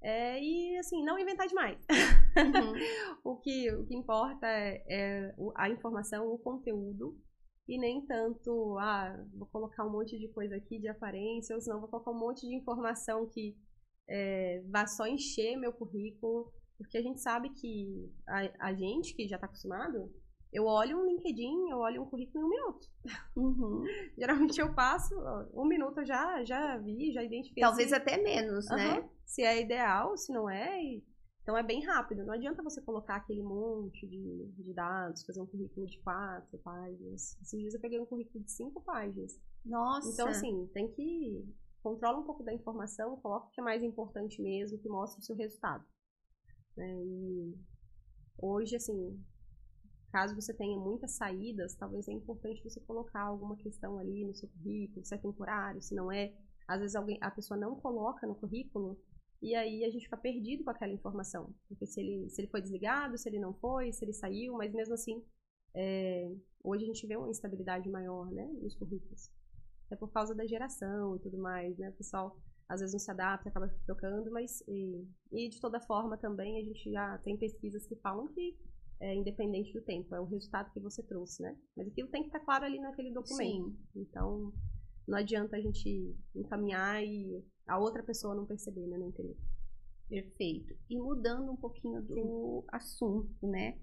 É, 0.02 0.42
e 0.42 0.76
assim, 0.78 1.04
não 1.04 1.16
inventar 1.16 1.46
demais. 1.46 1.78
Uhum. 2.36 2.74
o, 3.22 3.36
que, 3.36 3.72
o 3.72 3.86
que 3.86 3.94
importa 3.94 4.48
é, 4.48 4.82
é, 4.88 5.34
a 5.54 5.70
informação, 5.70 6.26
o 6.26 6.38
conteúdo, 6.38 7.16
e 7.68 7.78
nem 7.78 8.04
tanto, 8.04 8.76
ah, 8.80 9.16
vou 9.32 9.46
colocar 9.46 9.86
um 9.86 9.92
monte 9.92 10.18
de 10.18 10.28
coisa 10.28 10.56
aqui 10.56 10.80
de 10.80 10.88
aparência, 10.88 11.54
ou 11.54 11.62
senão 11.62 11.80
vou 11.80 11.88
colocar 11.88 12.10
um 12.10 12.18
monte 12.18 12.40
de 12.40 12.56
informação 12.56 13.28
que 13.28 13.56
é, 14.08 14.60
vá 14.68 14.88
só 14.88 15.06
encher 15.06 15.56
meu 15.56 15.72
currículo, 15.72 16.52
porque 16.82 16.98
a 16.98 17.02
gente 17.02 17.20
sabe 17.20 17.50
que 17.50 18.10
a, 18.26 18.68
a 18.68 18.74
gente 18.74 19.14
que 19.14 19.28
já 19.28 19.36
está 19.36 19.46
acostumado, 19.46 20.10
eu 20.52 20.66
olho 20.66 20.98
um 20.98 21.06
LinkedIn, 21.06 21.70
eu 21.70 21.78
olho 21.78 22.02
um 22.02 22.06
currículo 22.06 22.44
em 22.44 22.46
um 22.46 22.50
minuto. 22.50 22.88
Uhum. 23.34 23.84
Geralmente 24.16 24.60
eu 24.60 24.74
passo, 24.74 25.14
um 25.54 25.64
minuto 25.64 26.00
eu 26.00 26.04
já, 26.04 26.44
já 26.44 26.76
vi, 26.76 27.10
já 27.12 27.22
identifiquei. 27.22 27.62
Talvez 27.62 27.92
assim. 27.92 28.02
até 28.02 28.22
menos, 28.22 28.68
uhum. 28.68 28.76
né? 28.76 29.08
Se 29.24 29.42
é 29.42 29.60
ideal, 29.60 30.16
se 30.16 30.32
não 30.32 30.48
é. 30.50 31.00
Então 31.42 31.56
é 31.56 31.62
bem 31.62 31.84
rápido. 31.84 32.24
Não 32.24 32.34
adianta 32.34 32.62
você 32.62 32.80
colocar 32.80 33.16
aquele 33.16 33.42
monte 33.42 34.06
de, 34.06 34.46
de 34.56 34.72
dados, 34.74 35.24
fazer 35.24 35.40
um 35.40 35.46
currículo 35.46 35.86
de 35.86 35.98
quatro 36.00 36.58
páginas. 36.58 37.36
Esses 37.42 37.58
dias 37.58 37.74
eu 37.74 37.80
peguei 37.80 37.98
um 37.98 38.06
currículo 38.06 38.44
de 38.44 38.52
cinco 38.52 38.80
páginas. 38.82 39.40
Nossa! 39.64 40.08
Então, 40.12 40.28
assim, 40.28 40.68
tem 40.72 40.88
que. 40.92 41.44
Controla 41.82 42.20
um 42.20 42.24
pouco 42.24 42.44
da 42.44 42.54
informação, 42.54 43.16
coloca 43.16 43.46
o 43.46 43.50
que 43.50 43.60
é 43.60 43.64
mais 43.64 43.82
importante 43.82 44.40
mesmo, 44.40 44.78
que 44.78 44.88
mostra 44.88 45.18
o 45.18 45.24
seu 45.24 45.34
resultado. 45.34 45.84
Né? 46.76 47.04
E 47.04 47.54
hoje, 48.38 48.76
assim, 48.76 49.18
Caso 50.12 50.34
você 50.34 50.52
tenha 50.52 50.78
muitas 50.78 51.12
saídas, 51.12 51.74
talvez 51.74 52.06
é 52.06 52.12
importante 52.12 52.62
você 52.62 52.78
colocar 52.80 53.22
alguma 53.22 53.56
questão 53.56 53.98
ali 53.98 54.26
no 54.26 54.34
seu 54.34 54.46
currículo, 54.46 55.02
se 55.02 55.14
é 55.14 55.18
temporário, 55.18 55.80
se 55.80 55.94
não 55.94 56.12
é. 56.12 56.34
Às 56.68 56.80
vezes 56.80 56.94
alguém, 56.94 57.16
a 57.22 57.30
pessoa 57.30 57.58
não 57.58 57.76
coloca 57.76 58.26
no 58.26 58.34
currículo 58.34 59.00
e 59.40 59.54
aí 59.54 59.82
a 59.86 59.90
gente 59.90 60.04
fica 60.04 60.18
perdido 60.18 60.64
com 60.64 60.70
aquela 60.70 60.92
informação. 60.92 61.54
Porque 61.66 61.86
se 61.86 61.98
ele, 61.98 62.28
se 62.28 62.42
ele 62.42 62.48
foi 62.48 62.60
desligado, 62.60 63.16
se 63.16 63.26
ele 63.26 63.40
não 63.40 63.54
foi, 63.54 63.90
se 63.90 64.04
ele 64.04 64.12
saiu, 64.12 64.52
mas 64.52 64.70
mesmo 64.70 64.92
assim, 64.92 65.24
é, 65.74 66.30
hoje 66.62 66.84
a 66.84 66.86
gente 66.88 67.06
vê 67.06 67.16
uma 67.16 67.30
instabilidade 67.30 67.88
maior 67.88 68.30
né, 68.30 68.44
nos 68.60 68.74
currículos. 68.74 69.30
É 69.90 69.96
por 69.96 70.12
causa 70.12 70.34
da 70.34 70.46
geração 70.46 71.16
e 71.16 71.20
tudo 71.20 71.38
mais, 71.38 71.78
né? 71.78 71.88
O 71.88 71.94
pessoal 71.94 72.36
às 72.72 72.80
vezes 72.80 72.94
não 72.94 73.00
se 73.00 73.10
adapta, 73.10 73.48
acaba 73.48 73.68
trocando, 73.84 74.30
mas 74.30 74.62
e, 74.66 75.06
e 75.30 75.48
de 75.48 75.60
toda 75.60 75.80
forma 75.80 76.16
também 76.16 76.58
a 76.58 76.64
gente 76.64 76.90
já 76.90 77.18
tem 77.18 77.36
pesquisas 77.36 77.86
que 77.86 77.94
falam 77.96 78.28
que 78.28 78.56
é, 78.98 79.14
independente 79.14 79.72
do 79.72 79.82
tempo, 79.82 80.14
é 80.14 80.20
o 80.20 80.24
resultado 80.24 80.72
que 80.72 80.78
você 80.78 81.02
trouxe, 81.02 81.42
né? 81.42 81.56
Mas 81.76 81.88
aquilo 81.88 82.08
tem 82.08 82.22
que 82.22 82.28
estar 82.28 82.38
claro 82.40 82.64
ali 82.64 82.78
naquele 82.78 83.12
documento. 83.12 83.70
Sim. 83.70 83.76
Então, 83.96 84.52
não 85.06 85.18
adianta 85.18 85.56
a 85.56 85.60
gente 85.60 86.16
encaminhar 86.34 87.04
e 87.04 87.44
a 87.66 87.78
outra 87.78 88.02
pessoa 88.02 88.34
não 88.34 88.46
perceber, 88.46 88.86
né? 88.86 88.96
Não 88.96 89.08
entender. 89.08 89.36
Perfeito. 90.08 90.74
E 90.88 90.96
mudando 90.96 91.50
um 91.50 91.56
pouquinho 91.56 92.00
do 92.00 92.14
Sim. 92.14 92.66
assunto, 92.68 93.46
né? 93.46 93.76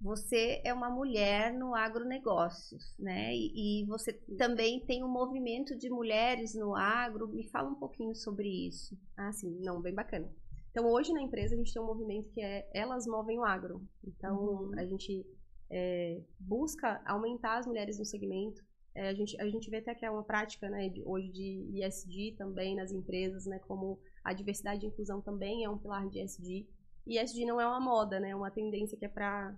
Você 0.00 0.60
é 0.64 0.72
uma 0.74 0.90
mulher 0.90 1.52
no 1.52 1.74
agronegócios, 1.74 2.94
né? 2.98 3.34
E, 3.34 3.82
e 3.82 3.86
você 3.86 4.12
também 4.36 4.80
tem 4.80 5.02
um 5.02 5.08
movimento 5.08 5.76
de 5.76 5.88
mulheres 5.88 6.54
no 6.54 6.76
agro. 6.76 7.28
Me 7.28 7.48
fala 7.48 7.70
um 7.70 7.74
pouquinho 7.74 8.14
sobre 8.14 8.48
isso. 8.48 8.96
Ah, 9.16 9.32
sim. 9.32 9.58
Não, 9.60 9.80
bem 9.80 9.94
bacana. 9.94 10.30
Então, 10.70 10.92
hoje 10.92 11.10
na 11.12 11.22
empresa 11.22 11.54
a 11.54 11.58
gente 11.58 11.72
tem 11.72 11.80
um 11.80 11.86
movimento 11.86 12.28
que 12.30 12.42
é 12.42 12.68
Elas 12.74 13.06
Movem 13.06 13.38
o 13.38 13.44
Agro. 13.44 13.82
Então, 14.04 14.36
uhum. 14.36 14.78
a 14.78 14.84
gente 14.84 15.24
é, 15.70 16.20
busca 16.38 17.00
aumentar 17.06 17.58
as 17.58 17.66
mulheres 17.66 17.98
no 17.98 18.04
segmento. 18.04 18.62
É, 18.94 19.08
a, 19.08 19.14
gente, 19.14 19.40
a 19.40 19.48
gente 19.48 19.70
vê 19.70 19.78
até 19.78 19.94
que 19.94 20.04
é 20.04 20.10
uma 20.10 20.22
prática 20.22 20.68
né, 20.68 20.88
de, 20.88 21.02
hoje 21.04 21.28
de 21.30 21.82
ISD 21.82 22.34
também 22.36 22.74
nas 22.74 22.92
empresas, 22.92 23.46
né, 23.46 23.58
como 23.60 23.98
a 24.24 24.32
diversidade 24.32 24.84
e 24.84 24.88
inclusão 24.88 25.20
também 25.20 25.64
é 25.64 25.70
um 25.70 25.78
pilar 25.78 26.08
de 26.08 26.20
ISD. 26.20 26.66
E 27.06 27.18
ISD 27.18 27.44
não 27.44 27.60
é 27.60 27.66
uma 27.66 27.80
moda, 27.80 28.18
né, 28.18 28.30
é 28.30 28.36
uma 28.36 28.50
tendência 28.50 28.98
que 28.98 29.04
é 29.04 29.08
para 29.08 29.56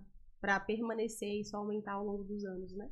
permanecer 0.59 1.39
e 1.39 1.43
só 1.43 1.57
aumentar 1.57 1.93
ao 1.93 2.05
longo 2.05 2.23
dos 2.23 2.43
anos. 2.45 2.73
Né? 2.73 2.89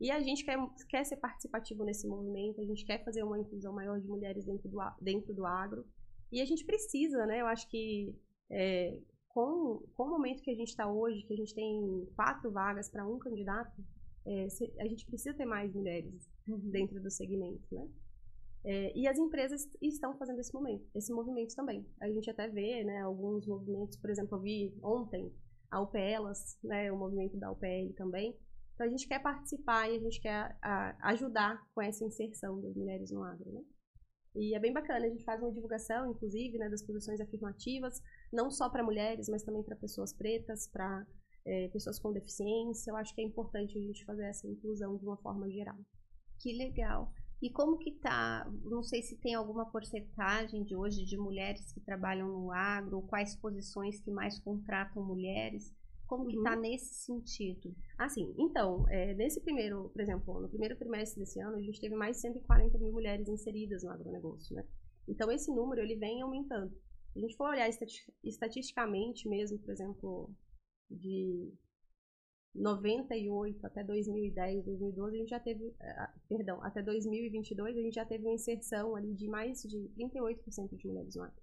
E 0.00 0.10
a 0.10 0.20
gente 0.20 0.44
quer, 0.44 0.58
quer 0.88 1.04
ser 1.04 1.16
participativo 1.16 1.84
nesse 1.84 2.06
movimento, 2.06 2.60
a 2.60 2.64
gente 2.64 2.84
quer 2.84 3.04
fazer 3.04 3.22
uma 3.22 3.38
inclusão 3.38 3.72
maior 3.72 4.00
de 4.00 4.08
mulheres 4.08 4.44
dentro 4.44 4.68
do, 4.68 4.78
dentro 5.00 5.34
do 5.34 5.44
agro. 5.44 5.84
E 6.32 6.40
a 6.40 6.44
gente 6.44 6.64
precisa, 6.64 7.26
né? 7.26 7.40
Eu 7.40 7.46
acho 7.46 7.68
que 7.68 8.14
é, 8.50 8.98
com, 9.28 9.82
com 9.94 10.04
o 10.04 10.10
momento 10.10 10.42
que 10.42 10.50
a 10.50 10.54
gente 10.54 10.68
está 10.68 10.90
hoje, 10.90 11.24
que 11.24 11.32
a 11.32 11.36
gente 11.36 11.54
tem 11.54 12.08
quatro 12.14 12.50
vagas 12.50 12.88
para 12.88 13.06
um 13.06 13.18
candidato, 13.18 13.82
é, 14.26 14.46
a 14.78 14.86
gente 14.86 15.06
precisa 15.06 15.34
ter 15.34 15.44
mais 15.44 15.72
mulheres 15.74 16.28
uhum. 16.48 16.70
dentro 16.70 17.00
do 17.02 17.10
segmento, 17.10 17.66
né? 17.72 17.88
É, 18.62 18.96
e 18.96 19.08
as 19.08 19.18
empresas 19.18 19.66
estão 19.80 20.14
fazendo 20.18 20.38
esse 20.38 20.52
momento, 20.52 20.86
esse 20.94 21.12
movimento 21.12 21.54
também. 21.54 21.86
A 22.00 22.08
gente 22.08 22.28
até 22.28 22.46
vê, 22.46 22.84
né, 22.84 23.00
alguns 23.00 23.46
movimentos, 23.46 23.96
por 23.96 24.10
exemplo, 24.10 24.36
eu 24.36 24.42
vi 24.42 24.74
ontem 24.82 25.32
a 25.70 25.80
UPLas, 25.80 26.58
né, 26.62 26.90
o 26.90 26.96
movimento 26.96 27.38
da 27.38 27.50
UPL 27.50 27.92
também. 27.96 28.36
Então 28.74 28.86
a 28.86 28.90
gente 28.90 29.06
quer 29.06 29.20
participar 29.20 29.88
e 29.90 29.96
a 29.96 30.00
gente 30.00 30.20
quer 30.20 30.56
a, 30.62 31.10
ajudar 31.10 31.62
com 31.74 31.82
essa 31.82 32.04
inserção 32.04 32.60
das 32.60 32.74
mulheres 32.74 33.10
no 33.10 33.22
agro, 33.22 33.52
né? 33.52 33.62
E 34.34 34.54
é 34.54 34.60
bem 34.60 34.72
bacana, 34.72 35.06
a 35.06 35.08
gente 35.08 35.24
faz 35.24 35.42
uma 35.42 35.52
divulgação, 35.52 36.12
inclusive, 36.12 36.56
né, 36.56 36.68
das 36.68 36.82
posições 36.82 37.20
afirmativas, 37.20 38.00
não 38.32 38.50
só 38.50 38.68
para 38.68 38.84
mulheres, 38.84 39.28
mas 39.28 39.42
também 39.42 39.62
para 39.62 39.74
pessoas 39.74 40.12
pretas, 40.12 40.68
para 40.68 41.04
é, 41.44 41.68
pessoas 41.68 41.98
com 41.98 42.12
deficiência. 42.12 42.90
Eu 42.90 42.96
acho 42.96 43.14
que 43.14 43.20
é 43.20 43.24
importante 43.24 43.76
a 43.76 43.80
gente 43.80 44.04
fazer 44.04 44.24
essa 44.26 44.46
inclusão 44.46 44.96
de 44.96 45.04
uma 45.04 45.16
forma 45.16 45.50
geral. 45.50 45.76
Que 46.38 46.56
legal. 46.56 47.12
E 47.42 47.48
como 47.50 47.78
que 47.78 47.92
tá, 47.92 48.50
não 48.64 48.82
sei 48.82 49.02
se 49.02 49.16
tem 49.16 49.34
alguma 49.34 49.64
porcentagem 49.64 50.62
de 50.62 50.76
hoje 50.76 51.04
de 51.04 51.16
mulheres 51.16 51.72
que 51.72 51.80
trabalham 51.80 52.28
no 52.28 52.52
agro, 52.52 53.02
quais 53.02 53.34
posições 53.34 53.98
que 54.00 54.10
mais 54.10 54.38
contratam 54.38 55.02
mulheres, 55.02 55.74
como 56.06 56.26
que 56.26 56.36
está 56.36 56.54
uhum. 56.54 56.60
nesse 56.60 56.92
sentido? 56.92 57.74
Assim, 57.96 58.34
então, 58.36 58.84
é, 58.88 59.14
nesse 59.14 59.40
primeiro, 59.40 59.88
por 59.90 60.02
exemplo, 60.02 60.40
no 60.40 60.48
primeiro 60.48 60.76
trimestre 60.76 61.20
desse 61.20 61.40
ano, 61.40 61.56
a 61.56 61.62
gente 61.62 61.80
teve 61.80 61.94
mais 61.94 62.16
de 62.16 62.22
140 62.22 62.76
mil 62.78 62.92
mulheres 62.92 63.28
inseridas 63.28 63.84
no 63.84 63.90
agronegócio, 63.90 64.54
né? 64.56 64.66
Então, 65.08 65.30
esse 65.30 65.50
número, 65.54 65.80
ele 65.80 65.94
vem 65.94 66.20
aumentando. 66.20 66.74
Se 67.12 67.18
a 67.18 67.22
gente 67.22 67.36
for 67.36 67.50
olhar 67.50 67.68
estatisticamente 68.24 69.28
mesmo, 69.28 69.58
por 69.60 69.70
exemplo, 69.70 70.30
de 70.90 71.54
98 72.54 73.64
até 73.64 73.84
2010, 73.84 74.64
2012, 74.64 75.14
a 75.14 75.18
gente 75.18 75.28
já 75.28 75.40
teve, 75.40 75.72
eh, 75.80 76.08
perdão, 76.28 76.62
até 76.62 76.82
2022, 76.82 77.76
a 77.76 77.80
gente 77.80 77.94
já 77.94 78.04
teve 78.04 78.24
uma 78.24 78.34
inserção 78.34 78.96
ali 78.96 79.14
de 79.14 79.28
mais 79.28 79.62
de 79.62 79.88
38% 79.96 80.76
de 80.76 80.86
mulheres 80.88 81.14
no 81.14 81.22
agro. 81.22 81.42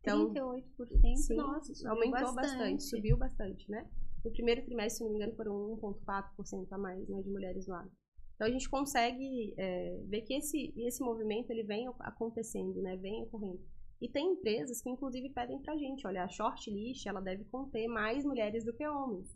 Então, 0.00 0.32
38%? 0.32 1.16
Sim, 1.16 1.36
Nossa, 1.36 1.88
aumentou 1.88 2.34
bastante. 2.34 2.58
bastante. 2.58 2.82
subiu 2.82 3.16
bastante, 3.16 3.70
né? 3.70 3.88
No 4.24 4.32
primeiro 4.32 4.64
trimestre, 4.64 4.98
se 4.98 5.04
não 5.04 5.10
me 5.10 5.16
engano, 5.16 5.34
foram 5.36 5.78
1,4% 5.80 6.66
a 6.72 6.78
mais 6.78 7.08
né, 7.08 7.22
de 7.22 7.30
mulheres 7.30 7.66
no 7.66 7.74
agro. 7.74 7.92
Então, 8.34 8.46
a 8.46 8.50
gente 8.50 8.68
consegue 8.68 9.54
é, 9.56 10.00
ver 10.08 10.22
que 10.22 10.34
esse, 10.34 10.72
esse 10.76 11.02
movimento 11.02 11.50
ele 11.50 11.62
vem 11.62 11.88
acontecendo, 12.00 12.82
né, 12.82 12.96
vem 12.96 13.22
ocorrendo. 13.22 13.60
E 14.00 14.08
tem 14.08 14.32
empresas 14.32 14.82
que, 14.82 14.90
inclusive, 14.90 15.30
pedem 15.30 15.60
pra 15.62 15.76
gente, 15.76 16.04
olha, 16.04 16.24
a 16.24 16.28
shortlist, 16.28 17.06
ela 17.06 17.20
deve 17.20 17.44
conter 17.44 17.86
mais 17.86 18.24
mulheres 18.24 18.64
do 18.64 18.72
que 18.72 18.86
homens. 18.86 19.28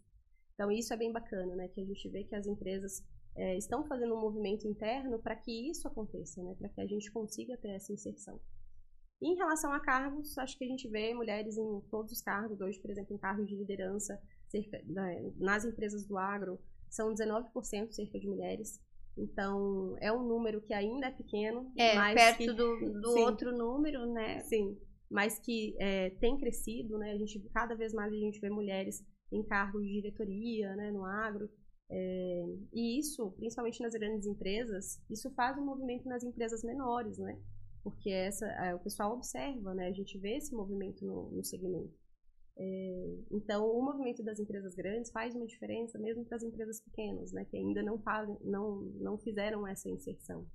Então, 0.56 0.72
isso 0.72 0.92
é 0.92 0.96
bem 0.96 1.12
bacana, 1.12 1.54
né? 1.54 1.68
Que 1.68 1.82
a 1.82 1.84
gente 1.84 2.08
vê 2.08 2.24
que 2.24 2.34
as 2.34 2.46
empresas 2.46 3.04
é, 3.36 3.56
estão 3.58 3.86
fazendo 3.86 4.14
um 4.14 4.20
movimento 4.20 4.66
interno 4.66 5.18
para 5.18 5.36
que 5.36 5.70
isso 5.70 5.86
aconteça, 5.86 6.42
né? 6.42 6.54
Para 6.58 6.70
que 6.70 6.80
a 6.80 6.86
gente 6.86 7.12
consiga 7.12 7.56
ter 7.58 7.68
essa 7.68 7.92
inserção. 7.92 8.40
E 9.20 9.28
em 9.32 9.36
relação 9.36 9.72
a 9.72 9.80
cargos, 9.80 10.36
acho 10.38 10.56
que 10.56 10.64
a 10.64 10.68
gente 10.68 10.88
vê 10.88 11.12
mulheres 11.12 11.58
em 11.58 11.80
todos 11.90 12.12
os 12.12 12.22
cargos. 12.22 12.60
Hoje, 12.60 12.80
por 12.80 12.90
exemplo, 12.90 13.14
em 13.14 13.18
cargos 13.18 13.46
de 13.46 13.54
liderança, 13.54 14.18
cerca, 14.48 14.82
nas 15.36 15.64
empresas 15.66 16.06
do 16.06 16.16
agro, 16.16 16.58
são 16.88 17.12
19% 17.12 17.92
cerca 17.92 18.18
de 18.18 18.26
mulheres. 18.26 18.80
Então, 19.16 19.94
é 20.00 20.10
um 20.10 20.26
número 20.26 20.62
que 20.62 20.72
ainda 20.72 21.08
é 21.08 21.10
pequeno. 21.10 21.70
É, 21.76 22.14
perto 22.14 22.38
que, 22.38 22.52
do, 22.52 23.00
do 23.00 23.10
outro 23.18 23.52
número, 23.52 24.06
né? 24.10 24.40
Sim, 24.40 24.78
mas 25.10 25.38
que 25.38 25.74
é, 25.78 26.10
tem 26.10 26.36
crescido, 26.38 26.98
né? 26.98 27.12
A 27.12 27.18
gente, 27.18 27.40
cada 27.52 27.74
vez 27.74 27.92
mais 27.92 28.12
a 28.12 28.16
gente 28.16 28.40
vê 28.40 28.50
mulheres 28.50 29.04
em 29.32 29.42
cargos 29.42 29.82
de 29.82 29.92
diretoria, 29.92 30.74
né, 30.76 30.90
no 30.90 31.04
agro. 31.04 31.50
É, 31.88 32.44
e 32.72 32.98
isso, 32.98 33.30
principalmente 33.32 33.80
nas 33.80 33.92
grandes 33.92 34.26
empresas, 34.26 35.00
isso 35.08 35.30
faz 35.30 35.56
um 35.56 35.64
movimento 35.64 36.08
nas 36.08 36.24
empresas 36.24 36.62
menores, 36.64 37.18
né? 37.18 37.38
Porque 37.82 38.10
essa, 38.10 38.46
é, 38.46 38.74
o 38.74 38.80
pessoal 38.80 39.12
observa, 39.12 39.72
né? 39.74 39.86
A 39.88 39.92
gente 39.92 40.18
vê 40.18 40.36
esse 40.36 40.54
movimento 40.54 41.04
no, 41.04 41.30
no 41.30 41.44
segmento. 41.44 41.94
É, 42.58 43.18
então, 43.30 43.64
o 43.70 43.82
movimento 43.82 44.22
das 44.24 44.40
empresas 44.40 44.74
grandes 44.74 45.10
faz 45.10 45.34
uma 45.34 45.46
diferença 45.46 45.98
mesmo 45.98 46.24
para 46.24 46.36
as 46.36 46.42
empresas 46.42 46.80
pequenas, 46.80 47.30
né? 47.32 47.44
Que 47.44 47.56
ainda 47.56 47.82
não, 47.82 47.98
fazem, 48.00 48.36
não, 48.42 48.80
não 49.00 49.18
fizeram 49.18 49.66
essa 49.66 49.88
inserção. 49.88 50.46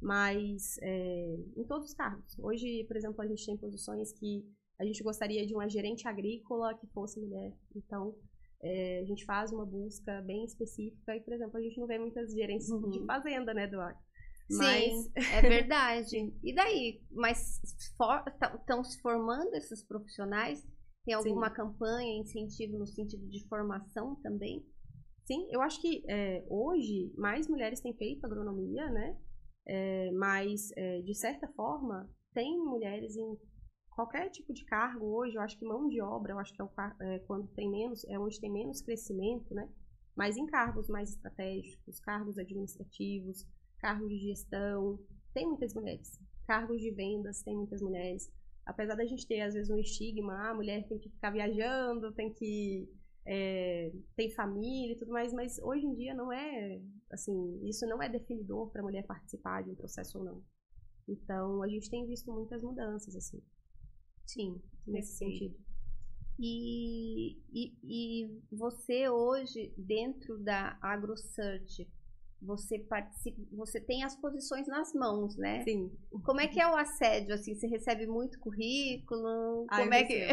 Mas, 0.00 0.76
é, 0.82 1.36
em 1.56 1.64
todos 1.64 1.90
os 1.90 1.94
cargos. 1.94 2.36
Hoje, 2.38 2.84
por 2.84 2.96
exemplo, 2.96 3.22
a 3.22 3.26
gente 3.26 3.46
tem 3.46 3.56
posições 3.56 4.12
que 4.12 4.44
a 4.82 4.84
gente 4.84 5.02
gostaria 5.02 5.46
de 5.46 5.54
uma 5.54 5.68
gerente 5.68 6.08
agrícola 6.08 6.74
que 6.74 6.86
fosse 6.88 7.20
mulher. 7.20 7.52
Então, 7.74 8.14
é, 8.60 9.00
a 9.00 9.04
gente 9.04 9.24
faz 9.24 9.52
uma 9.52 9.64
busca 9.64 10.20
bem 10.22 10.44
específica 10.44 11.14
e, 11.14 11.20
por 11.20 11.32
exemplo, 11.32 11.56
a 11.56 11.62
gente 11.62 11.78
não 11.78 11.86
vê 11.86 11.98
muitas 11.98 12.32
gerentes 12.32 12.68
uhum. 12.68 12.90
de 12.90 13.04
fazenda, 13.06 13.54
né, 13.54 13.68
do 13.68 13.76
Mas... 13.76 14.92
Sim, 14.92 15.12
é 15.16 15.40
verdade. 15.40 16.34
E 16.42 16.52
daí? 16.52 17.00
Mas 17.12 17.60
estão 17.62 18.82
se 18.82 19.00
formando 19.00 19.54
esses 19.54 19.84
profissionais? 19.84 20.66
Tem 21.04 21.14
alguma 21.14 21.48
Sim. 21.48 21.54
campanha, 21.54 22.20
incentivo 22.20 22.76
no 22.78 22.86
sentido 22.86 23.28
de 23.28 23.46
formação 23.48 24.16
também? 24.16 24.64
Sim, 25.24 25.46
eu 25.52 25.60
acho 25.62 25.80
que 25.80 26.02
é, 26.08 26.44
hoje 26.48 27.12
mais 27.16 27.48
mulheres 27.48 27.80
têm 27.80 27.94
feito 27.94 28.24
agronomia, 28.24 28.90
né? 28.90 29.16
É, 29.64 30.10
mas, 30.12 30.70
é, 30.76 31.00
de 31.02 31.14
certa 31.14 31.46
forma, 31.54 32.10
tem 32.34 32.58
mulheres 32.58 33.16
em 33.16 33.36
qualquer 33.94 34.30
tipo 34.30 34.52
de 34.52 34.64
cargo 34.64 35.06
hoje, 35.06 35.36
eu 35.36 35.42
acho 35.42 35.58
que 35.58 35.64
mão 35.64 35.88
de 35.88 36.00
obra, 36.00 36.32
eu 36.32 36.38
acho 36.38 36.52
que 36.52 36.60
é, 36.60 36.64
o, 36.64 36.70
é 37.00 37.18
quando 37.20 37.48
tem 37.48 37.70
menos, 37.70 38.04
é 38.04 38.18
onde 38.18 38.40
tem 38.40 38.50
menos 38.50 38.80
crescimento, 38.80 39.54
né? 39.54 39.68
Mas 40.16 40.36
em 40.36 40.46
cargos 40.46 40.88
mais 40.88 41.10
estratégicos, 41.10 42.00
cargos 42.00 42.38
administrativos, 42.38 43.46
cargos 43.78 44.08
de 44.08 44.18
gestão, 44.18 44.98
tem 45.32 45.46
muitas 45.46 45.74
mulheres. 45.74 46.20
Cargos 46.46 46.80
de 46.80 46.90
vendas, 46.90 47.42
tem 47.42 47.56
muitas 47.56 47.80
mulheres. 47.80 48.30
Apesar 48.64 48.94
da 48.94 49.04
gente 49.04 49.26
ter, 49.26 49.40
às 49.40 49.54
vezes, 49.54 49.70
um 49.70 49.78
estigma, 49.78 50.34
ah, 50.34 50.50
a 50.50 50.54
mulher 50.54 50.86
tem 50.86 50.98
que 50.98 51.08
ficar 51.08 51.30
viajando, 51.30 52.12
tem 52.12 52.32
que. 52.32 52.88
É, 53.24 53.92
tem 54.16 54.30
família 54.30 54.94
e 54.94 54.98
tudo 54.98 55.12
mais, 55.12 55.32
mas 55.32 55.56
hoje 55.60 55.86
em 55.86 55.94
dia 55.94 56.12
não 56.12 56.32
é, 56.32 56.82
assim, 57.08 57.60
isso 57.68 57.86
não 57.86 58.02
é 58.02 58.08
definidor 58.08 58.68
para 58.70 58.80
a 58.80 58.84
mulher 58.84 59.06
participar 59.06 59.62
de 59.62 59.70
um 59.70 59.76
processo 59.76 60.18
ou 60.18 60.24
não. 60.24 60.42
Então, 61.08 61.62
a 61.62 61.68
gente 61.68 61.88
tem 61.88 62.04
visto 62.04 62.32
muitas 62.32 62.60
mudanças, 62.62 63.14
assim. 63.14 63.40
Sim, 64.26 64.60
nesse 64.86 65.16
sentido. 65.16 65.56
E, 66.38 67.38
e, 67.52 67.72
e 67.84 68.40
você 68.50 69.08
hoje, 69.08 69.72
dentro 69.76 70.38
da 70.38 70.76
AgroSearch, 70.80 71.86
você 72.42 72.78
participa, 72.80 73.40
você 73.52 73.80
tem 73.80 74.02
as 74.02 74.16
posições 74.16 74.66
nas 74.66 74.92
mãos, 74.92 75.36
né? 75.36 75.62
Sim. 75.62 75.92
Como 76.24 76.40
é 76.40 76.48
que 76.48 76.60
é 76.60 76.66
o 76.66 76.76
assédio? 76.76 77.34
Assim, 77.34 77.54
você 77.54 77.68
recebe 77.68 78.06
muito 78.06 78.40
currículo? 78.40 79.66
Ai, 79.70 79.82
como 79.82 79.94
é 79.94 80.04
que 80.04 80.26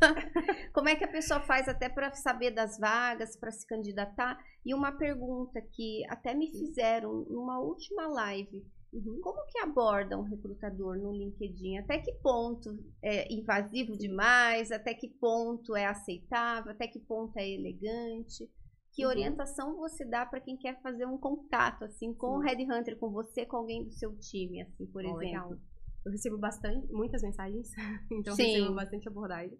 como 0.74 0.88
é 0.90 0.96
que 0.96 1.04
a 1.04 1.08
pessoa 1.08 1.40
faz 1.40 1.66
até 1.66 1.88
para 1.88 2.12
saber 2.12 2.50
das 2.50 2.78
vagas, 2.78 3.34
para 3.36 3.50
se 3.50 3.66
candidatar? 3.66 4.38
E 4.64 4.74
uma 4.74 4.92
pergunta 4.92 5.60
que 5.72 6.04
até 6.10 6.34
me 6.34 6.50
fizeram 6.50 7.24
numa 7.30 7.58
última 7.58 8.06
live. 8.08 8.62
Uhum. 8.94 9.20
Como 9.20 9.44
que 9.46 9.58
aborda 9.58 10.16
um 10.16 10.22
recrutador 10.22 10.96
no 10.96 11.12
LinkedIn? 11.12 11.78
Até 11.78 11.98
que 11.98 12.12
ponto 12.22 12.78
é 13.02 13.32
invasivo 13.32 13.96
demais? 13.96 14.70
Até 14.70 14.94
que 14.94 15.08
ponto 15.08 15.74
é 15.74 15.84
aceitável? 15.84 16.70
Até 16.70 16.86
que 16.86 17.00
ponto 17.00 17.36
é 17.36 17.48
elegante? 17.48 18.48
Que 18.92 19.04
uhum. 19.04 19.10
orientação 19.10 19.76
você 19.76 20.04
dá 20.04 20.24
para 20.24 20.40
quem 20.40 20.56
quer 20.56 20.80
fazer 20.80 21.06
um 21.06 21.18
contato 21.18 21.84
assim 21.84 22.14
com 22.14 22.28
o 22.28 22.36
um 22.36 22.40
Headhunter, 22.40 22.96
com 22.96 23.10
você, 23.10 23.44
com 23.44 23.56
alguém 23.56 23.82
do 23.82 23.90
seu 23.90 24.16
time, 24.16 24.62
assim, 24.62 24.86
por 24.86 25.02
exemplo? 25.02 25.18
Legal. 25.18 25.58
Eu 26.06 26.12
recebo 26.12 26.38
bastante, 26.38 26.86
muitas 26.92 27.22
mensagens, 27.22 27.70
então 28.12 28.36
Sim. 28.36 28.44
recebo 28.44 28.74
bastante 28.74 29.08
abordagem. 29.08 29.58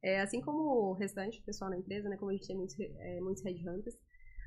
É, 0.00 0.20
assim 0.20 0.40
como 0.40 0.60
o 0.60 0.92
restante 0.92 1.40
do 1.40 1.44
pessoal 1.44 1.70
na 1.70 1.78
empresa, 1.78 2.08
né? 2.08 2.16
Como 2.16 2.30
a 2.30 2.34
gente 2.34 2.46
tem 2.46 2.56
muitos, 2.56 2.78
é, 2.78 3.20
muitos 3.20 3.42
headhunters. 3.42 3.96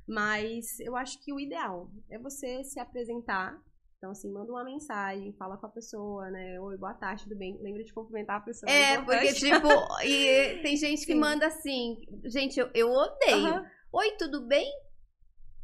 Mas 0.07 0.79
eu 0.79 0.95
acho 0.95 1.21
que 1.21 1.33
o 1.33 1.39
ideal 1.39 1.91
é 2.09 2.17
você 2.17 2.63
se 2.63 2.79
apresentar 2.79 3.61
então, 4.01 4.09
assim, 4.09 4.31
manda 4.31 4.51
uma 4.51 4.63
mensagem, 4.63 5.31
fala 5.33 5.57
com 5.57 5.67
a 5.67 5.69
pessoa, 5.69 6.27
né? 6.31 6.59
Oi, 6.59 6.75
boa 6.75 6.95
tarde, 6.95 7.21
tudo 7.21 7.37
bem? 7.37 7.61
Lembra 7.61 7.83
de 7.83 7.93
cumprimentar 7.93 8.37
a 8.37 8.41
pessoa. 8.41 8.67
É, 8.67 8.93
é 8.93 9.01
porque, 9.03 9.31
tipo, 9.31 9.67
e 10.03 10.59
tem 10.63 10.75
gente 10.75 11.05
que 11.05 11.13
Sim. 11.13 11.19
manda 11.19 11.45
assim, 11.45 11.97
gente, 12.25 12.59
eu, 12.59 12.67
eu 12.73 12.89
odeio. 12.89 13.53
Uhum. 13.53 13.65
Oi, 13.93 14.17
tudo 14.17 14.47
bem? 14.47 14.67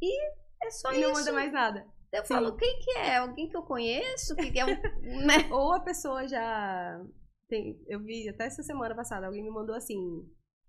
E 0.00 0.30
é 0.62 0.70
só 0.70 0.92
e 0.92 1.00
isso. 1.00 1.00
E 1.00 1.02
não 1.02 1.14
manda 1.14 1.32
mais 1.32 1.52
nada. 1.52 1.84
Eu 2.12 2.22
Sim. 2.24 2.34
falo, 2.34 2.56
quem 2.56 2.78
que 2.78 2.92
é? 2.92 3.16
Alguém 3.16 3.48
que 3.48 3.56
eu 3.56 3.62
conheço? 3.64 4.36
Que 4.36 4.60
é 4.60 4.64
um, 4.64 4.68
né? 5.26 5.48
Ou 5.50 5.72
a 5.72 5.80
pessoa 5.80 6.28
já. 6.28 7.04
Tem, 7.48 7.76
eu 7.88 7.98
vi 7.98 8.28
até 8.28 8.46
essa 8.46 8.62
semana 8.62 8.94
passada, 8.94 9.26
alguém 9.26 9.42
me 9.42 9.50
mandou 9.50 9.74
assim: 9.74 9.98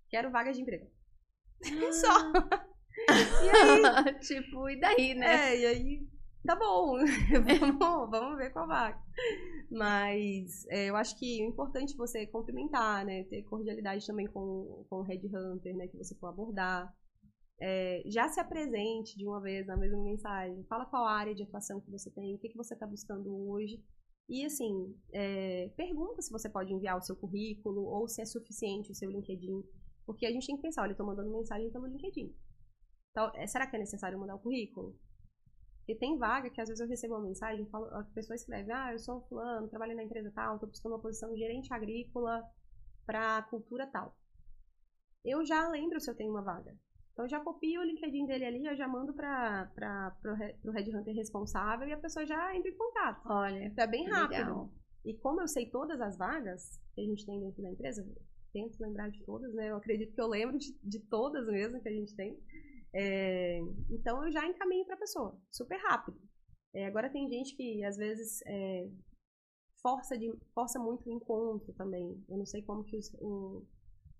quero 0.09 0.31
vaga 0.31 0.51
de 0.51 0.61
emprego. 0.61 0.87
Ah. 1.69 1.91
Só. 1.91 2.31
e 3.43 3.49
aí? 3.49 4.19
tipo, 4.21 4.69
e 4.69 4.79
daí, 4.79 5.13
né? 5.13 5.53
É, 5.53 5.59
e 5.59 5.65
aí 5.67 6.09
tá 6.45 6.55
bom, 6.55 6.97
vamos, 7.79 8.09
vamos 8.09 8.37
ver 8.37 8.51
a 8.55 8.65
vaga. 8.65 9.01
Mas 9.71 10.65
é, 10.69 10.89
eu 10.89 10.95
acho 10.95 11.17
que 11.17 11.43
o 11.43 11.49
importante 11.49 11.93
é 11.93 11.97
você 11.97 12.27
cumprimentar, 12.27 13.05
né? 13.05 13.23
Ter 13.25 13.43
cordialidade 13.43 14.05
também 14.05 14.27
com, 14.27 14.85
com 14.89 14.97
o 14.97 15.03
Headhunter, 15.03 15.75
né? 15.75 15.87
Que 15.87 15.97
você 15.97 16.15
for 16.15 16.27
abordar. 16.27 16.91
É, 17.61 18.01
já 18.05 18.27
se 18.29 18.39
apresente 18.39 19.17
de 19.17 19.27
uma 19.27 19.41
vez 19.41 19.67
na 19.67 19.77
mesma 19.77 20.01
mensagem. 20.01 20.63
Fala 20.63 20.85
qual 20.85 21.05
área 21.05 21.35
de 21.35 21.43
atuação 21.43 21.81
que 21.81 21.91
você 21.91 22.09
tem, 22.11 22.33
o 22.33 22.39
que, 22.39 22.49
que 22.49 22.57
você 22.57 22.73
está 22.73 22.87
buscando 22.87 23.29
hoje. 23.49 23.83
E 24.29 24.45
assim, 24.45 24.95
é, 25.13 25.69
pergunta 25.75 26.21
se 26.21 26.31
você 26.31 26.47
pode 26.49 26.71
enviar 26.71 26.97
o 26.97 27.01
seu 27.01 27.15
currículo 27.15 27.83
ou 27.83 28.07
se 28.07 28.21
é 28.21 28.25
suficiente 28.25 28.91
o 28.91 28.95
seu 28.95 29.09
LinkedIn. 29.09 29.63
Porque 30.05 30.25
a 30.25 30.31
gente 30.31 30.47
tem 30.47 30.55
que 30.55 30.61
pensar, 30.61 30.83
olha, 30.83 30.93
eu 30.93 30.97
tô 30.97 31.05
mandando 31.05 31.31
mensagem 31.31 31.69
pelo 31.71 31.87
LinkedIn. 31.87 32.33
Então, 33.11 33.31
é, 33.35 33.45
será 33.45 33.67
que 33.67 33.75
é 33.75 33.79
necessário 33.79 34.17
mudar 34.17 34.35
o 34.35 34.39
currículo? 34.39 34.95
Porque 35.89 35.95
tem 35.99 36.19
vaga 36.19 36.51
que 36.51 36.61
às 36.61 36.69
vezes 36.69 36.79
eu 36.79 36.87
recebo 36.87 37.15
uma 37.15 37.25
mensagem, 37.25 37.65
falo, 37.65 37.85
a 37.85 38.03
pessoa 38.13 38.35
escreve, 38.35 38.71
ah, 38.71 38.93
eu 38.93 38.99
sou 38.99 39.21
fulano, 39.21 39.67
trabalho 39.67 39.95
na 39.95 40.03
empresa 40.03 40.31
tal, 40.35 40.53
estou 40.53 40.69
buscando 40.69 40.91
uma 40.91 41.01
posição 41.01 41.33
de 41.33 41.39
gerente 41.39 41.73
agrícola 41.73 42.47
para 43.07 43.41
cultura 43.49 43.87
tal. 43.87 44.15
Eu 45.25 45.43
já 45.43 45.67
lembro 45.67 45.99
se 45.99 46.07
eu 46.07 46.15
tenho 46.15 46.29
uma 46.29 46.43
vaga. 46.43 46.77
Então 47.11 47.25
eu 47.25 47.29
já 47.29 47.39
copio 47.39 47.81
o 47.81 47.83
LinkedIn 47.83 48.27
dele 48.27 48.45
ali, 48.45 48.65
eu 48.67 48.75
já 48.75 48.87
mando 48.87 49.15
para 49.15 50.15
o 50.63 50.69
Headhunter 50.69 51.15
responsável 51.15 51.87
e 51.87 51.93
a 51.93 51.97
pessoa 51.97 52.23
já 52.23 52.55
entra 52.55 52.69
em 52.69 52.77
contato. 52.77 53.23
Olha, 53.25 53.65
então 53.65 53.83
é 53.83 53.87
bem 53.87 54.07
rápido. 54.07 54.37
Legal. 54.37 54.69
E 55.03 55.15
como 55.15 55.41
eu 55.41 55.47
sei 55.47 55.71
todas 55.71 55.99
as 55.99 56.15
vagas 56.15 56.79
que 56.93 57.01
a 57.01 57.03
gente 57.03 57.25
tem 57.25 57.39
dentro 57.39 57.63
da 57.63 57.71
empresa, 57.71 58.07
tento 58.53 58.79
lembrar 58.79 59.09
de 59.09 59.23
todas, 59.23 59.51
né? 59.55 59.71
Eu 59.71 59.77
acredito 59.77 60.13
que 60.13 60.21
eu 60.21 60.27
lembro 60.27 60.55
de, 60.55 60.71
de 60.83 60.99
todas 60.99 61.47
mesmo 61.47 61.81
que 61.81 61.89
a 61.89 61.93
gente 61.93 62.15
tem. 62.15 62.39
É, 62.93 63.59
então 63.89 64.25
eu 64.25 64.31
já 64.31 64.45
encaminho 64.45 64.85
para 64.85 64.95
a 64.95 64.99
pessoa, 64.99 65.39
super 65.51 65.77
rápido. 65.77 66.19
É, 66.73 66.85
agora 66.85 67.09
tem 67.09 67.29
gente 67.29 67.55
que 67.55 67.83
às 67.83 67.97
vezes 67.97 68.41
é, 68.45 68.87
força, 69.81 70.17
de, 70.17 70.31
força 70.53 70.79
muito 70.79 71.09
o 71.09 71.13
encontro 71.13 71.73
também. 71.73 72.23
Eu 72.29 72.37
não 72.37 72.45
sei 72.45 72.61
como 72.61 72.83
que 72.83 72.97
os, 72.97 73.13
o, 73.15 73.65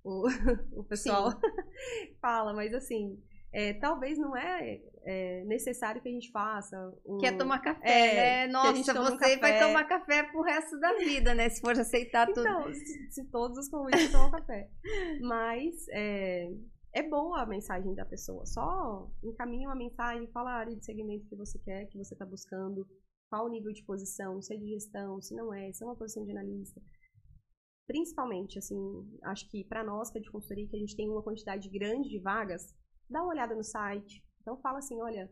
o, 0.04 0.28
o 0.80 0.84
pessoal 0.84 1.32
fala, 2.22 2.54
mas 2.54 2.74
assim, 2.74 3.22
é, 3.52 3.74
talvez 3.74 4.18
não 4.18 4.36
é, 4.36 4.80
é, 5.04 5.44
necessário 5.46 6.02
que 6.02 6.10
a 6.10 6.12
gente 6.12 6.32
faça. 6.32 6.78
Um, 7.06 7.18
Quer 7.18 7.38
tomar 7.38 7.60
café, 7.60 7.88
é, 7.90 8.48
né? 8.48 8.54
Nossa, 8.54 8.94
você 8.94 9.36
um 9.36 9.40
vai 9.40 9.60
tomar 9.60 9.84
café 9.86 10.24
pro 10.24 10.42
resto 10.42 10.80
da 10.80 10.94
vida, 10.94 11.34
né? 11.34 11.50
Se 11.50 11.62
for 11.62 11.72
aceitar 11.72 12.28
tudo. 12.28 12.42
Então, 12.42 12.74
se, 12.74 13.12
se 13.12 13.26
todos 13.26 13.58
os 13.58 13.70
convites 13.70 14.12
tomam 14.12 14.32
café. 14.32 14.70
Mas 15.22 15.88
é, 16.94 17.04
boa 17.04 17.42
a 17.42 17.46
mensagem 17.46 17.94
da 17.94 18.06
pessoa. 18.06 18.46
Só 18.46 19.10
encaminha 19.24 19.68
uma 19.68 19.76
mensagem, 19.76 20.28
fala 20.32 20.52
a 20.52 20.56
área 20.56 20.76
de 20.76 20.84
segmento 20.84 21.28
que 21.28 21.36
você 21.36 21.60
quer, 21.60 21.86
que 21.86 21.98
você 21.98 22.14
está 22.14 22.26
buscando, 22.26 22.88
qual 23.30 23.46
o 23.46 23.50
nível 23.50 23.72
de 23.72 23.84
posição, 23.84 24.42
se 24.42 24.54
é 24.54 24.58
de 24.58 24.68
gestão, 24.70 25.22
se 25.22 25.36
não 25.36 25.54
é, 25.54 25.72
se 25.72 25.84
é 25.84 25.88
uma 25.88 25.96
posição 25.96 26.26
de 26.26 26.32
analista. 26.32 26.82
Principalmente, 27.86 28.58
assim, 28.58 28.78
acho 29.24 29.50
que 29.50 29.64
para 29.64 29.84
nós 29.84 30.12
que 30.12 30.18
é 30.18 30.22
de 30.22 30.32
consultoria, 30.32 30.68
que 30.68 30.76
a 30.76 30.80
gente 30.80 30.96
tem 30.96 31.10
uma 31.10 31.24
quantidade 31.24 31.70
grande 31.70 32.10
de 32.10 32.20
vagas, 32.20 32.76
dá 33.10 33.22
uma 33.22 33.32
olhada 33.32 33.56
no 33.56 33.64
site. 33.64 34.24
Então 34.42 34.58
fala 34.58 34.80
assim, 34.80 35.00
olha, 35.02 35.32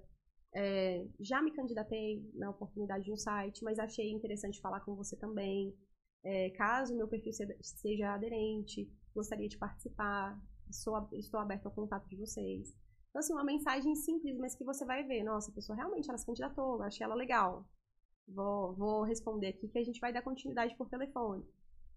é, 0.55 1.07
já 1.19 1.41
me 1.41 1.51
candidatei 1.51 2.27
na 2.33 2.49
oportunidade 2.49 3.03
de 3.03 3.11
um 3.11 3.17
site, 3.17 3.63
mas 3.63 3.79
achei 3.79 4.11
interessante 4.11 4.61
falar 4.61 4.81
com 4.81 4.95
você 4.95 5.15
também. 5.15 5.75
É, 6.23 6.49
caso 6.51 6.95
meu 6.95 7.07
perfil 7.07 7.31
seja 7.61 8.13
aderente, 8.13 8.91
gostaria 9.13 9.47
de 9.47 9.57
participar 9.57 10.39
sou, 10.71 10.95
estou 11.13 11.39
aberto 11.39 11.65
ao 11.65 11.71
contato 11.71 12.07
de 12.07 12.15
vocês. 12.15 12.75
Então, 13.09 13.19
assim, 13.19 13.33
uma 13.33 13.43
mensagem 13.43 13.95
simples, 13.95 14.37
mas 14.37 14.55
que 14.55 14.63
você 14.63 14.85
vai 14.85 15.03
ver, 15.03 15.23
nossa, 15.23 15.49
a 15.49 15.53
pessoa 15.53 15.75
realmente 15.75 16.09
ela 16.09 16.17
se 16.17 16.25
candidatou, 16.25 16.81
achei 16.81 17.03
ela 17.03 17.15
legal. 17.15 17.67
Vou, 18.27 18.75
vou 18.75 19.03
responder 19.03 19.47
aqui 19.47 19.67
que 19.67 19.79
a 19.79 19.83
gente 19.83 19.99
vai 19.99 20.11
dar 20.11 20.21
continuidade 20.21 20.75
por 20.75 20.89
telefone. 20.89 21.45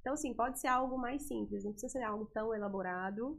Então, 0.00 0.14
assim, 0.14 0.33
pode 0.35 0.61
ser 0.61 0.68
algo 0.68 0.96
mais 0.96 1.26
simples, 1.26 1.64
não 1.64 1.72
precisa 1.72 1.92
ser 1.92 2.02
algo 2.02 2.26
tão 2.26 2.54
elaborado. 2.54 3.38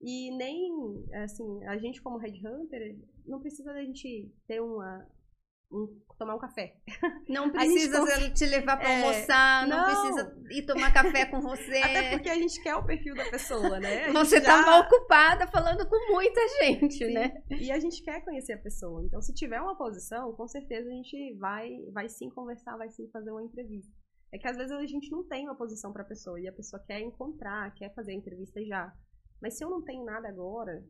E 0.00 0.30
nem, 0.36 1.08
assim, 1.14 1.64
a 1.64 1.78
gente 1.78 2.02
como 2.02 2.18
Headhunter, 2.18 2.98
não 3.26 3.40
precisa 3.40 3.72
a 3.72 3.82
gente 3.82 4.30
ter 4.46 4.60
uma, 4.60 5.08
um, 5.70 5.86
tomar 6.18 6.34
um 6.34 6.38
café. 6.38 6.76
Não 7.28 7.50
precisa 7.52 8.30
te 8.30 8.46
levar 8.46 8.76
para 8.76 8.90
é, 8.90 9.02
almoçar, 9.02 9.68
não, 9.68 9.76
não, 9.76 9.84
precisa 9.84 10.36
ir 10.50 10.66
tomar 10.66 10.92
café 10.92 11.26
com 11.26 11.40
você. 11.40 11.78
Até 11.78 12.10
porque 12.10 12.28
a 12.28 12.34
gente 12.34 12.60
quer 12.62 12.74
o 12.74 12.84
perfil 12.84 13.14
da 13.14 13.24
pessoa, 13.30 13.78
né? 13.78 14.10
Você 14.12 14.40
tá 14.40 14.58
já... 14.58 14.66
mal 14.66 14.80
ocupada 14.82 15.46
falando 15.46 15.86
com 15.88 16.12
muita 16.12 16.40
gente, 16.60 16.98
sim, 16.98 17.12
né? 17.12 17.42
E 17.50 17.70
a 17.70 17.78
gente 17.78 18.02
quer 18.02 18.24
conhecer 18.24 18.54
a 18.54 18.58
pessoa. 18.58 19.02
Então, 19.04 19.20
se 19.20 19.32
tiver 19.34 19.60
uma 19.60 19.76
posição, 19.76 20.32
com 20.32 20.48
certeza 20.48 20.88
a 20.88 20.92
gente 20.92 21.34
vai, 21.34 21.70
vai 21.92 22.08
sim 22.08 22.28
conversar, 22.30 22.76
vai 22.76 22.88
sim 22.90 23.08
fazer 23.10 23.30
uma 23.30 23.42
entrevista. 23.42 23.92
É 24.32 24.38
que 24.38 24.46
às 24.46 24.56
vezes 24.56 24.72
a 24.72 24.86
gente 24.86 25.10
não 25.10 25.26
tem 25.26 25.44
uma 25.44 25.56
posição 25.56 25.92
para 25.92 26.02
a 26.02 26.06
pessoa 26.06 26.40
e 26.40 26.46
a 26.46 26.52
pessoa 26.52 26.82
quer 26.86 27.00
encontrar, 27.00 27.72
quer 27.74 27.94
fazer 27.94 28.12
a 28.12 28.14
entrevista 28.14 28.62
já. 28.64 28.92
Mas 29.40 29.56
se 29.56 29.64
eu 29.64 29.70
não 29.70 29.82
tenho 29.82 30.04
nada 30.04 30.28
agora, 30.28 30.84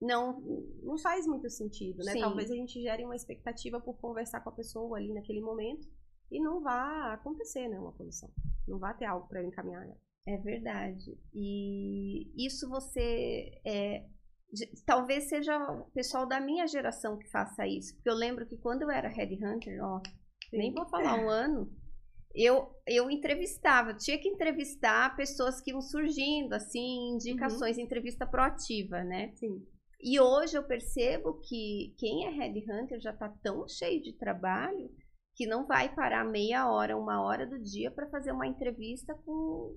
não, 0.00 0.40
não 0.82 0.98
faz 0.98 1.26
muito 1.26 1.48
sentido, 1.50 1.98
né? 2.04 2.12
Sim. 2.12 2.20
Talvez 2.20 2.50
a 2.50 2.54
gente 2.54 2.80
gere 2.80 3.04
uma 3.04 3.16
expectativa 3.16 3.80
por 3.80 3.94
conversar 3.98 4.40
com 4.40 4.48
a 4.48 4.54
pessoa 4.54 4.96
ali 4.96 5.12
naquele 5.12 5.40
momento 5.40 5.86
e 6.30 6.40
não 6.40 6.62
vá 6.62 7.12
acontecer, 7.12 7.68
né, 7.68 7.78
uma 7.78 7.92
posição. 7.92 8.30
Não 8.66 8.78
vai 8.78 8.96
ter 8.96 9.04
algo 9.04 9.28
para 9.28 9.42
encaminhar 9.42 9.84
ela. 9.84 9.96
É 10.26 10.36
verdade. 10.38 11.18
E 11.34 12.32
isso 12.46 12.68
você 12.68 13.60
é, 13.64 14.06
talvez 14.86 15.28
seja 15.28 15.56
o 15.58 15.90
pessoal 15.90 16.26
da 16.26 16.40
minha 16.40 16.66
geração 16.66 17.18
que 17.18 17.28
faça 17.30 17.66
isso, 17.66 17.94
porque 17.94 18.10
eu 18.10 18.14
lembro 18.14 18.46
que 18.46 18.56
quando 18.56 18.82
eu 18.82 18.90
era 18.90 19.08
headhunter, 19.08 19.82
ó, 19.82 20.00
Sim. 20.50 20.58
nem 20.58 20.72
vou 20.72 20.86
falar 20.88 21.18
um 21.18 21.28
ano, 21.30 21.70
eu, 22.34 22.70
eu 22.86 23.10
entrevistava, 23.10 23.94
tinha 23.94 24.18
que 24.18 24.28
entrevistar 24.28 25.16
pessoas 25.16 25.60
que 25.60 25.70
iam 25.70 25.80
surgindo, 25.80 26.52
assim, 26.52 27.14
indicações, 27.14 27.76
uhum. 27.76 27.82
entrevista 27.82 28.26
proativa, 28.26 29.02
né? 29.02 29.32
Sim. 29.34 29.66
E 30.02 30.18
hoje 30.18 30.56
eu 30.56 30.62
percebo 30.62 31.34
que 31.40 31.94
quem 31.98 32.26
é 32.26 32.30
headhunter 32.30 32.98
já 33.00 33.10
está 33.10 33.28
tão 33.42 33.68
cheio 33.68 34.02
de 34.02 34.14
trabalho 34.14 34.90
que 35.34 35.46
não 35.46 35.66
vai 35.66 35.94
parar 35.94 36.24
meia 36.24 36.70
hora, 36.70 36.96
uma 36.96 37.22
hora 37.22 37.46
do 37.46 37.58
dia 37.58 37.90
para 37.90 38.08
fazer 38.08 38.32
uma 38.32 38.46
entrevista 38.46 39.14
com, 39.24 39.76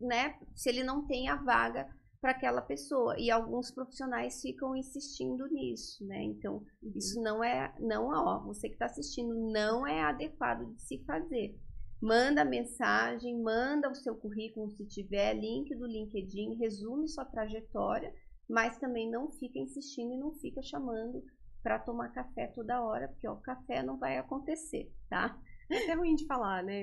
né, 0.00 0.38
se 0.54 0.68
ele 0.68 0.82
não 0.82 1.06
tem 1.06 1.28
a 1.28 1.36
vaga 1.36 1.86
para 2.22 2.30
aquela 2.30 2.62
pessoa. 2.62 3.18
E 3.18 3.30
alguns 3.30 3.70
profissionais 3.70 4.40
ficam 4.40 4.74
insistindo 4.76 5.46
nisso, 5.48 6.06
né? 6.06 6.22
Então, 6.22 6.62
uhum. 6.82 6.92
isso 6.94 7.20
não 7.20 7.42
é, 7.42 7.74
não, 7.80 8.08
ó, 8.08 8.40
você 8.44 8.68
que 8.68 8.74
está 8.74 8.86
assistindo, 8.86 9.34
não 9.34 9.86
é 9.86 10.02
adequado 10.02 10.72
de 10.72 10.82
se 10.82 11.04
fazer. 11.04 11.58
Manda 12.00 12.44
mensagem, 12.44 13.40
manda 13.40 13.90
o 13.90 13.94
seu 13.94 14.14
currículo 14.16 14.70
se 14.70 14.86
tiver, 14.86 15.34
link 15.34 15.74
do 15.74 15.86
LinkedIn, 15.86 16.54
resume 16.54 17.08
sua 17.08 17.24
trajetória 17.24 18.12
mas 18.52 18.76
também 18.76 19.10
não 19.10 19.30
fica 19.30 19.58
insistindo 19.58 20.12
e 20.12 20.18
não 20.18 20.34
fica 20.34 20.62
chamando 20.62 21.24
para 21.62 21.78
tomar 21.78 22.12
café 22.12 22.48
toda 22.48 22.82
hora, 22.82 23.08
porque 23.08 23.26
o 23.26 23.40
café 23.40 23.82
não 23.82 23.98
vai 23.98 24.18
acontecer, 24.18 24.92
tá? 25.08 25.34
É 25.70 25.78
até 25.78 25.94
ruim 25.94 26.14
de 26.14 26.26
falar, 26.26 26.62
né? 26.62 26.82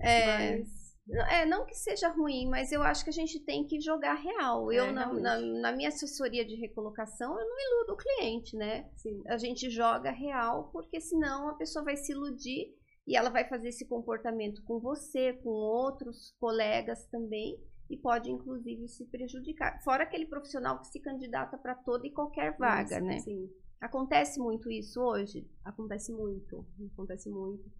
É, 0.00 0.56
mas... 0.56 0.96
é, 1.30 1.44
não 1.44 1.66
que 1.66 1.74
seja 1.74 2.08
ruim, 2.08 2.48
mas 2.48 2.72
eu 2.72 2.82
acho 2.82 3.04
que 3.04 3.10
a 3.10 3.12
gente 3.12 3.38
tem 3.40 3.66
que 3.66 3.78
jogar 3.78 4.14
real. 4.14 4.72
Eu, 4.72 4.86
é, 4.86 4.92
na, 4.92 5.12
na, 5.12 5.38
na, 5.38 5.72
minha 5.72 5.90
assessoria 5.90 6.46
de 6.46 6.54
recolocação, 6.54 7.38
eu 7.38 7.46
não 7.46 7.58
iludo 7.58 7.92
o 7.92 7.96
cliente, 7.96 8.56
né? 8.56 8.88
Sim. 8.96 9.22
A 9.26 9.36
gente 9.36 9.68
joga 9.68 10.10
real, 10.10 10.70
porque 10.72 10.98
senão 10.98 11.50
a 11.50 11.54
pessoa 11.56 11.84
vai 11.84 11.96
se 11.98 12.12
iludir 12.12 12.74
e 13.06 13.14
ela 13.14 13.28
vai 13.28 13.46
fazer 13.46 13.68
esse 13.68 13.86
comportamento 13.86 14.62
com 14.64 14.80
você, 14.80 15.34
com 15.34 15.50
outros 15.50 16.34
colegas 16.40 17.04
também 17.08 17.60
e 17.88 17.96
pode 17.96 18.30
inclusive 18.30 18.88
se 18.88 19.04
prejudicar. 19.06 19.82
Fora 19.82 20.02
aquele 20.02 20.26
profissional 20.26 20.80
que 20.80 20.88
se 20.88 21.00
candidata 21.00 21.56
para 21.56 21.74
toda 21.74 22.06
e 22.06 22.10
qualquer 22.10 22.56
vaga, 22.56 23.00
né? 23.00 23.18
Sim. 23.20 23.50
Acontece 23.80 24.40
muito 24.40 24.70
isso 24.70 25.00
hoje? 25.00 25.46
Acontece 25.64 26.12
muito, 26.12 26.66
acontece 26.92 27.28
muito. 27.28 27.70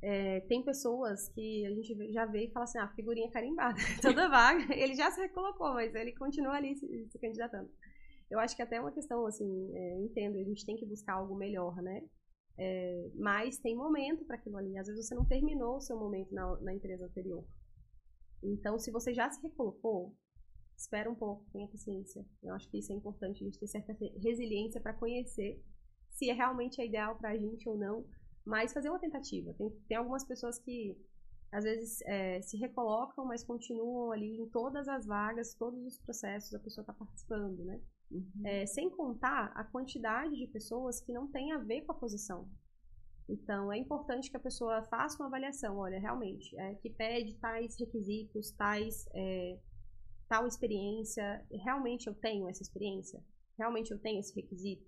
É, 0.00 0.40
tem 0.40 0.62
pessoas 0.62 1.28
que 1.30 1.66
a 1.66 1.70
gente 1.70 2.12
já 2.12 2.26
vê 2.26 2.44
e 2.44 2.50
fala 2.50 2.64
assim, 2.64 2.78
ah, 2.78 2.88
figurinha 2.88 3.30
carimbada, 3.30 3.76
toda 4.00 4.28
vaga, 4.28 4.62
ele 4.76 4.94
já 4.94 5.10
se 5.10 5.20
recolocou, 5.20 5.74
mas 5.74 5.94
ele 5.94 6.12
continua 6.12 6.54
ali 6.54 6.76
se, 6.76 7.08
se 7.08 7.18
candidatando. 7.18 7.70
Eu 8.30 8.38
acho 8.38 8.54
que 8.54 8.62
até 8.62 8.76
é 8.76 8.80
uma 8.80 8.92
questão, 8.92 9.24
assim, 9.26 9.72
é, 9.74 9.98
entendo, 10.00 10.38
a 10.38 10.44
gente 10.44 10.64
tem 10.64 10.76
que 10.76 10.86
buscar 10.86 11.14
algo 11.14 11.34
melhor, 11.34 11.76
né? 11.82 12.02
É, 12.58 13.10
mas 13.14 13.58
tem 13.58 13.74
momento 13.76 14.24
para 14.24 14.36
aquilo 14.36 14.56
ali. 14.56 14.76
Às 14.78 14.86
vezes 14.86 15.06
você 15.06 15.14
não 15.14 15.24
terminou 15.24 15.76
o 15.76 15.80
seu 15.80 15.96
momento 15.98 16.34
na, 16.34 16.56
na 16.60 16.74
empresa 16.74 17.04
anterior. 17.04 17.44
Então, 18.52 18.78
se 18.78 18.90
você 18.90 19.12
já 19.12 19.30
se 19.30 19.40
recolocou, 19.42 20.14
espera 20.76 21.10
um 21.10 21.14
pouco, 21.14 21.44
tenha 21.52 21.68
paciência. 21.68 22.24
Eu 22.42 22.54
acho 22.54 22.68
que 22.70 22.78
isso 22.78 22.92
é 22.92 22.94
importante, 22.94 23.42
a 23.42 23.46
gente 23.46 23.58
ter 23.58 23.66
certa 23.66 23.96
resiliência 24.22 24.80
para 24.80 24.94
conhecer 24.94 25.62
se 26.10 26.30
é 26.30 26.32
realmente 26.32 26.80
é 26.80 26.86
ideal 26.86 27.16
para 27.16 27.30
a 27.30 27.36
gente 27.36 27.68
ou 27.68 27.76
não, 27.76 28.06
mas 28.44 28.72
fazer 28.72 28.88
uma 28.88 28.98
tentativa. 28.98 29.52
Tem, 29.54 29.70
tem 29.88 29.96
algumas 29.96 30.24
pessoas 30.24 30.58
que 30.58 30.96
às 31.52 31.64
vezes 31.64 32.00
é, 32.02 32.40
se 32.42 32.56
recolocam, 32.56 33.24
mas 33.24 33.44
continuam 33.44 34.12
ali 34.12 34.38
em 34.40 34.48
todas 34.48 34.88
as 34.88 35.06
vagas, 35.06 35.54
todos 35.54 35.84
os 35.84 35.98
processos, 35.98 36.54
a 36.54 36.58
pessoa 36.58 36.82
está 36.82 36.92
participando, 36.92 37.64
né? 37.64 37.80
Uhum. 38.10 38.42
É, 38.44 38.66
sem 38.66 38.88
contar 38.90 39.52
a 39.54 39.64
quantidade 39.64 40.36
de 40.36 40.46
pessoas 40.46 41.00
que 41.00 41.12
não 41.12 41.28
tem 41.28 41.52
a 41.52 41.58
ver 41.58 41.82
com 41.82 41.92
a 41.92 41.94
posição. 41.94 42.48
Então, 43.28 43.72
é 43.72 43.78
importante 43.78 44.30
que 44.30 44.36
a 44.36 44.40
pessoa 44.40 44.82
faça 44.84 45.16
uma 45.20 45.26
avaliação, 45.26 45.78
olha, 45.78 45.98
realmente, 45.98 46.56
é, 46.58 46.74
que 46.76 46.90
pede 46.90 47.34
tais 47.38 47.76
requisitos, 47.78 48.52
tais, 48.52 49.04
é, 49.14 49.58
tal 50.28 50.46
experiência, 50.46 51.44
realmente 51.50 52.06
eu 52.06 52.14
tenho 52.14 52.48
essa 52.48 52.62
experiência? 52.62 53.20
Realmente 53.58 53.90
eu 53.90 53.98
tenho 53.98 54.20
esse 54.20 54.34
requisito? 54.34 54.86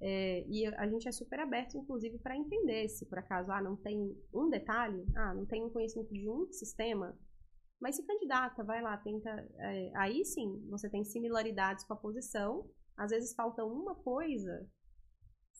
É, 0.00 0.46
e 0.48 0.66
a 0.66 0.88
gente 0.88 1.08
é 1.08 1.12
super 1.12 1.40
aberto, 1.40 1.76
inclusive, 1.76 2.18
para 2.18 2.36
entender 2.36 2.88
se 2.88 3.04
por 3.06 3.18
acaso 3.18 3.50
ah, 3.52 3.60
não 3.60 3.76
tem 3.76 4.16
um 4.32 4.48
detalhe, 4.48 5.04
ah, 5.14 5.34
não 5.34 5.44
tem 5.44 5.62
um 5.62 5.70
conhecimento 5.70 6.12
de 6.12 6.28
um 6.28 6.50
sistema, 6.52 7.18
Mas 7.80 7.96
se 7.96 8.06
candidata, 8.06 8.62
vai 8.62 8.82
lá, 8.82 8.96
tenta. 8.98 9.30
É, 9.58 9.92
aí 9.96 10.24
sim, 10.24 10.66
você 10.68 10.88
tem 10.88 11.04
similaridades 11.04 11.84
com 11.84 11.94
a 11.94 11.96
posição. 11.96 12.68
Às 12.96 13.10
vezes 13.10 13.34
falta 13.34 13.64
uma 13.64 13.94
coisa, 13.94 14.68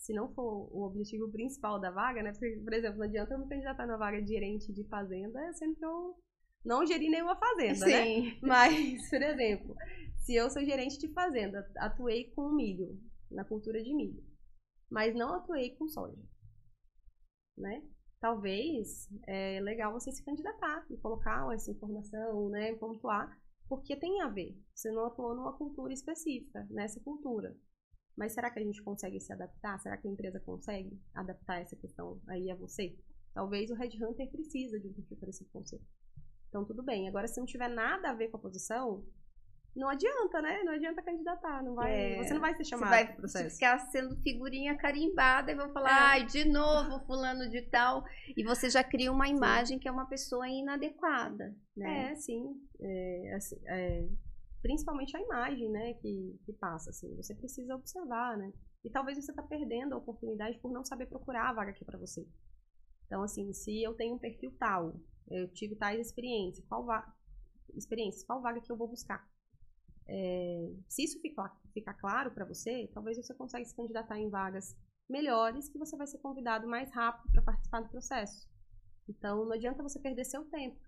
se 0.00 0.12
não 0.12 0.32
for 0.34 0.68
o 0.72 0.86
objetivo 0.86 1.30
principal 1.30 1.78
da 1.78 1.90
vaga, 1.90 2.22
né? 2.22 2.32
Porque, 2.32 2.60
por 2.64 2.72
exemplo, 2.72 2.98
não 2.98 3.06
adianta 3.06 3.34
eu 3.34 3.38
me 3.38 3.48
candidatar 3.48 3.86
na 3.86 3.96
vaga 3.96 4.20
de 4.20 4.28
gerente 4.28 4.72
de 4.72 4.84
fazenda, 4.88 5.52
sendo 5.52 5.76
que 5.76 5.84
eu 5.84 6.16
não 6.64 6.86
geri 6.86 7.08
nenhuma 7.08 7.36
fazenda, 7.36 7.86
né? 7.86 8.04
Sim. 8.04 8.24
né? 8.24 8.38
Mas, 8.42 9.10
por 9.10 9.22
exemplo, 9.22 9.74
se 10.16 10.34
eu 10.34 10.50
sou 10.50 10.64
gerente 10.64 10.98
de 10.98 11.12
fazenda, 11.12 11.64
atuei 11.76 12.30
com 12.32 12.52
milho, 12.52 12.98
na 13.30 13.44
cultura 13.44 13.82
de 13.82 13.94
milho, 13.94 14.24
mas 14.90 15.14
não 15.14 15.34
atuei 15.34 15.76
com 15.76 15.86
soja, 15.86 16.20
né? 17.56 17.80
talvez 18.20 19.08
é 19.26 19.60
legal 19.60 19.92
você 19.92 20.12
se 20.12 20.24
candidatar 20.24 20.86
e 20.90 20.96
colocar 20.98 21.52
essa 21.54 21.70
informação, 21.70 22.50
né, 22.50 22.74
pontuar, 22.74 23.36
porque 23.68 23.96
tem 23.96 24.20
a 24.20 24.28
ver. 24.28 24.56
Você 24.74 24.92
não 24.92 25.06
atuou 25.06 25.34
numa 25.34 25.56
cultura 25.56 25.92
específica, 25.92 26.66
nessa 26.70 27.00
cultura. 27.00 27.56
Mas 28.16 28.32
será 28.32 28.50
que 28.50 28.58
a 28.58 28.62
gente 28.62 28.82
consegue 28.82 29.20
se 29.20 29.32
adaptar? 29.32 29.78
Será 29.80 29.96
que 29.96 30.06
a 30.06 30.10
empresa 30.10 30.40
consegue 30.40 31.00
adaptar 31.14 31.60
essa 31.60 31.76
questão 31.76 32.20
aí 32.28 32.50
a 32.50 32.56
você? 32.56 32.96
Talvez 33.32 33.70
o 33.70 33.74
headhunter 33.74 34.30
precisa 34.30 34.78
de 34.78 34.88
um 34.88 34.92
perfil 34.92 35.16
parecido 35.16 35.50
com 35.52 35.62
você. 35.62 35.80
Então, 36.48 36.64
tudo 36.64 36.82
bem. 36.82 37.08
Agora, 37.08 37.28
se 37.28 37.38
não 37.38 37.46
tiver 37.46 37.68
nada 37.68 38.10
a 38.10 38.14
ver 38.14 38.28
com 38.28 38.36
a 38.36 38.40
posição, 38.40 39.04
não 39.74 39.88
adianta, 39.88 40.42
né? 40.42 40.62
Não 40.64 40.72
adianta 40.72 41.00
candidatar, 41.00 41.62
não 41.62 41.74
vai, 41.74 41.92
é, 41.92 42.16
você 42.16 42.34
não 42.34 42.40
vai 42.40 42.54
ser 42.54 42.64
chamado 42.64 42.90
vai 42.90 43.14
processo. 43.14 43.54
ficar 43.54 43.78
sendo 43.78 44.16
figurinha 44.20 44.76
carimbada 44.76 45.52
e 45.52 45.54
vão 45.54 45.72
falar, 45.72 45.90
é. 45.90 45.92
ai, 45.92 46.26
de 46.26 46.44
novo 46.44 46.98
fulano 47.06 47.48
de 47.48 47.62
tal, 47.62 48.04
e 48.36 48.42
você 48.42 48.68
já 48.68 48.82
cria 48.82 49.12
uma 49.12 49.28
imagem 49.28 49.76
sim. 49.76 49.78
que 49.78 49.88
é 49.88 49.92
uma 49.92 50.06
pessoa 50.06 50.48
inadequada, 50.48 51.54
né? 51.76 52.10
É, 52.10 52.14
sim. 52.16 52.52
É, 52.80 53.34
assim, 53.36 53.56
é, 53.66 54.08
principalmente 54.62 55.16
a 55.16 55.20
imagem, 55.20 55.70
né, 55.70 55.94
que, 55.94 56.38
que 56.44 56.52
passa, 56.52 56.90
assim, 56.90 57.14
você 57.16 57.34
precisa 57.34 57.74
observar, 57.74 58.36
né? 58.36 58.52
E 58.84 58.90
talvez 58.90 59.18
você 59.18 59.30
está 59.32 59.42
perdendo 59.42 59.94
a 59.94 59.98
oportunidade 59.98 60.58
por 60.58 60.72
não 60.72 60.84
saber 60.84 61.06
procurar 61.06 61.50
a 61.50 61.52
vaga 61.52 61.70
aqui 61.70 61.84
para 61.84 61.98
você. 61.98 62.26
Então, 63.06 63.22
assim, 63.22 63.52
se 63.52 63.82
eu 63.82 63.94
tenho 63.94 64.14
um 64.14 64.18
perfil 64.18 64.54
tal, 64.58 64.94
eu 65.28 65.48
tive 65.52 65.76
tais 65.76 66.00
experiências, 66.00 66.64
qual, 66.66 66.84
va 66.84 67.14
experiências, 67.74 68.24
qual 68.24 68.40
vaga 68.40 68.60
que 68.60 68.70
eu 68.70 68.76
vou 68.76 68.88
buscar? 68.88 69.28
É, 70.06 70.72
se 70.88 71.04
isso 71.04 71.20
ficar, 71.20 71.56
ficar 71.72 71.94
claro 71.94 72.30
para 72.32 72.44
você, 72.44 72.88
talvez 72.92 73.16
você 73.16 73.34
consiga 73.34 73.64
se 73.64 73.74
candidatar 73.74 74.18
em 74.18 74.28
vagas 74.28 74.76
melhores 75.08 75.68
que 75.68 75.78
você 75.78 75.96
vai 75.96 76.06
ser 76.06 76.18
convidado 76.18 76.66
mais 76.66 76.92
rápido 76.92 77.32
para 77.32 77.42
participar 77.42 77.80
do 77.80 77.88
processo. 77.88 78.48
Então, 79.08 79.44
não 79.44 79.52
adianta 79.52 79.82
você 79.82 79.98
perder 79.98 80.24
seu 80.24 80.44
tempo. 80.44 80.78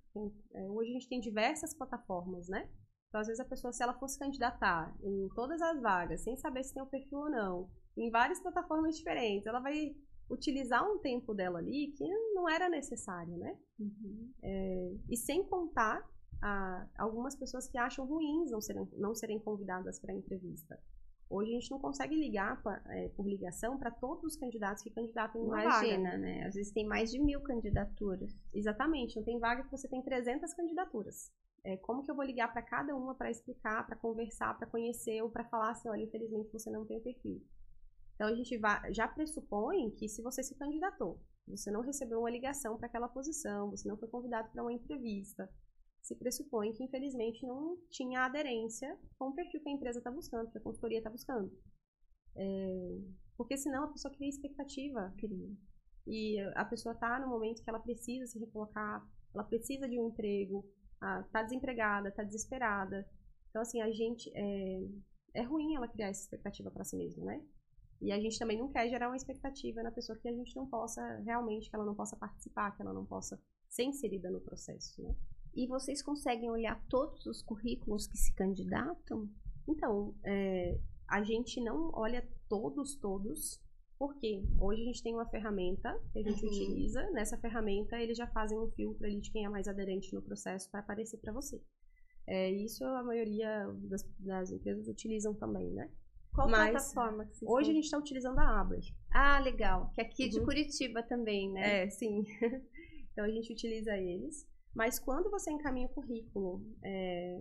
É, 0.55 0.71
hoje 0.71 0.91
a 0.91 0.93
gente 0.95 1.09
tem 1.09 1.21
diversas 1.21 1.75
plataformas, 1.75 2.49
né? 2.49 2.69
Então, 3.13 3.21
às 3.21 3.27
vezes 3.27 3.41
a 3.41 3.45
pessoa, 3.45 3.75
se 3.75 3.83
ela 3.83 3.93
fosse 3.93 4.19
candidatar 4.19 4.91
em 5.03 5.29
todas 5.35 5.61
as 5.61 5.79
vagas, 5.83 6.23
sem 6.23 6.35
saber 6.35 6.65
se 6.65 6.73
tem 6.73 6.83
o 6.83 6.87
perfil 6.87 7.19
ou 7.19 7.31
não, 7.31 7.69
em 7.95 8.11
várias 8.11 8.41
plataformas 8.41 8.97
diferentes, 8.97 9.47
ela 9.47 9.61
vai 9.61 9.95
utilizar 10.31 10.83
um 10.91 10.99
tempo 10.99 11.35
dela 11.35 11.59
ali 11.59 11.93
que 11.95 12.09
não 12.33 12.49
era 12.49 12.71
necessário, 12.71 13.37
né? 13.37 13.55
Uhum. 13.79 14.33
É, 14.43 14.95
e 15.11 15.17
sem 15.19 15.45
contar 15.45 16.03
a, 16.41 16.89
algumas 16.97 17.37
pessoas 17.37 17.69
que 17.69 17.77
acham 17.77 18.07
ruins 18.07 18.51
não 18.51 18.63
serem, 18.63 18.89
não 18.95 19.15
serem 19.15 19.39
convidadas 19.39 20.01
para 20.01 20.15
a 20.15 20.17
entrevista. 20.17 20.81
Hoje 21.29 21.51
a 21.51 21.61
gente 21.61 21.71
não 21.71 21.81
consegue 21.81 22.15
ligar 22.15 22.63
pra, 22.63 22.83
é, 22.89 23.11
por 23.11 23.29
ligação 23.29 23.79
para 23.79 23.91
todos 23.91 24.25
os 24.25 24.37
candidatos 24.37 24.83
que 24.83 24.91
candidatam 24.91 25.39
em 25.39 25.45
uma 25.45 25.63
Imagina, 25.63 26.13
vaga. 26.13 26.19
né? 26.19 26.47
Às 26.47 26.55
vezes 26.55 26.73
tem 26.73 26.87
mais 26.87 27.11
de 27.11 27.23
mil 27.23 27.43
candidaturas. 27.43 28.35
Exatamente. 28.55 29.17
Não 29.17 29.23
tem 29.23 29.39
vaga 29.39 29.65
que 29.65 29.71
você 29.71 29.87
tem 29.87 30.03
300 30.03 30.55
candidaturas. 30.55 31.31
É, 31.65 31.77
como 31.77 32.03
que 32.03 32.11
eu 32.11 32.15
vou 32.15 32.25
ligar 32.25 32.53
para 32.53 32.63
cada 32.63 32.95
uma 32.97 33.15
para 33.15 33.31
explicar, 33.31 33.87
para 33.87 33.97
conversar, 33.97 34.57
para 34.59 34.67
conhecer 34.67 35.23
ou 35.23 35.31
para 35.31 35.45
falar 35.45 35.71
assim, 35.71 35.89
olha, 35.89 36.03
infelizmente 36.03 36.53
você 36.53 36.71
não 36.71 36.85
tem 36.85 36.99
o 36.99 37.03
perfil. 37.03 37.41
Então 38.15 38.27
a 38.29 38.35
gente 38.35 38.57
vai, 38.59 38.93
já 38.93 39.07
pressupõe 39.07 39.91
que 39.93 40.09
se 40.09 40.23
você 40.23 40.43
se 40.43 40.57
candidatou, 40.57 41.21
você 41.47 41.71
não 41.71 41.81
recebeu 41.81 42.21
uma 42.21 42.31
ligação 42.31 42.77
para 42.77 42.87
aquela 42.87 43.09
posição, 43.09 43.71
você 43.71 43.89
não 43.89 43.97
foi 43.97 44.09
convidado 44.09 44.51
para 44.51 44.63
uma 44.63 44.73
entrevista, 44.73 45.49
se 46.03 46.17
pressupõe 46.17 46.73
que, 46.73 46.83
infelizmente, 46.83 47.47
não 47.47 47.79
tinha 47.89 48.25
aderência 48.25 48.99
com 49.17 49.29
o 49.29 49.35
perfil 49.35 49.63
que 49.63 49.69
a 49.69 49.73
empresa 49.73 49.99
está 49.99 50.11
buscando, 50.11 50.51
que 50.51 50.59
a 50.59 50.61
consultoria 50.61 50.99
está 50.99 51.09
buscando. 51.09 51.51
É, 52.35 52.99
porque 53.37 53.57
senão 53.57 53.85
a 53.85 53.89
pessoa 53.89 54.13
cria 54.13 54.29
expectativa. 54.29 55.15
Cria. 55.17 55.51
E 56.07 56.41
a 56.57 56.65
pessoa 56.65 56.95
está 56.95 57.21
no 57.21 57.29
momento 57.29 57.63
que 57.63 57.71
ela 57.71 57.79
precisa 57.79 58.27
se 58.27 58.39
recolocar, 58.39 59.07
ela 59.33 59.45
precisa 59.45 59.89
de 59.89 59.99
um 60.01 60.09
emprego, 60.09 60.69
está 61.27 61.43
desempregada, 61.43 62.09
está 62.09 62.23
desesperada. 62.23 63.07
Então, 63.51 63.63
assim, 63.63 63.81
a 63.81 63.91
gente. 63.91 64.31
É, 64.35 64.81
é 65.35 65.43
ruim 65.43 65.75
ela 65.75 65.89
criar 65.89 66.09
essa 66.09 66.23
expectativa 66.23 66.71
para 66.71 66.85
si 66.85 66.97
mesma, 66.97 67.25
né? 67.25 67.43
E 68.01 68.11
a 68.11 68.21
gente 68.21 68.39
também 68.39 68.59
não 68.59 68.69
quer 68.69 68.89
gerar 68.89 69.09
uma 69.09 69.17
expectativa 69.17 69.83
na 69.83 69.93
pessoa 69.93 70.19
que 70.19 70.29
a 70.29 70.33
gente 70.33 70.57
não 70.57 70.67
possa, 70.67 71.01
realmente, 71.25 71.71
que 71.71 71.77
ela 71.77 71.85
não 71.85 71.95
possa 71.95 72.17
participar, 72.17 72.73
que 72.73 72.83
ela 72.83 72.93
não 72.93 73.07
possa 73.07 73.41
ser 73.69 73.85
inserida 73.85 74.31
no 74.31 74.41
processo, 74.41 75.01
né? 75.03 75.15
E 75.55 75.67
vocês 75.67 76.03
conseguem 76.03 76.51
olhar 76.51 76.83
todos 76.89 77.25
os 77.27 77.43
currículos 77.43 78.07
que 78.07 78.17
se 78.17 78.35
candidatam? 78.35 79.29
Então, 79.69 80.15
é, 80.25 80.79
a 81.09 81.23
gente 81.23 81.61
não 81.61 81.91
olha 81.95 82.27
todos, 82.49 82.97
todos, 82.97 83.61
porque 84.03 84.43
hoje 84.59 84.83
a 84.83 84.85
gente 84.87 85.01
tem 85.01 85.15
uma 85.15 85.27
ferramenta 85.27 85.97
que 86.13 86.19
a 86.19 86.23
gente 86.25 86.45
uhum. 86.45 86.51
utiliza. 86.51 87.09
Nessa 87.13 87.39
ferramenta, 87.39 87.97
eles 88.01 88.19
já 88.19 88.27
fazem 88.27 88.59
um 88.59 88.69
filtro 88.73 89.07
ali 89.07 89.21
de 89.21 89.31
quem 89.31 89.45
é 89.45 89.49
mais 89.49 89.69
aderente 89.69 90.13
no 90.13 90.21
processo 90.21 90.69
para 90.73 90.81
aparecer 90.81 91.19
para 91.19 91.33
você. 91.33 91.63
É, 92.27 92.51
isso 92.51 92.85
a 92.85 93.05
maioria 93.05 93.65
das, 93.89 94.03
das, 94.19 94.51
empresas 94.51 94.89
utilizam 94.89 95.35
também, 95.35 95.71
né? 95.71 95.89
Qual 96.35 96.51
Mas, 96.51 96.73
plataforma 96.73 97.27
que 97.27 97.37
vocês 97.37 97.49
Hoje 97.49 97.71
a 97.71 97.75
gente 97.75 97.85
está 97.85 97.97
utilizando 97.97 98.41
a 98.41 98.61
Abra. 98.61 98.81
Ah, 99.13 99.39
legal. 99.39 99.93
Que 99.95 100.01
aqui 100.01 100.25
é 100.25 100.29
de 100.29 100.41
uhum. 100.41 100.47
Curitiba 100.47 101.01
também, 101.05 101.53
né? 101.53 101.85
É, 101.85 101.89
sim. 101.89 102.25
então 103.13 103.25
a 103.25 103.31
gente 103.31 103.53
utiliza 103.53 103.97
eles. 103.97 104.49
Mas 104.75 104.99
quando 104.99 105.31
você 105.31 105.53
encaminha 105.53 105.87
o 105.87 105.91
currículo 105.91 106.61
é, 106.83 107.41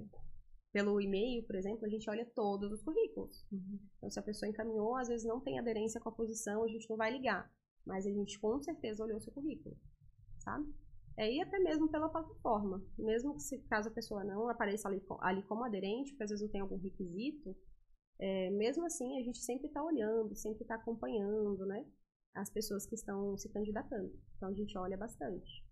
pelo 0.71 1.01
e-mail, 1.01 1.43
por 1.43 1.55
exemplo, 1.55 1.85
a 1.85 1.89
gente 1.89 2.09
olha 2.09 2.25
todos 2.33 2.71
os 2.71 2.81
currículos. 2.81 3.45
Uhum. 3.51 3.79
Então, 3.97 4.09
se 4.09 4.19
a 4.19 4.23
pessoa 4.23 4.49
encaminhou, 4.49 4.95
às 4.95 5.07
vezes 5.07 5.27
não 5.27 5.39
tem 5.39 5.59
aderência 5.59 5.99
com 5.99 6.09
a 6.09 6.13
posição, 6.13 6.63
a 6.63 6.67
gente 6.67 6.89
não 6.89 6.97
vai 6.97 7.11
ligar. 7.11 7.51
Mas 7.85 8.05
a 8.05 8.11
gente 8.11 8.39
com 8.39 8.61
certeza 8.61 9.03
olhou 9.03 9.17
o 9.17 9.21
seu 9.21 9.33
currículo, 9.33 9.77
sabe? 10.39 10.73
É, 11.17 11.31
e 11.31 11.41
até 11.41 11.59
mesmo 11.59 11.89
pela 11.89 12.09
plataforma. 12.09 12.81
Mesmo 12.97 13.35
que 13.35 13.43
se, 13.43 13.59
caso 13.63 13.89
a 13.89 13.91
pessoa 13.91 14.23
não 14.23 14.49
apareça 14.49 14.87
ali, 14.87 15.01
ali 15.19 15.43
como 15.43 15.63
aderente, 15.63 16.11
porque 16.11 16.23
às 16.23 16.29
vezes 16.29 16.43
não 16.43 16.51
tem 16.51 16.61
algum 16.61 16.77
requisito, 16.77 17.55
é, 18.19 18.51
mesmo 18.51 18.85
assim 18.85 19.19
a 19.19 19.23
gente 19.23 19.39
sempre 19.39 19.67
está 19.67 19.83
olhando, 19.83 20.35
sempre 20.35 20.61
está 20.61 20.75
acompanhando, 20.75 21.65
né? 21.65 21.85
As 22.33 22.49
pessoas 22.49 22.85
que 22.85 22.95
estão 22.95 23.35
se 23.35 23.49
candidatando. 23.49 24.13
Então 24.37 24.49
a 24.49 24.53
gente 24.53 24.77
olha 24.77 24.95
bastante. 24.95 25.65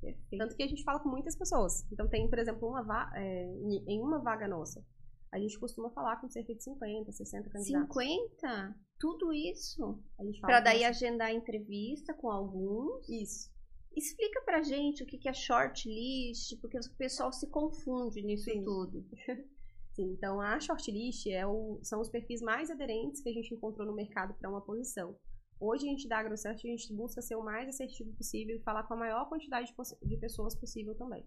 Perfeito. 0.00 0.38
Tanto 0.38 0.56
que 0.56 0.62
a 0.62 0.68
gente 0.68 0.84
fala 0.84 1.00
com 1.00 1.08
muitas 1.08 1.36
pessoas. 1.36 1.86
Então, 1.92 2.08
tem, 2.08 2.28
por 2.28 2.38
exemplo, 2.38 2.68
uma 2.68 3.10
é, 3.14 3.44
em 3.86 4.00
uma 4.00 4.18
vaga 4.18 4.46
nossa, 4.46 4.84
a 5.32 5.38
gente 5.38 5.58
costuma 5.58 5.90
falar 5.90 6.20
com 6.20 6.28
cerca 6.28 6.54
de 6.54 6.62
50, 6.62 7.12
60 7.12 7.50
candidatos. 7.50 7.96
50? 7.96 8.76
Tudo 8.98 9.32
isso? 9.32 10.02
Para 10.40 10.60
daí 10.60 10.84
agendar 10.84 11.32
entrevista 11.32 12.14
com 12.14 12.30
alguns? 12.30 13.08
Isso. 13.08 13.50
Explica 13.96 14.40
pra 14.42 14.62
gente 14.62 15.02
o 15.02 15.06
que 15.06 15.28
é 15.28 15.32
shortlist, 15.32 16.58
porque 16.60 16.78
o 16.78 16.96
pessoal 16.96 17.32
se 17.32 17.48
confunde 17.48 18.22
nisso 18.22 18.44
Sim. 18.44 18.64
tudo. 18.64 19.04
Sim, 19.94 20.12
então 20.12 20.40
a 20.40 20.60
shortlist 20.60 21.26
é 21.26 21.44
o, 21.44 21.80
são 21.82 22.00
os 22.00 22.08
perfis 22.08 22.40
mais 22.40 22.70
aderentes 22.70 23.20
que 23.20 23.28
a 23.28 23.32
gente 23.32 23.52
encontrou 23.52 23.86
no 23.86 23.94
mercado 23.94 24.32
para 24.34 24.48
uma 24.48 24.60
posição. 24.60 25.18
Hoje 25.60 25.86
a 25.86 25.90
gente 25.90 26.06
da 26.06 26.18
AgroCert, 26.18 26.56
a 26.56 26.68
gente 26.68 26.92
busca 26.92 27.20
ser 27.20 27.34
o 27.34 27.42
mais 27.42 27.68
assertivo 27.68 28.12
possível 28.12 28.56
e 28.56 28.60
falar 28.60 28.84
com 28.84 28.94
a 28.94 28.96
maior 28.96 29.28
quantidade 29.28 29.74
de, 30.02 30.16
pessoas 30.16 30.54
possível 30.54 30.94
também. 30.94 31.26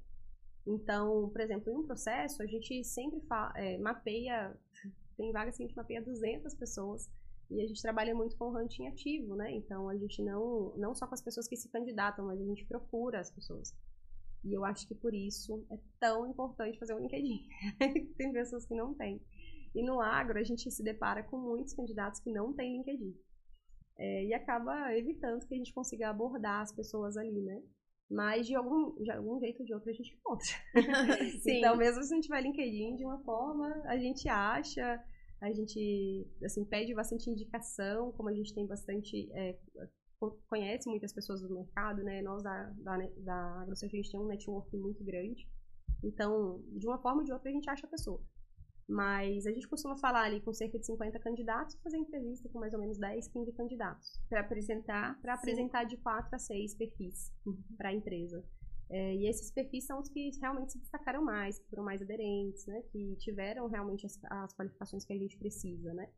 Então, 0.65 1.29
por 1.29 1.41
exemplo, 1.41 1.69
em 1.69 1.75
um 1.75 1.85
processo, 1.85 2.41
a 2.41 2.45
gente 2.45 2.81
sempre 2.83 3.19
fala, 3.21 3.51
é, 3.57 3.77
mapeia, 3.77 4.57
tem 5.17 5.31
vagas 5.33 5.57
que 5.57 5.63
a 5.63 5.67
gente 5.67 5.75
mapeia 5.75 6.01
200 6.01 6.53
pessoas 6.55 7.09
e 7.49 7.61
a 7.61 7.67
gente 7.67 7.81
trabalha 7.81 8.15
muito 8.15 8.37
com 8.37 8.45
o 8.45 8.57
hunting 8.57 8.87
ativo, 8.87 9.35
né? 9.35 9.51
Então, 9.51 9.89
a 9.89 9.97
gente 9.97 10.23
não, 10.23 10.73
não 10.77 10.95
só 10.95 11.05
com 11.05 11.13
as 11.13 11.21
pessoas 11.21 11.47
que 11.47 11.57
se 11.57 11.67
candidatam, 11.67 12.25
mas 12.27 12.39
a 12.39 12.45
gente 12.45 12.65
procura 12.65 13.19
as 13.19 13.29
pessoas. 13.29 13.75
E 14.45 14.53
eu 14.53 14.63
acho 14.63 14.87
que 14.87 14.95
por 14.95 15.13
isso 15.13 15.65
é 15.69 15.77
tão 15.99 16.25
importante 16.25 16.79
fazer 16.79 16.93
o 16.93 16.99
LinkedIn. 16.99 17.45
tem 18.17 18.31
pessoas 18.31 18.65
que 18.65 18.73
não 18.73 18.93
têm. 18.93 19.21
E 19.75 19.83
no 19.83 19.99
agro, 19.99 20.39
a 20.39 20.43
gente 20.43 20.71
se 20.71 20.81
depara 20.81 21.21
com 21.23 21.37
muitos 21.37 21.73
candidatos 21.73 22.21
que 22.21 22.31
não 22.31 22.53
têm 22.53 22.77
LinkedIn. 22.77 23.13
É, 24.03 24.25
e 24.25 24.33
acaba 24.33 24.97
evitando 24.97 25.45
que 25.45 25.53
a 25.53 25.57
gente 25.57 25.71
consiga 25.71 26.09
abordar 26.09 26.61
as 26.61 26.71
pessoas 26.71 27.15
ali, 27.17 27.39
né? 27.39 27.61
Mas 28.09 28.47
de 28.47 28.55
algum, 28.55 28.95
de 28.95 29.11
algum 29.11 29.39
jeito 29.39 29.59
ou 29.59 29.65
de 29.65 29.73
outro 29.75 29.91
a 29.91 29.93
gente 29.93 30.15
encontra. 30.15 30.47
então, 31.45 31.77
mesmo 31.77 32.01
se 32.01 32.11
não 32.11 32.19
tiver 32.19 32.41
LinkedIn, 32.41 32.95
de 32.95 33.05
uma 33.05 33.19
forma, 33.19 33.69
a 33.85 33.95
gente 33.97 34.27
acha, 34.27 34.99
a 35.39 35.51
gente 35.51 36.27
assim, 36.43 36.65
pede 36.65 36.95
bastante 36.95 37.29
indicação, 37.29 38.11
como 38.13 38.29
a 38.29 38.33
gente 38.33 38.55
tem 38.55 38.65
bastante. 38.65 39.31
É, 39.33 39.55
conhece 40.47 40.89
muitas 40.89 41.13
pessoas 41.13 41.41
do 41.41 41.53
mercado, 41.53 42.03
né? 42.03 42.23
Nós 42.23 42.41
da, 42.41 42.73
da, 42.77 42.97
da 42.97 43.65
a 43.69 43.87
gente 43.87 44.11
tem 44.11 44.19
um 44.19 44.25
network 44.25 44.75
muito 44.77 45.03
grande. 45.03 45.47
Então, 46.03 46.59
de 46.75 46.87
uma 46.87 46.97
forma 46.97 47.19
ou 47.19 47.25
de 47.25 47.31
outra, 47.31 47.51
a 47.51 47.53
gente 47.53 47.69
acha 47.69 47.85
a 47.85 47.89
pessoa. 47.89 48.19
Mas 48.91 49.47
a 49.47 49.51
gente 49.51 49.69
costuma 49.69 49.95
falar 49.95 50.23
ali 50.23 50.41
com 50.41 50.51
cerca 50.51 50.77
de 50.77 50.85
50 50.85 51.17
candidatos, 51.19 51.77
fazer 51.81 51.97
entrevista 51.97 52.49
com 52.49 52.59
mais 52.59 52.73
ou 52.73 52.79
menos 52.79 52.97
10, 52.97 53.25
15 53.29 53.53
candidatos. 53.53 54.19
Para 54.27 54.41
apresentar? 54.41 55.17
Para 55.21 55.35
apresentar 55.35 55.85
de 55.85 55.95
4 55.95 56.35
a 56.35 56.37
6 56.37 56.75
perfis 56.75 57.33
uhum. 57.45 57.57
para 57.77 57.87
a 57.87 57.93
empresa. 57.93 58.43
É, 58.89 59.15
e 59.15 59.29
esses 59.29 59.49
perfis 59.49 59.85
são 59.85 60.01
os 60.01 60.09
que 60.09 60.31
realmente 60.41 60.73
se 60.73 60.79
destacaram 60.79 61.23
mais, 61.23 61.57
que 61.57 61.69
foram 61.69 61.85
mais 61.85 62.01
aderentes, 62.01 62.65
né? 62.65 62.81
Que 62.91 63.15
tiveram 63.15 63.67
realmente 63.67 64.05
as, 64.05 64.19
as 64.29 64.53
qualificações 64.53 65.05
que 65.05 65.13
a 65.13 65.17
gente 65.17 65.37
precisa, 65.37 65.93
né? 65.93 66.09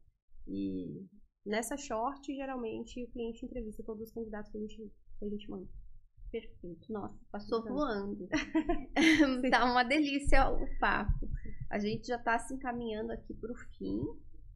E 0.48 1.06
nessa 1.46 1.78
short, 1.78 2.26
geralmente, 2.36 3.04
o 3.04 3.12
cliente 3.12 3.46
entrevista 3.46 3.84
todos 3.84 4.02
os 4.02 4.12
candidatos 4.12 4.52
que 4.52 4.58
a 4.58 4.62
gente, 4.62 4.92
que 5.20 5.26
a 5.26 5.30
gente 5.30 5.48
manda. 5.48 5.70
Perfeito. 6.34 6.92
Nossa, 6.92 7.16
passou 7.32 7.60
então. 7.60 7.76
voando. 7.76 8.28
tá 9.52 9.66
uma 9.66 9.84
delícia 9.84 10.50
o 10.50 10.68
papo. 10.80 11.30
A 11.70 11.78
gente 11.78 12.08
já 12.08 12.16
está 12.16 12.40
se 12.40 12.56
encaminhando 12.56 13.12
aqui 13.12 13.36
para 13.36 13.52
o 13.52 13.56
fim. 13.78 14.02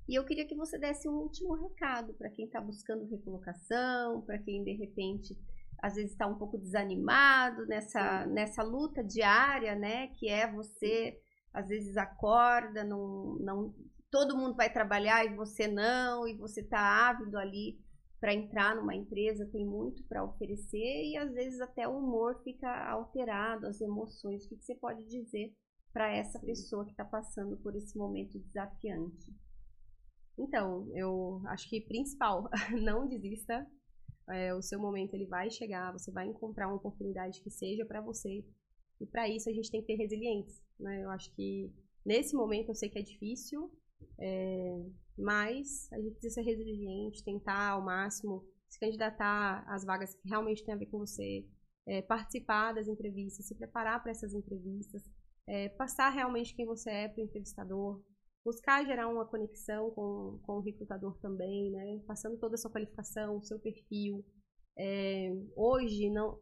E 0.09 0.15
eu 0.15 0.25
queria 0.25 0.47
que 0.47 0.55
você 0.55 0.79
desse 0.79 1.07
um 1.07 1.13
último 1.13 1.53
recado 1.53 2.15
para 2.15 2.31
quem 2.31 2.45
está 2.45 2.59
buscando 2.59 3.05
recolocação, 3.05 4.23
para 4.23 4.39
quem 4.39 4.63
de 4.63 4.73
repente 4.73 5.37
às 5.79 5.93
vezes 5.93 6.13
está 6.13 6.25
um 6.25 6.39
pouco 6.39 6.57
desanimado 6.57 7.67
nessa, 7.67 8.25
nessa 8.25 8.63
luta 8.63 9.03
diária, 9.03 9.75
né? 9.75 10.07
Que 10.15 10.29
é 10.29 10.51
você 10.51 11.21
às 11.53 11.67
vezes 11.67 11.95
acorda, 11.95 12.83
não, 12.83 13.35
não 13.39 13.75
todo 14.09 14.35
mundo 14.35 14.55
vai 14.55 14.73
trabalhar 14.73 15.23
e 15.25 15.35
você 15.35 15.67
não, 15.67 16.27
e 16.27 16.35
você 16.35 16.61
está 16.61 17.07
ávido 17.07 17.37
ali 17.37 17.77
para 18.19 18.33
entrar 18.33 18.75
numa 18.75 18.95
empresa, 18.95 19.49
tem 19.51 19.65
muito 19.65 20.03
para 20.05 20.23
oferecer 20.23 21.05
e 21.05 21.17
às 21.17 21.31
vezes 21.33 21.61
até 21.61 21.87
o 21.87 21.97
humor 21.97 22.41
fica 22.43 22.89
alterado, 22.89 23.67
as 23.67 23.79
emoções. 23.79 24.45
O 24.45 24.49
que 24.49 24.63
você 24.63 24.75
pode 24.75 25.05
dizer 25.05 25.53
para 25.93 26.11
essa 26.11 26.39
pessoa 26.39 26.85
que 26.85 26.91
está 26.91 27.05
passando 27.05 27.57
por 27.57 27.75
esse 27.75 27.97
momento 27.97 28.39
desafiante? 28.39 29.33
Então, 30.37 30.87
eu 30.95 31.41
acho 31.47 31.69
que 31.69 31.81
principal, 31.81 32.49
não 32.81 33.07
desista. 33.07 33.65
É, 34.29 34.53
o 34.53 34.61
seu 34.61 34.79
momento 34.79 35.13
ele 35.13 35.25
vai 35.25 35.49
chegar, 35.49 35.91
você 35.93 36.11
vai 36.11 36.27
encontrar 36.27 36.67
uma 36.67 36.75
oportunidade 36.75 37.41
que 37.41 37.49
seja 37.49 37.85
para 37.85 38.01
você. 38.01 38.43
E 38.99 39.05
para 39.05 39.29
isso 39.29 39.49
a 39.49 39.53
gente 39.53 39.71
tem 39.71 39.81
que 39.81 39.87
ter 39.87 39.95
resiliência. 39.95 40.63
Né? 40.79 41.03
Eu 41.03 41.09
acho 41.11 41.33
que 41.35 41.71
nesse 42.05 42.35
momento 42.35 42.69
eu 42.69 42.75
sei 42.75 42.89
que 42.89 42.99
é 42.99 43.01
difícil, 43.01 43.71
é, 44.19 44.85
mas 45.17 45.91
a 45.91 45.99
gente 45.99 46.13
precisa 46.13 46.35
ser 46.35 46.41
resiliente, 46.41 47.23
tentar 47.23 47.71
ao 47.71 47.83
máximo 47.83 48.45
se 48.69 48.79
candidatar 48.79 49.63
às 49.67 49.83
vagas 49.85 50.13
que 50.13 50.27
realmente 50.27 50.63
têm 50.63 50.73
a 50.73 50.77
ver 50.77 50.87
com 50.87 50.99
você, 50.99 51.45
é, 51.87 52.01
participar 52.01 52.73
das 52.73 52.87
entrevistas, 52.87 53.47
se 53.47 53.55
preparar 53.55 54.01
para 54.01 54.11
essas 54.11 54.33
entrevistas, 54.33 55.03
é, 55.47 55.69
passar 55.69 56.09
realmente 56.09 56.53
quem 56.53 56.65
você 56.65 56.89
é 56.89 57.07
para 57.07 57.21
o 57.21 57.25
entrevistador, 57.25 58.03
buscar 58.43 58.85
gerar 58.85 59.07
uma 59.07 59.25
conexão 59.25 59.91
com, 59.91 60.39
com 60.43 60.53
o 60.53 60.61
recrutador 60.61 61.17
também, 61.19 61.71
né? 61.71 62.01
passando 62.05 62.37
toda 62.37 62.55
a 62.55 62.57
sua 62.57 62.71
qualificação, 62.71 63.37
o 63.37 63.43
seu 63.43 63.59
perfil. 63.59 64.23
É, 64.77 65.33
hoje, 65.55 66.09
não, 66.09 66.39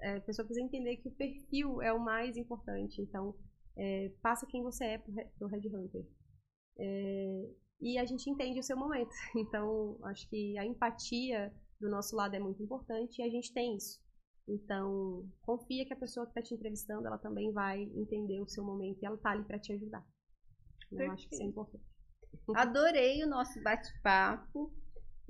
é, 0.00 0.16
a 0.16 0.20
pessoa 0.22 0.44
precisa 0.44 0.66
entender 0.66 0.96
que 0.96 1.08
o 1.08 1.14
perfil 1.14 1.80
é 1.82 1.92
o 1.92 2.00
mais 2.00 2.36
importante, 2.36 3.00
então 3.00 3.34
é, 3.76 4.10
passa 4.22 4.46
quem 4.46 4.62
você 4.62 4.84
é 4.84 4.98
para 4.98 5.46
o 5.46 5.46
Headhunter. 5.46 6.04
É, 6.78 7.50
e 7.80 7.98
a 7.98 8.04
gente 8.04 8.28
entende 8.28 8.60
o 8.60 8.62
seu 8.62 8.76
momento. 8.76 9.10
Então, 9.36 9.98
acho 10.04 10.28
que 10.28 10.58
a 10.58 10.64
empatia 10.64 11.52
do 11.80 11.88
nosso 11.88 12.14
lado 12.14 12.34
é 12.34 12.38
muito 12.38 12.62
importante 12.62 13.20
e 13.20 13.22
a 13.22 13.30
gente 13.30 13.52
tem 13.52 13.76
isso. 13.76 14.00
Então, 14.46 15.28
confia 15.42 15.86
que 15.86 15.92
a 15.92 15.96
pessoa 15.96 16.26
que 16.26 16.32
está 16.32 16.42
te 16.42 16.54
entrevistando, 16.54 17.06
ela 17.06 17.18
também 17.18 17.52
vai 17.52 17.82
entender 17.82 18.40
o 18.40 18.48
seu 18.48 18.64
momento 18.64 19.00
e 19.00 19.06
ela 19.06 19.16
está 19.16 19.30
ali 19.30 19.44
para 19.44 19.58
te 19.58 19.72
ajudar. 19.72 20.04
Eu 20.90 21.10
acho 21.12 21.28
que 21.28 21.34
isso 21.34 21.42
é 21.42 21.46
importante. 21.46 21.84
Adorei 22.54 23.22
o 23.22 23.28
nosso 23.28 23.62
bate-papo. 23.62 24.72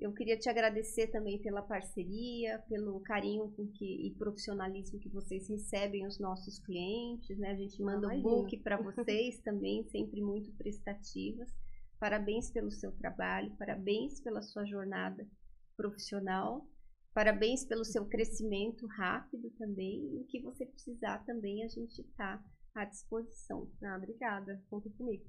Eu 0.01 0.15
queria 0.15 0.39
te 0.39 0.49
agradecer 0.49 1.09
também 1.09 1.39
pela 1.39 1.61
parceria, 1.61 2.59
pelo 2.71 3.01
carinho 3.01 3.51
com 3.51 3.67
que, 3.67 4.07
e 4.07 4.15
profissionalismo 4.15 4.99
que 4.99 5.11
vocês 5.11 5.47
recebem 5.47 6.07
os 6.07 6.19
nossos 6.19 6.59
clientes. 6.59 7.39
Né? 7.39 7.51
A 7.51 7.55
gente 7.55 7.83
manda 7.83 8.09
o 8.09 8.11
um 8.11 8.23
book 8.23 8.57
para 8.61 8.79
vocês 8.81 9.39
também, 9.45 9.85
sempre 9.91 10.23
muito 10.23 10.51
prestativas. 10.53 11.51
Parabéns 11.99 12.51
pelo 12.51 12.71
seu 12.71 12.93
trabalho, 12.93 13.55
parabéns 13.59 14.23
pela 14.23 14.41
sua 14.41 14.65
jornada 14.65 15.29
profissional, 15.77 16.67
parabéns 17.13 17.67
pelo 17.67 17.85
seu 17.85 18.07
crescimento 18.07 18.87
rápido 18.87 19.51
também. 19.59 20.15
E 20.15 20.21
o 20.21 20.25
que 20.25 20.41
você 20.41 20.65
precisar 20.65 21.19
também, 21.27 21.63
a 21.63 21.69
gente 21.69 22.01
está 22.01 22.43
à 22.75 22.87
disposição. 22.87 23.71
Ah, 23.85 23.99
obrigada, 23.99 24.63
conta 24.71 24.89
comigo. 24.97 25.25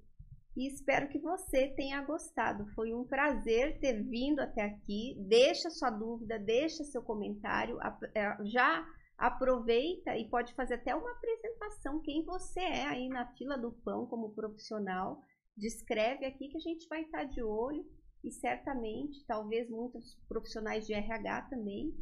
E 0.56 0.68
espero 0.68 1.08
que 1.08 1.20
você 1.20 1.70
tenha 1.70 2.04
gostado. 2.04 2.66
Foi 2.74 2.94
um 2.94 3.06
prazer 3.06 3.80
ter 3.80 4.04
vindo 4.04 4.40
até 4.40 4.64
aqui. 4.64 5.16
Deixa 5.28 5.70
sua 5.70 5.90
dúvida, 5.90 6.38
deixa 6.38 6.84
seu 6.84 7.02
comentário. 7.02 7.78
É, 8.14 8.38
já 8.46 8.86
aproveita 9.18 10.18
e 10.18 10.28
pode 10.30 10.54
fazer 10.56 10.76
até 10.76 10.96
uma 10.96 11.12
apresentação 11.12 12.02
quem 12.02 12.26
você 12.26 12.60
é 12.60 12.86
aí 12.86 13.08
na 13.08 13.28
fila 13.34 13.56
do 13.56 13.72
pão 13.72 14.08
como 14.08 14.34
profissional 14.34 15.22
descreve 15.56 16.26
aqui 16.26 16.50
que 16.50 16.58
a 16.58 16.62
gente 16.62 16.88
vai 16.88 17.04
estar 17.04 17.26
de 17.26 17.44
olho 17.44 17.86
e 18.24 18.32
certamente, 18.32 19.24
talvez 19.26 19.70
muitos 19.70 20.16
profissionais 20.28 20.86
de 20.86 20.94
RH 20.94 21.44
também 21.50 21.96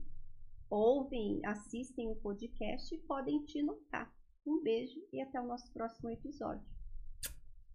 ouvem, 0.70 1.42
assistem 1.46 2.10
o 2.10 2.16
podcast 2.16 2.94
e 2.94 3.00
podem 3.00 3.44
te 3.46 3.62
notar. 3.64 4.14
Um 4.46 4.62
beijo 4.62 5.00
e 5.14 5.22
até 5.22 5.40
o 5.40 5.48
nosso 5.48 5.72
próximo 5.72 6.10
episódio. 6.10 6.66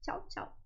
Tchau, 0.02 0.26
tchau. 0.28 0.63